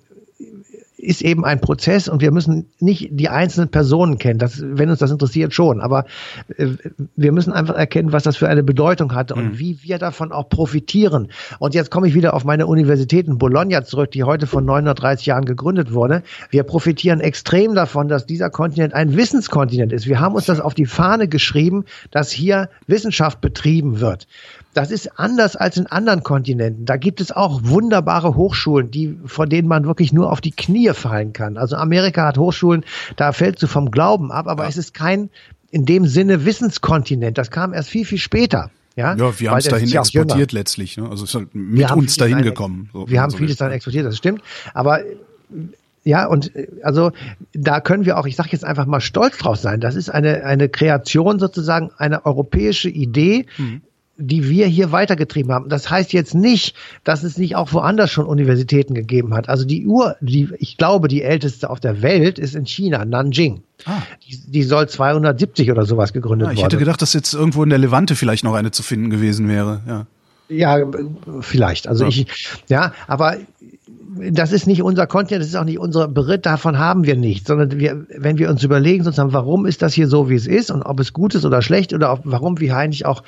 ist 1.08 1.22
eben 1.22 1.46
ein 1.46 1.58
Prozess 1.58 2.06
und 2.06 2.20
wir 2.20 2.30
müssen 2.30 2.66
nicht 2.80 3.08
die 3.12 3.30
einzelnen 3.30 3.70
Personen 3.70 4.18
kennen, 4.18 4.38
das, 4.38 4.62
wenn 4.62 4.90
uns 4.90 4.98
das 4.98 5.10
interessiert 5.10 5.54
schon, 5.54 5.80
aber 5.80 6.04
äh, 6.58 6.66
wir 7.16 7.32
müssen 7.32 7.50
einfach 7.54 7.76
erkennen, 7.76 8.12
was 8.12 8.24
das 8.24 8.36
für 8.36 8.46
eine 8.46 8.62
Bedeutung 8.62 9.14
hat 9.14 9.32
und 9.32 9.44
mhm. 9.44 9.58
wie 9.58 9.82
wir 9.82 9.98
davon 9.98 10.32
auch 10.32 10.50
profitieren. 10.50 11.28
Und 11.58 11.74
jetzt 11.74 11.90
komme 11.90 12.08
ich 12.08 12.14
wieder 12.14 12.34
auf 12.34 12.44
meine 12.44 12.66
Universität 12.66 13.26
in 13.26 13.38
Bologna 13.38 13.84
zurück, 13.84 14.10
die 14.10 14.24
heute 14.24 14.46
vor 14.46 14.60
930 14.60 15.24
Jahren 15.24 15.46
gegründet 15.46 15.94
wurde. 15.94 16.22
Wir 16.50 16.62
profitieren 16.62 17.20
extrem 17.20 17.74
davon, 17.74 18.08
dass 18.08 18.26
dieser 18.26 18.50
Kontinent 18.50 18.92
ein 18.92 19.16
Wissenskontinent 19.16 19.94
ist. 19.94 20.06
Wir 20.06 20.20
haben 20.20 20.34
uns 20.34 20.44
das 20.44 20.60
auf 20.60 20.74
die 20.74 20.84
Fahne 20.84 21.26
geschrieben, 21.26 21.86
dass 22.10 22.30
hier 22.30 22.68
Wissenschaft 22.86 23.40
betrieben 23.40 24.00
wird. 24.00 24.26
Das 24.74 24.90
ist 24.90 25.18
anders 25.18 25.56
als 25.56 25.76
in 25.76 25.86
anderen 25.86 26.22
Kontinenten. 26.22 26.84
Da 26.84 26.96
gibt 26.96 27.20
es 27.20 27.32
auch 27.32 27.60
wunderbare 27.64 28.34
Hochschulen, 28.34 28.90
die, 28.90 29.18
von 29.24 29.48
denen 29.48 29.66
man 29.66 29.86
wirklich 29.86 30.12
nur 30.12 30.30
auf 30.30 30.40
die 30.40 30.52
Knie 30.52 30.92
fallen 30.92 31.32
kann. 31.32 31.56
Also 31.56 31.76
Amerika 31.76 32.26
hat 32.26 32.38
Hochschulen, 32.38 32.84
da 33.16 33.32
fällst 33.32 33.62
du 33.62 33.66
vom 33.66 33.90
Glauben 33.90 34.30
ab, 34.30 34.46
aber 34.46 34.64
ja. 34.64 34.68
es 34.68 34.76
ist 34.76 34.94
kein 34.94 35.30
in 35.70 35.84
dem 35.84 36.06
Sinne 36.06 36.44
Wissenskontinent. 36.44 37.38
Das 37.38 37.50
kam 37.50 37.74
erst 37.74 37.90
viel, 37.90 38.04
viel 38.04 38.18
später. 38.18 38.70
Ja, 38.96 39.14
ja 39.14 39.40
wir 39.40 39.50
haben 39.50 39.58
es 39.58 39.64
dahin 39.64 39.92
exportiert 39.92 40.52
letztlich. 40.52 40.96
Ne? 40.96 41.08
Also 41.08 41.24
es 41.24 41.30
ist 41.30 41.34
halt 41.34 41.54
mit 41.54 41.90
uns 41.90 42.16
dahin 42.16 42.42
gekommen. 42.42 42.90
So, 42.92 43.08
wir 43.08 43.20
haben 43.20 43.30
so 43.30 43.38
vieles 43.38 43.56
dann 43.56 43.70
exportiert, 43.70 44.06
das 44.06 44.16
stimmt. 44.16 44.42
Aber 44.74 45.00
ja, 46.04 46.26
und 46.26 46.52
also 46.82 47.12
da 47.52 47.80
können 47.80 48.06
wir 48.06 48.18
auch, 48.18 48.26
ich 48.26 48.36
sage 48.36 48.50
jetzt 48.52 48.64
einfach 48.64 48.86
mal 48.86 49.00
stolz 49.00 49.38
drauf 49.38 49.56
sein. 49.56 49.80
Das 49.80 49.94
ist 49.94 50.08
eine, 50.08 50.44
eine 50.44 50.68
Kreation 50.68 51.38
sozusagen, 51.38 51.90
eine 51.98 52.24
europäische 52.24 52.88
Idee, 52.88 53.46
mhm 53.56 53.82
die 54.18 54.48
wir 54.48 54.66
hier 54.66 54.90
weitergetrieben 54.90 55.52
haben. 55.52 55.68
Das 55.68 55.88
heißt 55.88 56.12
jetzt 56.12 56.34
nicht, 56.34 56.74
dass 57.04 57.22
es 57.22 57.38
nicht 57.38 57.54
auch 57.54 57.72
woanders 57.72 58.10
schon 58.10 58.26
Universitäten 58.26 58.94
gegeben 58.94 59.32
hat. 59.32 59.48
Also 59.48 59.64
die 59.64 59.86
Ur, 59.86 60.16
die, 60.20 60.48
ich 60.58 60.76
glaube, 60.76 61.06
die 61.06 61.22
älteste 61.22 61.70
auf 61.70 61.78
der 61.78 62.02
Welt 62.02 62.38
ist 62.38 62.56
in 62.56 62.66
China, 62.66 63.04
Nanjing. 63.04 63.62
Ah. 63.84 64.02
Die, 64.26 64.50
die 64.50 64.62
soll 64.64 64.88
270 64.88 65.70
oder 65.70 65.86
sowas 65.86 66.12
gegründet 66.12 66.48
ah, 66.48 66.50
ich 66.50 66.58
worden. 66.58 66.66
Ich 66.66 66.72
hätte 66.72 66.78
gedacht, 66.78 67.00
dass 67.00 67.12
jetzt 67.12 67.32
irgendwo 67.32 67.62
in 67.62 67.70
der 67.70 67.78
Levante 67.78 68.16
vielleicht 68.16 68.42
noch 68.42 68.54
eine 68.54 68.72
zu 68.72 68.82
finden 68.82 69.08
gewesen 69.08 69.48
wäre. 69.48 69.80
Ja. 69.86 70.06
Ja, 70.50 70.78
vielleicht. 71.42 71.86
Also 71.88 72.04
ja. 72.04 72.08
ich, 72.08 72.26
ja, 72.68 72.94
aber 73.06 73.36
das 74.30 74.52
ist 74.52 74.66
nicht 74.66 74.82
unser 74.82 75.06
Kontinent, 75.06 75.42
das 75.42 75.50
ist 75.50 75.56
auch 75.56 75.64
nicht 75.64 75.78
unser 75.78 76.08
Beritt, 76.08 76.46
davon 76.46 76.78
haben 76.78 77.04
wir 77.04 77.16
nichts, 77.16 77.48
sondern 77.48 77.78
wir, 77.78 78.06
wenn 78.16 78.38
wir 78.38 78.48
uns 78.48 78.64
überlegen, 78.64 79.04
sozusagen, 79.04 79.34
warum 79.34 79.66
ist 79.66 79.82
das 79.82 79.92
hier 79.92 80.08
so, 80.08 80.30
wie 80.30 80.34
es 80.34 80.46
ist 80.46 80.70
und 80.70 80.82
ob 80.82 81.00
es 81.00 81.12
gut 81.12 81.34
ist 81.34 81.44
oder 81.44 81.60
schlecht 81.60 81.92
oder 81.92 82.12
ob, 82.12 82.20
warum 82.24 82.58
wir 82.60 82.74
eigentlich 82.74 83.04
auch 83.04 83.22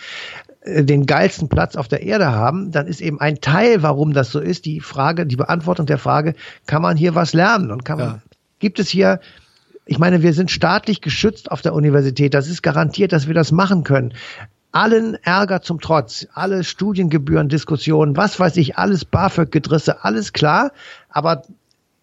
den 0.64 1.06
geilsten 1.06 1.48
Platz 1.48 1.76
auf 1.76 1.88
der 1.88 2.02
Erde 2.02 2.32
haben, 2.32 2.70
dann 2.70 2.86
ist 2.86 3.00
eben 3.00 3.20
ein 3.20 3.40
Teil, 3.40 3.82
warum 3.82 4.12
das 4.12 4.30
so 4.30 4.40
ist, 4.40 4.66
die 4.66 4.80
Frage, 4.80 5.26
die 5.26 5.36
Beantwortung 5.36 5.86
der 5.86 5.98
Frage, 5.98 6.34
kann 6.66 6.82
man 6.82 6.96
hier 6.96 7.14
was 7.14 7.32
lernen 7.32 7.70
und 7.70 7.84
kann 7.84 7.98
man, 7.98 8.08
ja. 8.08 8.22
gibt 8.58 8.78
es 8.78 8.90
hier, 8.90 9.20
ich 9.86 9.98
meine, 9.98 10.22
wir 10.22 10.34
sind 10.34 10.50
staatlich 10.50 11.00
geschützt 11.00 11.50
auf 11.50 11.62
der 11.62 11.72
Universität, 11.72 12.34
das 12.34 12.48
ist 12.48 12.62
garantiert, 12.62 13.12
dass 13.12 13.26
wir 13.26 13.34
das 13.34 13.52
machen 13.52 13.84
können. 13.84 14.12
Allen 14.72 15.14
Ärger 15.24 15.62
zum 15.62 15.80
Trotz, 15.80 16.28
alle 16.34 16.62
Studiengebühren, 16.62 17.48
Diskussionen, 17.48 18.16
was 18.16 18.38
weiß 18.38 18.58
ich, 18.58 18.76
alles 18.76 19.04
BAföG-Gedrisse, 19.06 20.04
alles 20.04 20.32
klar, 20.32 20.72
aber 21.08 21.42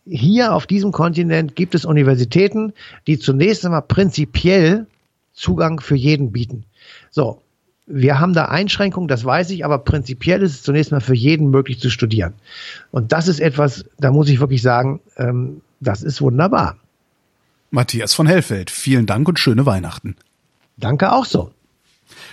hier 0.03 0.53
auf 0.53 0.65
diesem 0.65 0.91
Kontinent 0.91 1.55
gibt 1.55 1.75
es 1.75 1.85
Universitäten, 1.85 2.73
die 3.05 3.19
zunächst 3.19 3.63
einmal 3.65 3.83
prinzipiell 3.83 4.87
Zugang 5.33 5.79
für 5.79 5.95
jeden 5.95 6.31
bieten. 6.31 6.65
So, 7.11 7.41
wir 7.87 8.19
haben 8.19 8.33
da 8.33 8.45
Einschränkungen, 8.45 9.07
das 9.07 9.23
weiß 9.23 9.49
ich, 9.51 9.63
aber 9.65 9.79
prinzipiell 9.79 10.43
ist 10.43 10.55
es 10.55 10.63
zunächst 10.63 10.91
mal 10.91 10.99
für 10.99 11.15
jeden 11.15 11.49
möglich 11.49 11.79
zu 11.79 11.89
studieren. 11.89 12.33
Und 12.91 13.13
das 13.13 13.27
ist 13.27 13.39
etwas, 13.39 13.85
da 13.97 14.11
muss 14.11 14.29
ich 14.29 14.39
wirklich 14.39 14.61
sagen, 14.61 14.99
ähm, 15.15 15.61
das 15.79 16.03
ist 16.03 16.21
wunderbar. 16.21 16.77
Matthias 17.71 18.13
von 18.13 18.27
Hellfeld, 18.27 18.69
vielen 18.69 19.05
Dank 19.05 19.27
und 19.27 19.39
schöne 19.39 19.65
Weihnachten. 19.65 20.15
Danke 20.77 21.11
auch 21.13 21.25
so. 21.25 21.51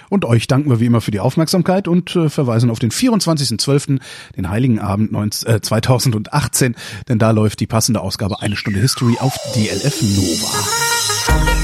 Und 0.08 0.24
euch 0.24 0.46
danken 0.46 0.70
wir 0.70 0.80
wie 0.80 0.86
immer 0.86 1.00
für 1.00 1.10
die 1.10 1.20
Aufmerksamkeit 1.20 1.88
und 1.88 2.14
äh, 2.14 2.28
verweisen 2.28 2.70
auf 2.70 2.78
den 2.78 2.90
24.12., 2.90 4.00
den 4.36 4.50
Heiligen 4.50 4.78
Abend 4.78 5.12
19, 5.12 5.48
äh, 5.54 5.60
2018, 5.60 6.76
denn 7.08 7.18
da 7.18 7.30
läuft 7.30 7.60
die 7.60 7.66
passende 7.66 8.00
Ausgabe 8.00 8.40
Eine 8.40 8.56
Stunde 8.56 8.80
History 8.80 9.16
auf 9.20 9.36
DLF 9.54 10.02
Nova. 10.02 11.63